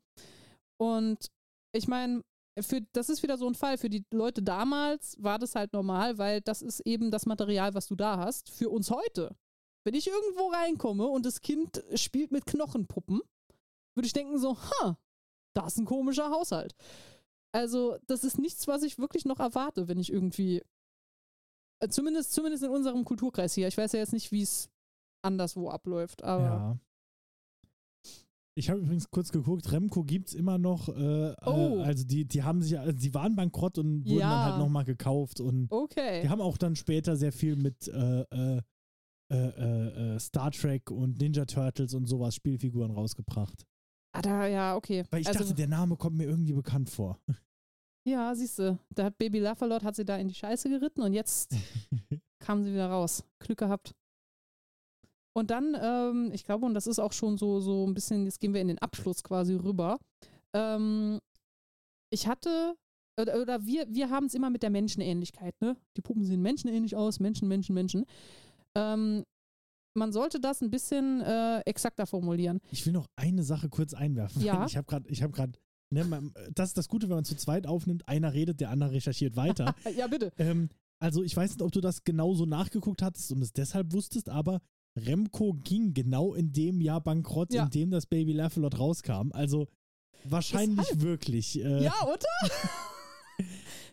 [0.77, 1.27] Und
[1.73, 2.23] ich meine,
[2.61, 3.77] für, das ist wieder so ein Fall.
[3.77, 7.87] Für die Leute damals war das halt normal, weil das ist eben das Material, was
[7.87, 8.49] du da hast.
[8.49, 9.35] Für uns heute,
[9.83, 13.21] wenn ich irgendwo reinkomme und das Kind spielt mit Knochenpuppen,
[13.95, 14.97] würde ich denken so, ha,
[15.63, 16.75] das ist ein komischer Haushalt.
[17.51, 20.61] Also, das ist nichts, was ich wirklich noch erwarte, wenn ich irgendwie,
[21.81, 23.67] äh, zumindest, zumindest in unserem Kulturkreis hier.
[23.67, 24.69] Ich weiß ja jetzt nicht, wie es
[25.23, 26.43] anderswo abläuft, aber.
[26.43, 26.79] Ja.
[28.55, 30.89] Ich habe übrigens kurz geguckt, Remco gibt es immer noch.
[30.89, 31.77] Äh, Oh.
[31.79, 34.29] äh, also die, die haben sich, also die waren bankrott und wurden Ja.
[34.31, 36.21] dann halt nochmal gekauft und Okay.
[36.23, 38.61] die haben auch dann später sehr viel mit äh, äh,
[39.31, 43.65] äh, Star Trek und Ninja Turtles und sowas Spielfiguren rausgebracht.
[44.11, 45.03] Ah, da, ja, okay.
[45.11, 47.19] Weil ich also, dachte, der Name kommt mir irgendwie bekannt vor.
[48.07, 51.13] ja, siehst du, da hat Baby Laffalot hat sie da in die Scheiße geritten und
[51.13, 51.55] jetzt
[52.39, 53.23] kam sie wieder raus.
[53.39, 53.93] Glück gehabt.
[55.33, 58.39] Und dann, ähm, ich glaube, und das ist auch schon so, so ein bisschen, jetzt
[58.39, 59.99] gehen wir in den Abschluss quasi rüber.
[60.53, 61.19] Ähm,
[62.11, 62.75] ich hatte,
[63.19, 65.77] oder, oder wir, wir haben es immer mit der Menschenähnlichkeit, ne?
[65.95, 68.05] Die Puppen sehen menschenähnlich aus, Menschen, Menschen, Menschen.
[68.75, 69.23] Ähm,
[69.99, 72.59] man sollte das ein bisschen äh, exakter formulieren.
[72.71, 74.41] Ich will noch eine Sache kurz einwerfen.
[74.41, 74.65] Ja.
[74.69, 75.53] Ich habe gerade, ich habe gerade,
[75.93, 78.91] ne, man- das ist das Gute, wenn man zu zweit aufnimmt, einer redet, der andere
[78.93, 79.75] recherchiert weiter.
[79.97, 80.31] ja, bitte.
[80.39, 80.69] ähm,
[80.99, 84.59] also ich weiß nicht, ob du das genauso nachgeguckt hattest und es deshalb wusstest, aber
[84.97, 87.63] Remco ging genau in dem Jahr bankrott, Ja.
[87.65, 89.31] in dem das Baby Laughalot rauskam.
[89.33, 89.67] Also
[90.25, 91.59] wahrscheinlich wirklich.
[91.63, 92.27] Äh, Ja, oder?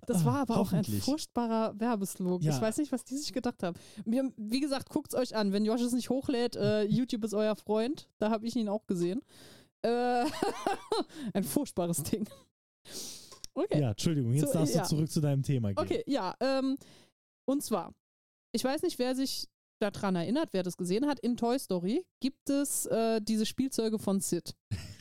[0.06, 2.42] Das Ah, war aber auch ein furchtbarer Werbeslogan.
[2.46, 2.54] Ja.
[2.54, 3.76] Ich weiß nicht, was die sich gedacht haben.
[4.04, 5.52] Mir, wie gesagt, guckt es euch an.
[5.52, 8.08] Wenn Josh es nicht hochlädt, äh, YouTube ist euer Freund.
[8.18, 9.22] Da habe ich ihn auch gesehen.
[9.82, 10.24] Äh,
[11.32, 12.28] ein furchtbares Ding.
[13.54, 13.80] Okay.
[13.80, 14.82] Ja, Entschuldigung, jetzt So, darfst ja.
[14.82, 15.78] du zurück zu deinem Thema gehen.
[15.78, 16.34] Okay, ja.
[16.40, 16.76] Ähm,
[17.46, 17.92] und zwar,
[18.52, 19.48] ich weiß nicht, wer sich
[19.78, 21.20] daran erinnert, wer das gesehen hat.
[21.20, 24.54] In Toy Story gibt es äh, diese Spielzeuge von Sid,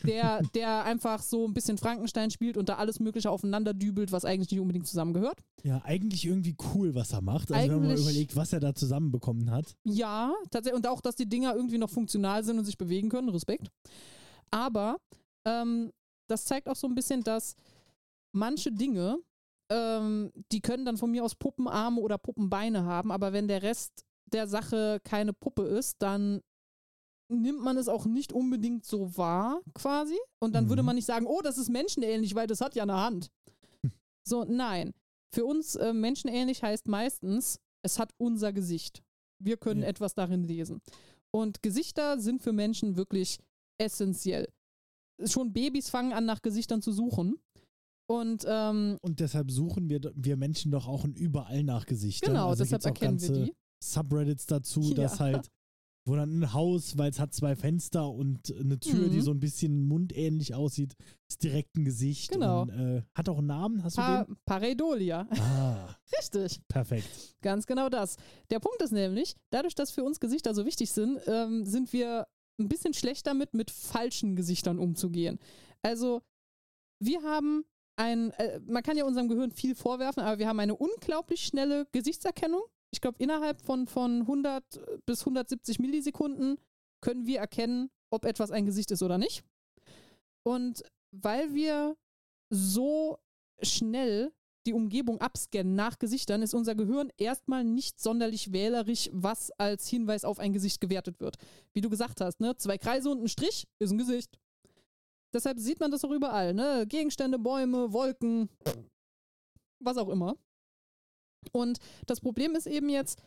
[0.03, 4.25] der, der einfach so ein bisschen Frankenstein spielt und da alles Mögliche aufeinander dübelt, was
[4.25, 5.39] eigentlich nicht unbedingt zusammengehört.
[5.63, 7.51] Ja, eigentlich irgendwie cool, was er macht.
[7.51, 9.75] Also wenn man mal Eigentlich- überlegt, was er da zusammenbekommen hat.
[9.83, 10.77] Ja, tatsächlich.
[10.77, 13.29] Und auch, dass die Dinger irgendwie noch funktional sind und sich bewegen können.
[13.29, 13.69] Respekt.
[14.51, 14.97] Aber
[15.45, 15.91] ähm,
[16.27, 17.55] das zeigt auch so ein bisschen, dass
[18.31, 19.19] manche Dinge,
[19.71, 24.04] ähm, die können dann von mir aus Puppenarme oder Puppenbeine haben, aber wenn der Rest
[24.31, 26.41] der Sache keine Puppe ist, dann
[27.31, 30.17] nimmt man es auch nicht unbedingt so wahr, quasi.
[30.39, 30.85] Und dann würde Mhm.
[30.87, 33.29] man nicht sagen, oh, das ist menschenähnlich, weil das hat ja eine Hand.
[34.27, 34.91] So, nein.
[35.33, 39.03] Für uns äh, menschenähnlich heißt meistens, es hat unser Gesicht.
[39.39, 39.87] Wir können Ja.
[39.89, 40.81] etwas darin lesen.
[41.31, 43.39] Und Gesichter sind für Menschen wirklich
[43.79, 44.47] essentiell.
[45.25, 47.37] Schon Babys fangen an, nach Gesichtern zu suchen.
[48.07, 52.33] Und ähm, Und deshalb suchen wir, wir Menschen doch auch überall nach Gesichtern.
[52.33, 53.53] genau, also deshalb erkennen wir die.
[53.83, 54.95] Subreddits dazu, Ja.
[54.95, 55.49] dass halt,
[56.07, 59.21] wo dann ein Haus, weil es hat zwei Fenster und eine Tür, die Mhm.
[59.21, 60.93] so ein bisschen mundähnlich aussieht,
[61.27, 62.31] ist direkt ein Gesicht.
[62.31, 62.61] Genau.
[62.63, 64.35] Und, äh, hat auch einen Namen, hast du Pa den?
[64.45, 65.27] Pareidolia.
[65.31, 66.61] Ah, Richtig.
[66.67, 67.35] perfekt.
[67.41, 68.17] Ganz genau das.
[68.51, 72.27] Der Punkt ist nämlich, dadurch, dass für uns Gesichter so wichtig sind, ähm, sind wir
[72.59, 75.39] ein bisschen schlecht damit, mit falschen Gesichtern umzugehen.
[75.81, 76.21] Also,
[76.99, 77.65] wir haben
[77.97, 81.87] ein, äh, man kann ja unserem Gehirn viel vorwerfen, aber wir haben eine unglaublich schnelle
[81.91, 82.61] Gesichtserkennung.
[82.95, 86.57] Ich glaube, innerhalb von, von 100 bis 170 Millisekunden
[87.01, 89.43] können wir erkennen, ob etwas ein Gesicht ist oder nicht.
[90.43, 90.81] Und
[91.11, 91.97] weil wir
[92.49, 93.19] so
[93.61, 94.31] schnell
[94.65, 100.23] die Umgebung abscannen nach Gesichtern, ist unser Gehirn erstmal nicht sonderlich wählerisch, was als Hinweis
[100.23, 101.35] auf ein Gesicht gewertet wird.
[101.73, 102.55] Wie du gesagt hast, ne?
[102.55, 104.39] Zwei Kreise und ein Strich ist ein Gesicht.
[105.33, 106.85] Deshalb sieht man das auch überall, ne?
[106.87, 108.49] Gegenstände, Bäume, Wolken,
[109.79, 110.37] was auch immer.
[111.53, 113.21] Und das Problem ist eben jetzt,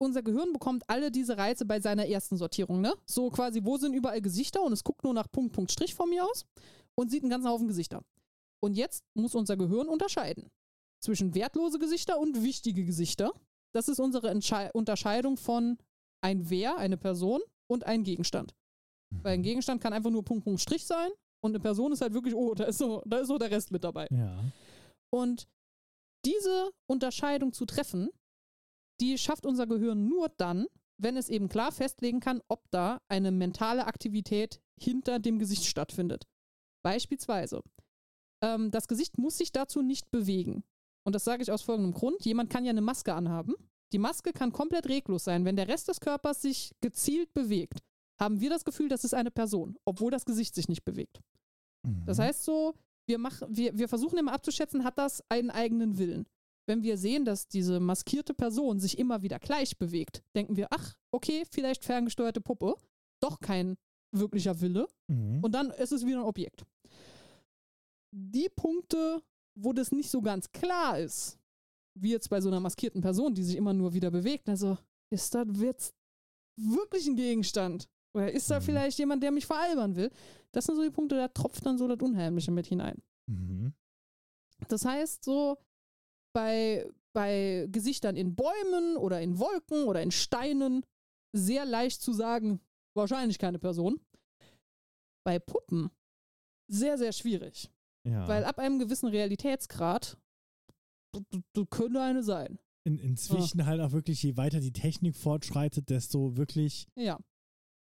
[0.00, 2.94] unser Gehirn bekommt alle diese Reize bei seiner ersten Sortierung, ne?
[3.06, 6.08] So quasi, wo sind überall Gesichter und es guckt nur nach Punkt, Punkt, Strich von
[6.10, 6.44] mir aus
[6.98, 8.02] und sieht einen ganzen Haufen Gesichter.
[8.60, 10.50] Und jetzt muss unser Gehirn unterscheiden
[11.02, 13.32] zwischen wertlose Gesichter und wichtige Gesichter.
[13.74, 15.78] Das ist unsere Entschei Unterscheidung von
[16.20, 17.40] ein Wer, eine Person
[17.70, 18.54] und ein Gegenstand.
[19.22, 21.10] Weil ein Gegenstand kann einfach nur Punkt, Punkt, Strich sein
[21.44, 23.70] und eine Person ist halt wirklich, oh, da ist so, da ist so der Rest
[23.70, 24.06] mit dabei.
[24.10, 24.44] Ja.
[25.10, 25.48] Und
[26.24, 28.10] diese Unterscheidung zu treffen,
[29.00, 30.66] die schafft unser Gehirn nur dann,
[30.98, 36.24] wenn es eben klar festlegen kann, ob da eine mentale Aktivität hinter dem Gesicht stattfindet.
[36.84, 37.62] Beispielsweise,
[38.42, 40.64] ähm, das Gesicht muss sich dazu nicht bewegen.
[41.04, 42.24] Und das sage ich aus folgendem Grund.
[42.24, 43.54] Jemand kann ja eine Maske anhaben.
[43.92, 45.44] Die Maske kann komplett reglos sein.
[45.44, 47.80] Wenn der Rest des Körpers sich gezielt bewegt,
[48.20, 51.20] haben wir das Gefühl, das ist eine Person, obwohl das Gesicht sich nicht bewegt.
[52.06, 52.22] Das Mhm.
[52.22, 52.74] heißt so,
[53.12, 56.26] wir, mach, wir, wir versuchen immer abzuschätzen, hat das einen eigenen Willen?
[56.66, 60.94] wenn wir sehen, dass diese maskierte Person sich immer wieder gleich bewegt, denken wir, ach,
[61.10, 62.76] okay, vielleicht ferngesteuerte Puppe,
[63.20, 63.76] doch kein
[64.14, 64.88] wirklicher Wille.
[65.08, 65.42] Mhm.
[65.42, 66.64] Und dann ist es wieder ein Objekt.
[68.14, 69.22] Die Punkte,
[69.58, 71.38] wo das nicht so ganz klar ist,
[71.98, 74.78] wie jetzt bei so einer maskierten Person, die sich immer nur wieder bewegt, also
[75.10, 75.94] ist das jetzt
[76.56, 77.88] wirklich ein Gegenstand?
[78.14, 78.64] Oder ist da Mhm.
[78.64, 80.10] vielleicht jemand, der mich veralbern will?
[80.52, 83.02] Das sind so die Punkte, da tropft dann so das Unheimliche mit hinein.
[83.26, 83.72] Mhm.
[84.68, 85.56] Das heißt, so
[86.34, 90.84] bei, bei Gesichtern in Bäumen oder in Wolken oder in Steinen
[91.34, 92.60] sehr leicht zu sagen,
[92.94, 94.00] wahrscheinlich keine Person.
[95.24, 95.90] Bei Puppen
[96.70, 97.70] sehr, sehr schwierig.
[98.04, 98.26] Ja.
[98.28, 100.18] Weil ab einem gewissen Realitätsgrad
[101.70, 102.58] könnte eine sein.
[102.84, 106.88] In, inzwischen halt auch wirklich, je weiter die Technik fortschreitet, desto wirklich.
[106.96, 107.18] Ja.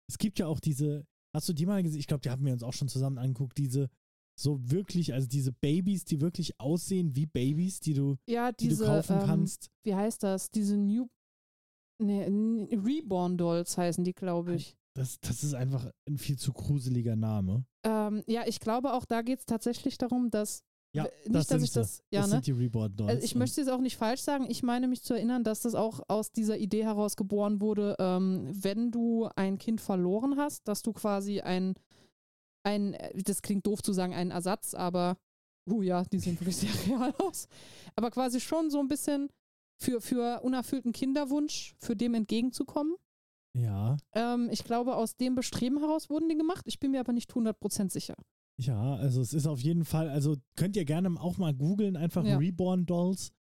[0.09, 1.05] Es gibt ja auch diese.
[1.33, 1.99] Hast du die mal gesehen?
[1.99, 3.57] Ich glaube, die haben wir uns auch schon zusammen angeguckt.
[3.57, 3.89] Diese
[4.37, 8.83] so wirklich, also diese Babys, die wirklich aussehen wie Babys, die du, Ja, die diese,
[8.83, 9.69] du kaufen ähm, kannst.
[9.83, 10.51] wie heißt das?
[10.51, 11.07] Diese New.
[12.01, 12.25] Nee,
[12.75, 14.75] Reborn Dolls heißen die, glaube ich.
[14.97, 17.65] Das, das ist einfach ein viel zu gruseliger Name.
[17.85, 20.63] Ähm, ja, ich glaube auch, da geht es tatsächlich darum, dass.
[20.95, 22.03] Ja, w- das nicht, dass sind ich das.
[22.11, 22.35] Ja, das ne?
[22.37, 23.11] sind die Reborn Dolls.
[23.13, 24.45] Also ich möchte es auch nicht falsch sagen.
[24.49, 28.47] Ich meine mich zu erinnern, dass das auch aus dieser Idee heraus geboren wurde, ähm,
[28.51, 31.75] wenn du ein Kind verloren hast, dass du quasi ein,
[32.63, 35.17] ein, äh, das klingt doof zu sagen, einen Ersatz, aber,
[35.69, 37.47] uh ja, die sehen wirklich sehr real aus.
[37.95, 39.29] Aber quasi schon so ein bisschen
[39.81, 42.95] für, für unerfüllten Kinderwunsch, für dem entgegenzukommen.
[43.57, 46.63] ja, Ähm, ich glaube, aus dem Bestreben heraus wurden die gemacht.
[46.67, 48.15] Ich bin mir aber nicht 100% sicher.
[48.57, 52.23] Ja, also es ist auf jeden Fall, also könnt ihr gerne auch mal googeln, einfach
[52.25, 52.37] Ja.
[52.37, 53.31] Reborn Dolls.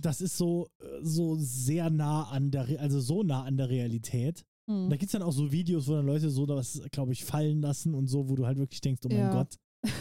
[0.00, 4.44] Das ist so, äh, so sehr nah an der, also so nah an der Realität.
[4.68, 4.84] Hm.
[4.84, 7.24] Und da gibt es dann auch so Videos, wo dann Leute so das, glaube ich,
[7.24, 9.32] fallen lassen und so, wo du halt wirklich denkst, oh mein Ja.
[9.32, 9.56] Gott.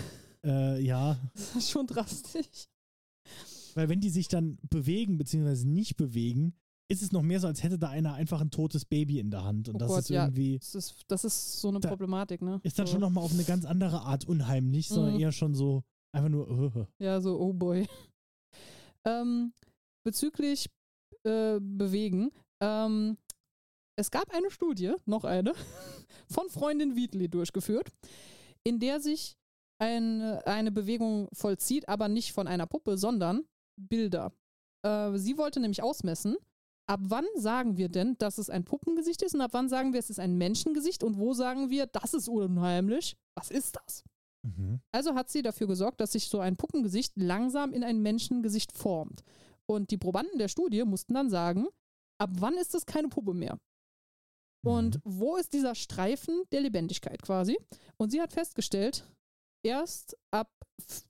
[0.48, 2.68] Äh, ja, Das ist schon drastisch.
[3.74, 6.54] weil wenn die sich dann bewegen, beziehungsweise nicht bewegen,
[6.88, 9.44] ist es noch mehr so, als hätte da einer einfach ein totes Baby in der
[9.44, 9.70] Hand.
[9.70, 10.26] Und Oh das Gott, ist ja.
[10.26, 12.60] irgendwie, Das ist, das ist so eine Da Problematik, ne?
[12.64, 12.94] ist dann so.
[12.94, 15.20] schon nochmal auf eine ganz andere Art unheimlich, sondern Mhm.
[15.20, 15.84] eher schon so
[16.14, 17.88] einfach nur, uh, Ja, so, oh boy.
[19.06, 19.54] ähm,
[20.06, 20.70] bezüglich
[21.24, 22.32] äh, Bewegen,
[22.62, 23.18] ähm,
[23.98, 25.54] es gab eine Studie, noch eine,
[26.30, 27.90] von Freundin Wheatley durchgeführt,
[28.64, 29.36] in der sich
[29.82, 33.44] ein, eine Bewegung vollzieht, aber nicht von einer Puppe, sondern
[33.80, 34.32] Bilder.
[34.86, 36.36] Äh, sie wollte nämlich ausmessen,
[36.88, 40.00] ab wann sagen wir denn, dass es ein Puppengesicht ist und ab wann sagen wir,
[40.00, 43.16] es ist ein Menschengesicht und wo sagen wir, das ist unheimlich.
[43.36, 44.04] Was ist das?
[44.44, 44.80] mhm.
[44.92, 49.24] Also hat sie dafür gesorgt, dass sich so ein Puppengesicht langsam in ein Menschengesicht formt.
[49.68, 51.68] Und die Probanden der Studie mussten dann sagen,
[52.20, 53.58] ab wann ist es keine Puppe mehr?
[54.64, 55.02] Und Mhm.
[55.06, 57.58] wo ist dieser Streifen der Lebendigkeit quasi?
[57.98, 59.06] Und sie hat festgestellt,
[59.64, 60.50] erst ab
[60.80, 61.06] f-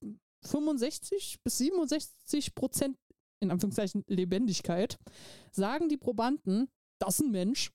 [0.45, 2.97] 65 bis 67 Prozent,
[3.45, 4.97] in Anführungszeichen Lebendigkeit,
[5.51, 6.67] sagen die Probanden,
[6.99, 7.71] das ist ein Mensch.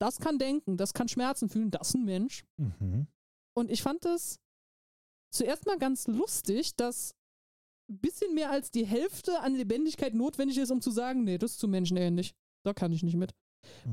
[0.00, 2.44] Das kann denken, das kann Schmerzen fühlen, das ist ein Mensch.
[2.56, 3.06] Mhm.
[3.56, 4.38] Und ich fand es
[5.34, 7.14] zuerst mal ganz lustig, dass
[7.90, 11.52] ein bisschen mehr als die Hälfte an Lebendigkeit notwendig ist, um zu sagen, nee, das
[11.52, 12.34] ist zu menschenähnlich.
[12.64, 13.32] Da kann ich nicht mit.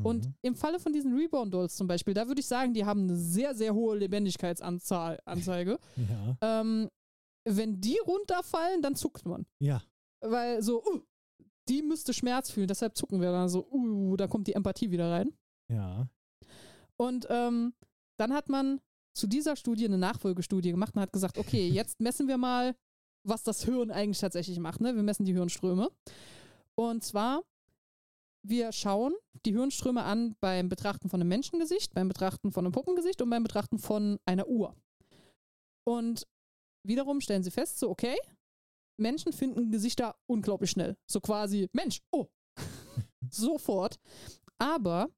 [0.04, 0.34] Und Mhm.
[0.44, 3.16] im Falle von diesen Reborn Dolls zum Beispiel, da würde ich sagen, die haben eine
[3.18, 5.80] sehr, sehr hohe Lebendigkeitsanzahl, Anzeige.
[5.96, 6.90] ja, ähm,
[7.48, 9.46] wenn die runterfallen, dann zuckt man.
[9.60, 9.82] ja,
[10.28, 11.02] Weil so, uh,
[11.68, 15.12] die müsste Schmerz fühlen, deshalb zucken wir dann so, uh, da kommt die Empathie wieder
[15.12, 15.34] rein.
[15.70, 16.08] ja.
[16.98, 17.74] Und ähm,
[18.18, 18.80] dann hat man
[19.14, 22.76] zu dieser Studie eine Nachfolgestudie gemacht und hat gesagt, okay, jetzt messen wir mal,
[23.24, 24.82] was das Hirn eigentlich tatsächlich macht.
[24.82, 24.96] Ne?
[24.96, 25.92] Wir messen die Hirnströme.
[26.76, 27.44] Und zwar,
[28.44, 29.16] wir schauen
[29.46, 33.44] die Hirnströme an beim Betrachten von einem Menschengesicht, beim Betrachten von einem Puppengesicht und beim
[33.44, 34.76] Betrachten von einer Uhr.
[35.88, 36.28] Und
[36.84, 38.16] wiederum stellen sie fest, so, okay,
[38.98, 40.98] Menschen finden Gesichter unglaublich schnell.
[41.10, 42.28] So quasi, Mensch, oh,
[43.30, 44.00] sofort.
[44.58, 45.10] Aber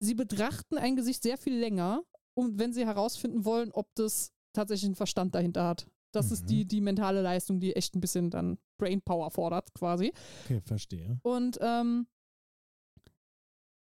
[0.00, 2.04] sie betrachten ein Gesicht sehr viel länger,
[2.34, 5.86] und wenn sie herausfinden wollen, ob das tatsächlich einen Verstand dahinter hat.
[6.14, 6.46] Das ist Mhm.
[6.48, 10.12] die, die mentale Leistung, die echt ein bisschen dann Brainpower fordert, quasi.
[10.44, 11.18] Okay, verstehe.
[11.22, 12.06] Und ähm,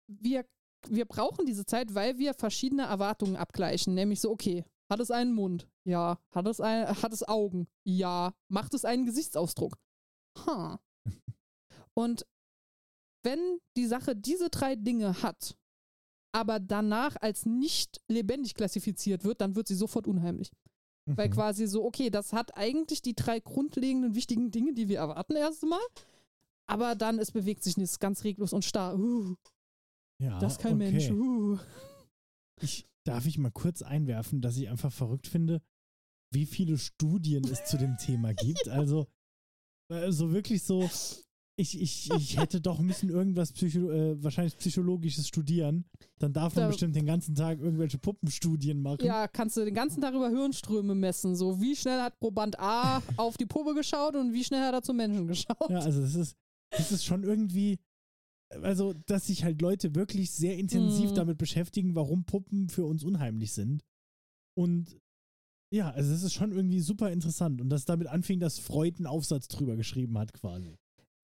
[0.07, 0.45] wir,
[0.89, 3.93] wir brauchen diese Zeit, weil wir verschiedene Erwartungen abgleichen.
[3.93, 5.67] Nämlich so, okay, hat es einen Mund?
[5.85, 6.19] Ja.
[6.31, 7.67] Hat es, ein, hat es Augen?
[7.83, 8.33] Ja.
[8.49, 9.77] Macht es einen Gesichtsausdruck?
[10.45, 10.79] Ha.
[11.93, 12.25] Und
[13.23, 15.55] wenn die Sache diese drei Dinge hat,
[16.35, 20.51] aber danach als nicht lebendig klassifiziert wird, dann wird sie sofort unheimlich.
[21.05, 21.33] Weil Mhm.
[21.33, 25.81] quasi so, okay, das hat eigentlich die drei grundlegenden wichtigen Dinge, die wir erwarten erstmal.
[26.65, 28.97] Aber dann, es bewegt sich nicht, es ist ganz reglos und starr.
[28.97, 29.35] Uh,
[30.19, 30.91] ja, das ist kein okay.
[30.91, 31.09] Mensch.
[31.11, 31.59] Uh.
[32.61, 35.61] Ich, darf ich mal kurz einwerfen, dass ich einfach verrückt finde,
[36.31, 38.67] wie viele Studien es zu dem Thema gibt?
[38.69, 39.07] Also,
[39.89, 40.89] Also wirklich so,
[41.55, 45.85] ich, ich, ich hätte doch müssen irgendwas Psycho äh, wahrscheinlich Psychologisches studieren.
[46.17, 49.05] Dann darf man Da- bestimmt den ganzen Tag irgendwelche Puppenstudien machen.
[49.05, 51.35] Ja, kannst du den ganzen Tag über Hirnströme messen.
[51.35, 54.81] So, wie schnell hat Proband A auf die Puppe geschaut und wie schnell hat er
[54.81, 55.69] zum Menschen geschaut.
[55.69, 56.35] Ja, also das ist,
[56.71, 57.77] das ist schon irgendwie,
[58.61, 61.15] also, dass sich halt Leute wirklich sehr intensiv Mhm.
[61.15, 63.83] damit beschäftigen, warum Puppen für uns unheimlich sind.
[64.57, 64.99] Und
[65.73, 67.59] ja, also es ist schon irgendwie super interessant.
[67.61, 70.75] Und dass damit anfing, dass Freud einen Aufsatz drüber geschrieben hat, quasi.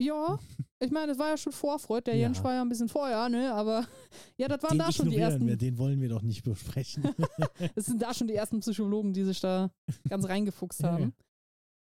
[0.02, 0.38] Ja,
[0.82, 2.02] ich meine, es war ja schon vor Freud.
[2.06, 2.22] Der Ja.
[2.22, 3.52] Jens war ja ein bisschen vorher, ne?
[3.52, 3.86] Aber
[4.38, 5.46] ja, das waren den da schon die ersten.
[5.46, 7.04] wir, den wollen wir doch nicht besprechen.
[7.76, 9.70] Es sind da schon die ersten Psychologen, die sich da
[10.08, 11.14] ganz reingefuchst Ja, haben.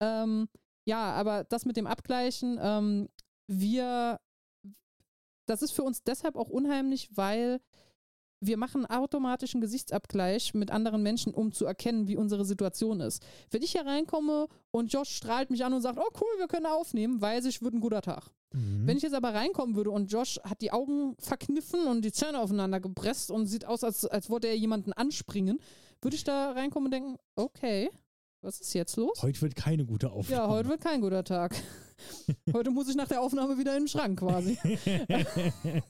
[0.02, 0.48] Ähm,
[0.88, 3.10] ja, aber das mit dem Abgleichen, ähm,
[3.52, 4.20] wir,
[5.46, 7.60] das ist für uns deshalb auch unheimlich, weil
[8.42, 13.24] wir machen automatischen Gesichtsabgleich mit anderen Menschen, um zu erkennen, wie unsere Situation ist.
[13.50, 16.66] Wenn ich hier reinkomme und Josh strahlt mich an und sagt, oh cool, wir können
[16.66, 18.30] aufnehmen, weiß ich, wird ein guter Tag.
[18.54, 18.86] Mhm.
[18.86, 22.40] Wenn ich jetzt aber reinkommen würde und Josh hat die Augen verkniffen und die Zähne
[22.40, 25.60] aufeinander gepresst und sieht aus, als, als wollte er jemanden anspringen,
[26.02, 27.90] würde ich da reinkommen und denken, okay,
[28.42, 29.22] was ist jetzt los?
[29.22, 30.42] Heute wird keine gute Aufnahme.
[30.42, 31.56] Ja, heute wird kein guter Tag.
[32.54, 34.58] heute muss ich nach der Aufnahme wieder in den Schrank quasi.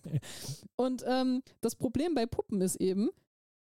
[0.76, 3.10] Und ähm, das Problem bei Puppen ist eben,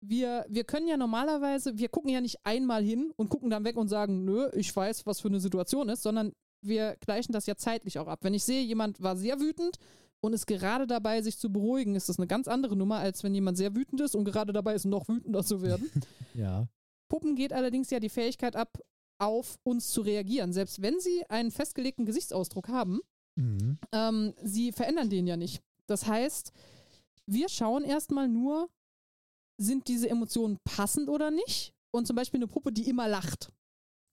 [0.01, 3.77] wir, wir können ja normalerweise, wir gucken ja nicht einmal hin und gucken dann weg
[3.77, 7.55] und sagen, nö, ich weiß, was für eine Situation ist, sondern wir gleichen das ja
[7.55, 8.19] zeitlich auch ab.
[8.23, 9.77] Wenn ich sehe, jemand war sehr wütend
[10.22, 13.34] und ist gerade dabei, sich zu beruhigen, ist das eine ganz andere Nummer, als wenn
[13.34, 15.89] jemand sehr wütend ist und gerade dabei ist, noch wütender zu werden.
[16.34, 16.68] ja.
[17.10, 18.80] Puppen geht allerdings ja die Fähigkeit ab,
[19.19, 20.53] auf uns zu reagieren.
[20.53, 22.99] Selbst wenn sie einen festgelegten Gesichtsausdruck haben,
[23.35, 23.80] Mhm.
[23.91, 25.61] ähm, sie verändern den ja nicht.
[25.88, 26.52] Das heißt,
[27.26, 28.69] wir schauen erstmal nur,
[29.60, 31.73] sind diese Emotionen passend oder nicht?
[31.91, 33.49] Und zum Beispiel eine Puppe, die immer lacht.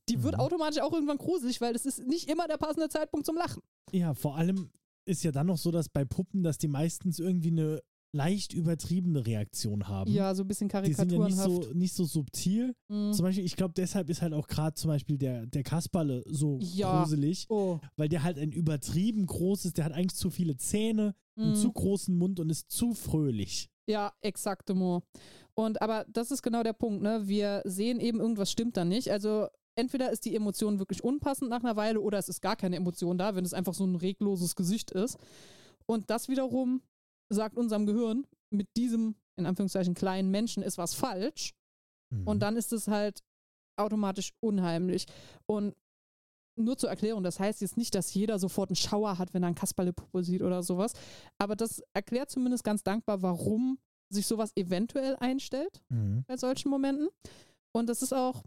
[0.08, 0.40] Die wird Mhm.
[0.40, 3.62] automatisch auch irgendwann gruselig, weil es ist nicht immer der passende Zeitpunkt zum Lachen.
[3.92, 4.70] Ja, vor allem
[5.06, 9.24] ist ja dann noch so, dass bei Puppen, dass die meistens irgendwie eine leicht übertriebene
[9.24, 10.10] Reaktion haben.
[10.10, 11.64] Ja, so ein bisschen Die sind ja nicht karikaturenhaft.
[11.70, 12.74] so, nicht so subtil.
[12.88, 13.12] Mhm.
[13.12, 16.58] Zum Beispiel, ich glaube, deshalb ist halt auch gerade zum Beispiel der, der Kasperle so
[16.60, 17.02] Ja.
[17.02, 17.78] gruselig, Oh.
[17.96, 21.54] weil der halt ein übertrieben großes, der hat eigentlich zu viele Zähne, einen Mhm.
[21.54, 23.68] zu großen Mund und ist zu fröhlich.
[23.86, 25.02] Ja, exaktemo.
[25.54, 27.22] Und aber das ist genau der Punkt, ne?
[27.26, 29.10] Wir sehen eben, irgendwas stimmt da nicht.
[29.10, 29.46] Also
[29.76, 33.18] entweder ist die Emotion wirklich unpassend nach einer Weile oder es ist gar keine Emotion
[33.18, 35.16] da, wenn es einfach so ein regloses Gesicht ist.
[35.86, 36.82] Und das wiederum
[37.30, 41.54] sagt unserem Gehirn, mit diesem, in Anführungszeichen, kleinen Menschen ist was falsch.
[42.10, 42.26] Mhm.
[42.26, 43.20] Und dann ist es halt
[43.76, 45.06] automatisch unheimlich.
[45.46, 45.74] Und
[46.56, 49.46] nur zur Erklärung, das heißt jetzt nicht, dass jeder sofort einen Schauer hat, wenn er
[49.46, 50.92] einen Kasperlepuppe sieht oder sowas.
[51.38, 53.78] Aber das erklärt zumindest ganz dankbar, warum
[54.12, 56.24] sich sowas eventuell einstellt Mhm.
[56.26, 57.08] bei solchen Momenten.
[57.72, 58.42] Und das ist auch,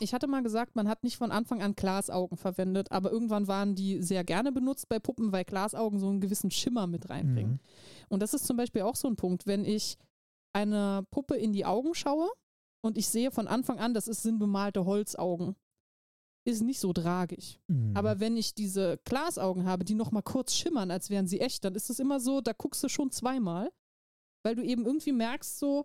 [0.00, 3.74] ich hatte mal gesagt, man hat nicht von Anfang an Glasaugen verwendet, aber irgendwann waren
[3.74, 7.52] die sehr gerne benutzt bei Puppen, weil Glasaugen so einen gewissen Schimmer mit reinbringen.
[7.52, 7.60] Mhm.
[8.08, 9.96] Und das ist zum Beispiel auch so ein Punkt, wenn ich
[10.52, 12.28] einer Puppe in die Augen schaue
[12.80, 15.56] und ich sehe von Anfang an, das sind bemalte Holzaugen,
[16.46, 17.58] ist nicht so tragisch.
[17.68, 17.96] Mhm.
[17.96, 21.64] Aber wenn ich diese Glasaugen habe, die noch mal kurz schimmern, als wären sie echt,
[21.64, 23.70] dann ist es immer so, da guckst du schon zweimal,
[24.44, 25.84] weil du eben irgendwie merkst, so,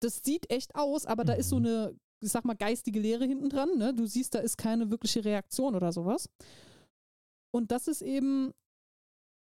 [0.00, 1.66] das sieht echt aus, aber da ist so Mhm.
[1.66, 3.76] eine, ich sag mal, geistige Leere hinten dran.
[3.76, 3.94] Ne?
[3.94, 6.28] Du siehst, da ist keine wirkliche Reaktion oder sowas.
[7.52, 8.52] Und das ist eben,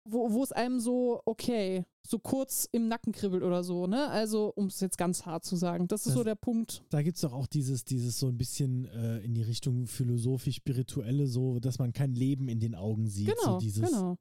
[0.10, 4.08] wo, wo es einem so, okay, so kurz im Nacken kribbelt oder so, ne?
[4.10, 5.88] Also, um es jetzt ganz hart zu sagen.
[5.88, 6.84] Das ist Das- so der Punkt.
[6.90, 11.28] Da gibt es doch auch dieses, dieses so ein bisschen äh, in die Richtung philosophisch-spirituelle,
[11.28, 13.28] so, dass man kein Leben in den Augen sieht.
[13.28, 14.18] Genau, so dieses, genau.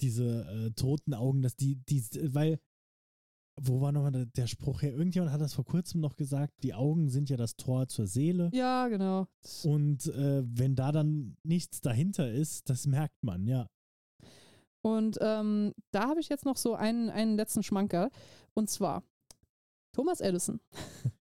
[0.00, 2.58] diese äh, toten Augen, dass die, die, weil,
[3.60, 4.92] wo war nochmal der, Spruch her?
[4.92, 8.50] Irgendjemand hat das vor kurzem noch gesagt, die Augen sind ja das Tor zur Seele.
[8.52, 9.26] Ja, genau.
[9.62, 13.68] Und äh, wenn da dann nichts dahinter ist, das merkt man, ja.
[14.82, 18.10] Und ähm, da habe ich jetzt noch so einen, einen letzten Schmanker.
[18.54, 19.02] Und zwar
[19.92, 20.60] Thomas Edison.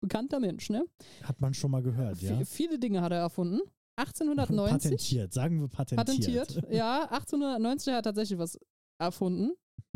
[0.00, 0.84] Bekannter Mensch, ne?
[1.22, 2.36] Hat man schon mal gehört, ja.
[2.36, 3.60] V viele Dinge hat er erfunden.
[3.96, 4.90] 1890.
[4.90, 6.06] Patentiert, sagen wir patentiert.
[6.06, 6.72] Patentiert.
[6.72, 8.58] Ja, 1890 hat er tatsächlich was
[8.98, 9.52] erfunden.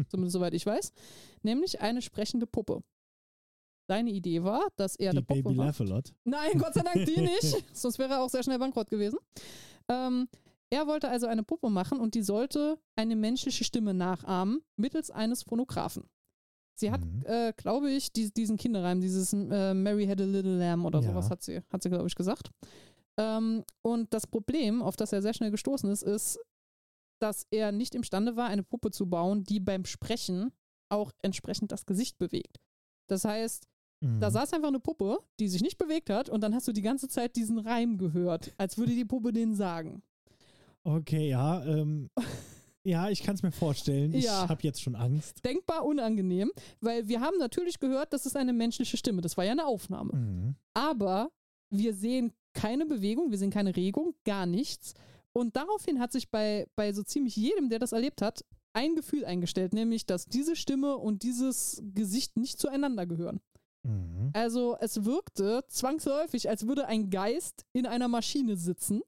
[0.09, 0.93] Zumindest soweit ich weiß.
[1.43, 2.83] Nämlich eine sprechende Puppe.
[3.91, 5.55] Seine Idee war, dass er Die eine Puppe Baby.
[5.57, 6.13] Laugh-A-Lot.
[6.25, 7.65] Nein, Gott sei Dank die nicht.
[7.75, 9.19] Sonst wäre er auch sehr schnell bankrott gewesen.
[9.89, 10.29] Ähm,
[10.71, 15.43] er wollte also eine Puppe machen und die sollte eine menschliche Stimme nachahmen mittels eines
[15.43, 16.05] Phonographen.
[16.75, 17.23] Sie hat, Mhm.
[17.25, 21.09] äh, glaube ich, die, diesen Kinderreim, dieses äh, Mary had a little lamb oder Ja.
[21.11, 22.51] sowas hat sie, hat sie glaube ich, gesagt.
[23.17, 26.39] Ähm, und das Problem, auf das er sehr schnell gestoßen ist, ist,
[27.19, 30.53] dass er nicht imstande war, eine Puppe zu bauen, die beim Sprechen
[30.89, 32.59] auch entsprechend das Gesicht bewegt.
[33.09, 33.67] Das heißt,
[34.01, 34.21] da Mhm.
[34.33, 37.09] saß einfach eine Puppe, die sich nicht bewegt hat und dann hast du die ganze
[37.09, 40.03] Zeit diesen Reim gehört, als würde die Puppe den sagen.
[40.85, 41.65] Okay, ja.
[41.67, 42.09] Ähm,
[42.85, 44.15] ja, ich kann es mir vorstellen.
[44.15, 44.49] Ich Ja.
[44.49, 45.45] habe jetzt schon Angst.
[45.45, 46.51] Denkbar unangenehm,
[46.81, 49.21] weil wir haben natürlich gehört, das ist eine menschliche Stimme.
[49.21, 50.13] Das war ja eine Aufnahme.
[50.15, 50.55] Mhm.
[50.75, 51.31] Aber
[51.71, 54.95] wir sehen keine Bewegung, wir sehen keine Regung, gar nichts.
[55.39, 59.25] Und daraufhin hat sich bei, bei so ziemlich jedem, der das erlebt hat, ein Gefühl
[59.25, 63.41] eingestellt, nämlich, dass diese Stimme und dieses Gesicht nicht zueinander gehören.
[63.85, 64.31] Mhm.
[64.33, 69.01] Also es wirkte zwangsläufig, als würde ein Geist in einer Maschine sitzen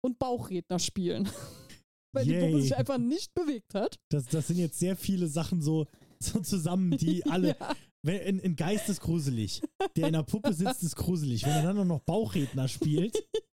[0.00, 1.28] und Bauchredner spielen.
[2.12, 2.62] Weil die Puppe Yay.
[2.62, 3.98] sich einfach nicht bewegt hat.
[4.08, 5.86] Das, das sind jetzt sehr viele Sachen so,
[6.18, 7.56] so zusammen, die alle.
[7.60, 9.60] Ja, Wenn, ein, Geist ist gruselig.
[9.96, 11.44] Der in der Puppe sitzt, ist gruselig.
[11.44, 13.22] Wenn er dann noch Bauchredner spielt.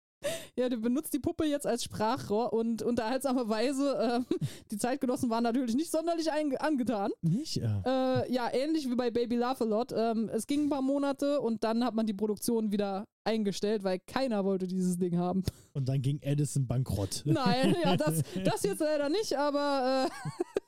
[0.55, 4.25] ja, der benutzt die Puppe jetzt als Sprachrohr und unterhaltsamerweise, ähm,
[4.71, 7.11] die Zeitgenossen waren natürlich nicht sonderlich angetan.
[7.21, 7.57] Nicht?
[7.57, 7.81] Ja.
[7.85, 9.93] Äh, ja, ähnlich wie bei Baby Love a Lot.
[9.95, 13.99] Ähm, es ging ein paar Monate und dann hat man die Produktion wieder eingestellt, weil
[14.07, 15.43] keiner wollte dieses Ding haben.
[15.73, 17.21] Und dann ging Edison bankrott.
[17.25, 20.09] Nein, ja, das, das jetzt leider nicht, aber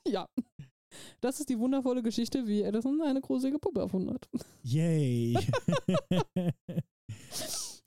[0.05, 0.27] äh, ja.
[1.21, 4.27] Das ist die wundervolle Geschichte, wie Edison eine gruselige Puppe erfunden hat.
[4.63, 5.37] Yay.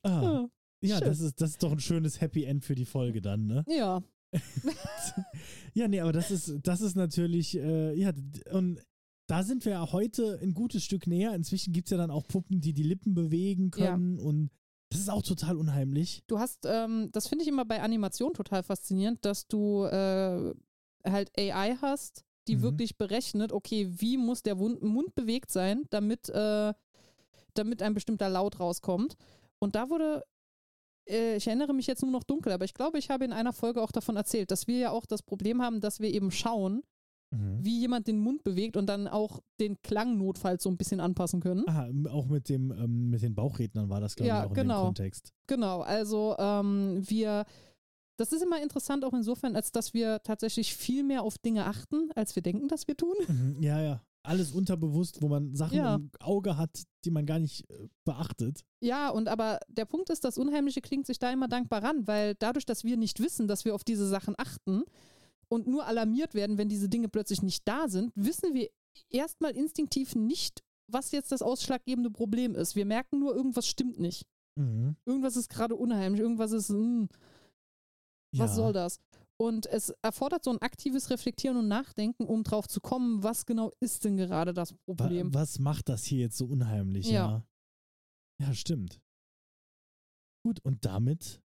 [0.05, 0.48] ah, ja,
[0.90, 1.00] schön.
[1.09, 3.64] das ist, das ist doch ein schönes Happy End für die Folge dann, ne?
[3.68, 4.02] Ja,
[5.74, 8.12] Ja, nee, aber das ist, das ist natürlich, äh, ja,
[8.50, 8.80] und
[9.26, 11.34] da sind wir ja heute ein gutes Stück näher.
[11.34, 14.50] Inzwischen gibt es ja dann auch Puppen, die die Lippen bewegen können und
[14.90, 16.22] das ist auch total unheimlich.
[16.26, 20.52] du hast, ähm, das finde ich immer bei Animation total faszinierend, dass du äh,
[21.04, 22.62] halt AI hast, die Mhm.
[22.62, 26.74] wirklich berechnet, okay, wie muss der Mund bewegt sein, damit, äh,
[27.54, 29.16] damit ein bestimmter Laut rauskommt.
[29.59, 30.24] Und da wurde,
[31.06, 33.82] ich erinnere mich jetzt nur noch dunkel, aber ich glaube, ich habe in einer Folge
[33.82, 36.82] auch davon erzählt, dass wir ja auch das Problem haben, dass wir eben schauen,
[37.34, 37.64] Mhm.
[37.64, 41.40] wie jemand den Mund bewegt und dann auch den Klang notfalls so ein bisschen anpassen
[41.40, 41.64] können.
[41.66, 44.50] Ah, m- auch mit dem, ähm, mit den Bauchrednern war das, glaube Ja, ich, auch
[44.50, 44.80] in genau.
[44.82, 45.32] dem Kontext.
[45.46, 47.46] Genau, also ähm, wir,
[48.18, 52.10] das ist immer interessant auch insofern, als dass wir tatsächlich viel mehr auf Dinge achten,
[52.14, 53.14] als wir denken, dass wir tun.
[53.26, 54.02] Mhm, ja, ja.
[54.24, 55.96] Alles unterbewusst, wo man Sachen Ja.
[55.96, 58.64] im Auge hat, die man gar nicht äh, beachtet.
[58.80, 62.34] Ja, und aber der Punkt ist, das Unheimliche klingt sich da immer dankbar ran, weil
[62.36, 64.84] dadurch, dass wir nicht wissen, dass wir auf diese Sachen achten
[65.48, 68.68] und nur alarmiert werden, wenn diese Dinge plötzlich nicht da sind, wissen wir
[69.10, 72.76] erstmal instinktiv nicht, was jetzt das ausschlaggebende Problem ist.
[72.76, 74.26] Wir merken nur, irgendwas stimmt nicht.
[74.56, 74.96] Mhm.
[75.04, 77.08] Irgendwas ist gerade unheimlich, irgendwas ist, hm,
[78.36, 78.56] was ja.
[78.56, 78.98] soll das?
[79.43, 83.73] Und es erfordert so ein aktives Reflektieren und Nachdenken, um drauf zu kommen, was genau
[83.81, 85.35] ist denn gerade das Problem.
[85.35, 87.06] was macht das hier jetzt so unheimlich?
[87.06, 87.44] Ja.
[88.39, 89.01] Ja, ja stimmt.
[90.44, 91.43] Gut, und damit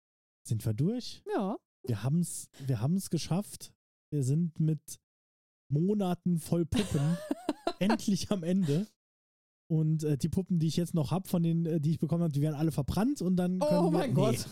[0.47, 1.23] sind wir durch.
[1.33, 1.57] Ja,
[1.87, 3.73] Wir haben es wir haben's geschafft.
[4.13, 5.01] Wir sind mit
[5.73, 7.17] Monaten voll Puppen
[7.79, 8.87] endlich am Ende.
[9.69, 12.23] Und äh, die Puppen, die ich jetzt noch habe, von denen, äh, die ich bekommen
[12.23, 14.47] habe, die werden alle verbrannt und dann Oh wir, mein nee, Gott.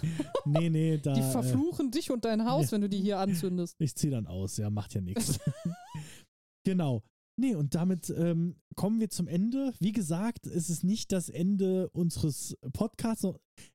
[0.44, 1.12] Nee, nee, da.
[1.14, 2.72] die äh, verfluchen dich und dein Haus, ja.
[2.72, 3.76] wenn du die hier anzündest.
[3.78, 5.38] Ich ziehe dann aus, ja, macht ja nichts.
[6.64, 7.02] genau.
[7.36, 9.72] Nee, und damit ähm, kommen wir zum Ende.
[9.80, 13.26] Wie gesagt, es ist nicht das Ende unseres Podcasts.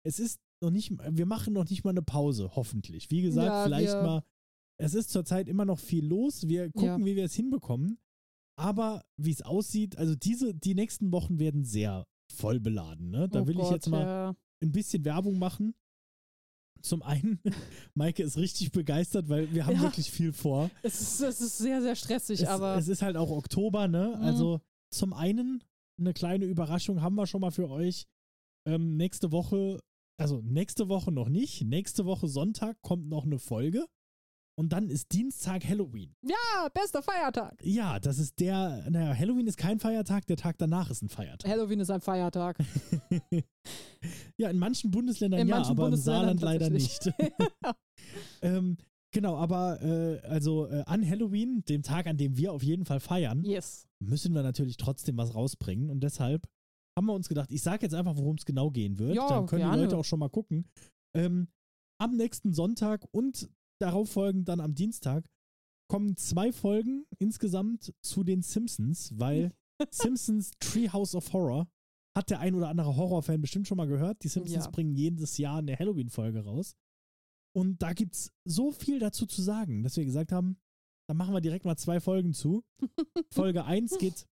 [0.03, 3.11] Es ist noch nicht, wir machen noch nicht mal eine Pause, hoffentlich.
[3.11, 4.23] Wie gesagt, Ja, vielleicht wir- mal.
[4.81, 6.47] Es ist zurzeit immer noch viel los.
[6.47, 7.05] Wir gucken, Ja.
[7.05, 7.97] wie wir es hinbekommen.
[8.59, 13.09] Aber wie es aussieht, also diese, die nächsten Wochen werden sehr voll beladen.
[13.09, 13.29] Ne?
[13.29, 14.35] Da oh will Gott, ich jetzt mal Ja.
[14.61, 15.73] ein bisschen Werbung machen.
[16.81, 17.39] Zum einen,
[17.93, 19.81] Maike ist richtig begeistert, weil wir haben Ja.
[19.83, 20.69] wirklich viel vor.
[20.83, 24.15] Es, ist, es ist sehr, sehr stressig, Es, aber es ist halt auch Oktober, ne?
[24.17, 24.23] Mhm.
[24.23, 24.61] Also
[24.93, 25.63] zum einen
[25.99, 28.07] eine kleine Überraschung haben wir schon mal für euch.
[28.65, 29.79] Ähm, nächste Woche,
[30.17, 31.63] also nächste Woche noch nicht.
[31.63, 33.85] Nächste Woche Sonntag kommt noch eine Folge.
[34.59, 36.13] Und dann ist Dienstag Halloween.
[36.21, 37.61] ja, bester Feiertag.
[37.63, 41.49] Ja, das ist der, naja, Halloween ist kein Feiertag, der Tag danach ist ein Feiertag.
[41.49, 42.57] Halloween ist ein Feiertag.
[44.37, 47.09] ja, in manchen Bundesländern In ja, manchen aber Bundesländern im Saarland leider nicht.
[48.41, 48.75] ähm,
[49.13, 52.99] genau, aber äh, also äh, an Halloween, dem Tag, an dem wir auf jeden Fall
[52.99, 53.87] feiern, Yes.
[53.99, 55.89] müssen wir natürlich trotzdem was rausbringen.
[55.89, 56.45] Und deshalb
[56.97, 59.15] haben wir uns gedacht, ich sage jetzt einfach, worum es genau gehen wird.
[59.15, 59.77] Ja, Dann können gerne.
[59.77, 60.67] die Leute auch schon mal gucken.
[61.15, 61.47] Ähm,
[62.01, 63.49] am nächsten Sonntag und
[63.81, 65.29] darauf folgend dann am Dienstag
[65.89, 69.51] kommen zwei Folgen insgesamt zu den Simpsons, weil
[69.91, 71.67] Simpsons Treehouse of Horror
[72.15, 74.23] hat der ein oder andere Horrorfan bestimmt schon mal gehört.
[74.23, 74.71] Die Simpsons Ja.
[74.71, 76.75] bringen jedes Jahr eine Halloween-Folge raus.
[77.55, 80.57] Und da gibt es so viel dazu zu sagen, dass wir gesagt haben,
[81.07, 82.63] da machen wir direkt mal zwei Folgen zu.
[83.33, 84.27] Folge 1 geht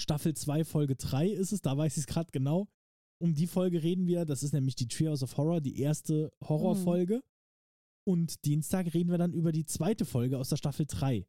[0.00, 2.68] Staffel 2, Folge 3 ist es, da weiß ich es gerade genau.
[3.22, 7.20] Um die Folge reden wir, das ist nämlich die Treehouse of Horror, die erste Horrorfolge.
[8.04, 11.26] Und Dienstag reden wir dann über die zweite Folge aus der Staffel 3.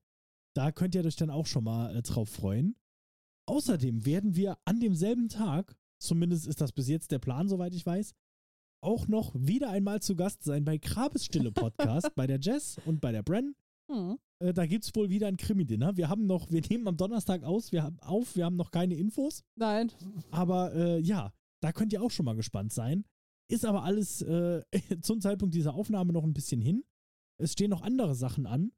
[0.53, 2.75] Da könnt ihr euch dann auch schon mal äh, drauf freuen.
[3.47, 7.85] Außerdem werden wir an demselben Tag, zumindest ist das bis jetzt der Plan, soweit ich
[7.85, 8.13] weiß,
[8.83, 13.11] auch noch wieder einmal zu Gast sein bei Grabesstille Podcast, bei der Jess und bei
[13.11, 13.55] der Bren.
[13.89, 14.17] Hm.
[14.39, 15.97] Äh, da gibt es wohl wieder ein Krimi-Dinner.
[15.97, 18.95] Wir haben noch, wir nehmen am Donnerstag aus, wir haben auf, wir haben noch keine
[18.95, 19.43] Infos.
[19.55, 19.91] Nein.
[20.31, 23.05] Aber äh, ja, da könnt ihr auch schon mal gespannt sein.
[23.51, 24.63] Ist aber alles äh,
[25.01, 26.85] zum Zeitpunkt dieser Aufnahme noch ein bisschen hin.
[27.37, 28.71] Es stehen noch andere Sachen an.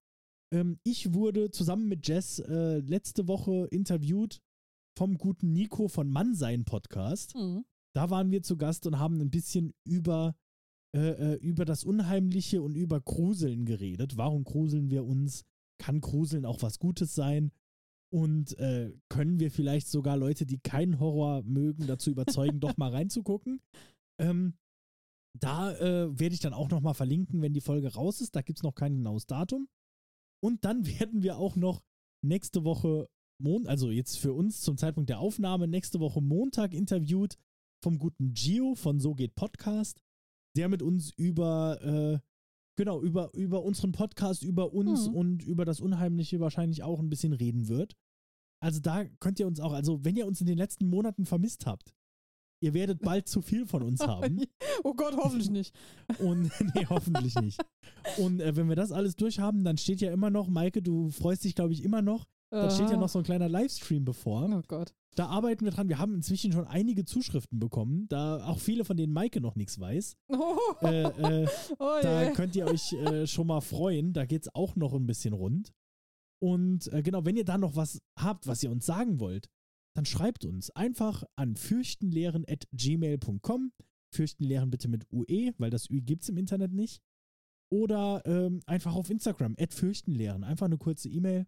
[0.52, 4.42] Ähm, ich wurde zusammen mit Jess äh, letzte Woche interviewt
[4.98, 7.36] vom guten Nico von Mannsein Podcast.
[7.36, 7.66] Hm.
[7.96, 10.36] Da waren wir zu Gast und haben ein bisschen über,
[10.96, 14.18] äh, äh, über das Unheimliche und über Gruseln geredet.
[14.18, 15.44] Warum gruseln wir uns?
[15.78, 17.52] Kann Gruseln auch was Gutes sein?
[18.12, 22.90] Und äh, können wir vielleicht sogar Leute, die keinen Horror mögen, dazu überzeugen, doch mal
[22.90, 23.62] reinzugucken?
[24.20, 24.56] Ähm,
[25.40, 28.36] da äh, werde ich dann auch nochmal verlinken, wenn die Folge raus ist.
[28.36, 29.68] Da gibt es noch kein genaues Datum.
[30.42, 31.82] Und dann werden wir auch noch
[32.24, 33.10] nächste Woche,
[33.42, 37.38] Mon also jetzt für uns zum Zeitpunkt der Aufnahme, nächste Woche Montag interviewt
[37.84, 40.02] vom guten Gio von So geht Podcast,
[40.56, 42.20] der mit uns über, äh,
[42.78, 45.16] genau, über, über unseren Podcast, über uns Mhm.
[45.16, 47.96] und über das Unheimliche wahrscheinlich auch ein bisschen reden wird.
[48.62, 51.66] Also da könnt ihr uns auch, also wenn ihr uns in den letzten Monaten vermisst
[51.66, 51.94] habt,
[52.64, 54.42] ihr werdet bald zu viel von uns haben.
[54.84, 55.76] Oh Gott, hoffentlich nicht.
[56.20, 57.60] Und nee, hoffentlich nicht.
[58.18, 61.44] Und äh, wenn wir das alles durchhaben, dann steht ja immer noch, Maike, du freust
[61.44, 62.26] dich, glaube ich, immer noch.
[62.50, 64.48] Da steht ja noch so ein kleiner Livestream bevor.
[64.48, 64.94] Oh Gott.
[65.16, 65.90] Da arbeiten wir dran.
[65.90, 69.80] Wir haben inzwischen schon einige Zuschriften bekommen, da auch viele, von denen Maike noch nichts
[69.80, 70.16] weiß.
[70.30, 71.02] Oh, Äh,
[71.44, 71.48] äh,
[71.80, 74.14] oh da könnt ihr euch äh, schon mal freuen.
[74.14, 75.74] Da geht es auch noch ein bisschen rund.
[76.40, 79.50] Und äh, genau, wenn ihr da noch was habt, was ihr uns sagen wollt,
[79.96, 83.72] dann schreibt uns einfach an fürchtenlehren.gmail.com.
[84.14, 87.02] Fürchtenlehren bitte mit UE, weil das Ü gibt es im Internet nicht.
[87.72, 90.44] Oder ähm, einfach auf Instagram, fürchtenlehren.
[90.44, 91.48] Einfach eine kurze E-Mail,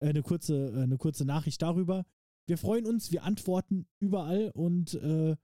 [0.00, 2.04] äh, eine, kurze, äh, eine kurze Nachricht darüber.
[2.48, 5.36] Wir freuen uns, wir antworten überall und äh,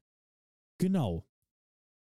[0.79, 1.27] genau.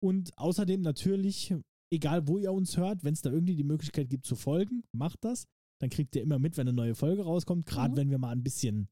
[0.03, 1.55] Und außerdem natürlich,
[1.91, 5.23] egal wo ihr uns hört, wenn es da irgendwie die Möglichkeit gibt zu folgen, macht
[5.23, 5.47] das.
[5.80, 7.65] Dann kriegt ihr immer mit, wenn eine neue Folge rauskommt.
[7.65, 7.97] Gerade Mhm.
[7.97, 8.89] wenn wir mal ein bisschen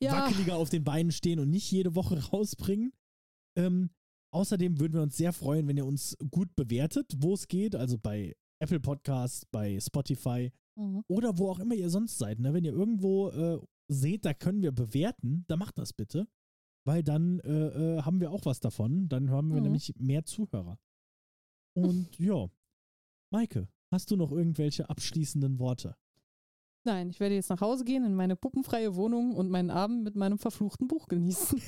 [0.00, 2.92] Ja, wackeliger auf den Beinen stehen und nicht jede Woche rausbringen.
[3.56, 3.90] Ähm,
[4.32, 7.74] außerdem würden wir uns sehr freuen, wenn ihr uns gut bewertet, wo es geht.
[7.74, 11.04] Also bei Apple Podcasts, bei Spotify Mhm.
[11.06, 12.40] oder wo auch immer ihr sonst seid.
[12.40, 12.52] Ne?
[12.52, 16.26] Wenn ihr irgendwo äh, seht, da können wir bewerten, dann macht das bitte.
[16.84, 19.08] Weil dann äh, äh, haben wir auch was davon.
[19.08, 19.62] Dann haben wir Mhm.
[19.62, 20.78] nämlich mehr Zuhörer.
[21.76, 22.48] Und ja,
[23.32, 25.96] Maike, hast du noch irgendwelche abschließenden Worte?
[26.84, 30.16] Nein, ich werde jetzt nach Hause gehen in meine puppenfreie Wohnung und meinen Abend mit
[30.16, 31.60] meinem verfluchten Buch genießen.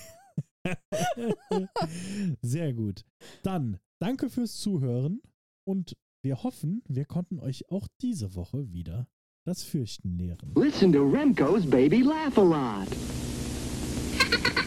[2.42, 3.04] Sehr gut.
[3.42, 5.22] Dann danke fürs Zuhören
[5.64, 9.08] und wir hoffen, wir konnten euch auch diese Woche wieder
[9.46, 10.52] das Fürchten lehren.
[10.56, 12.88] Listen to Remco's Baby Laugh a Lot.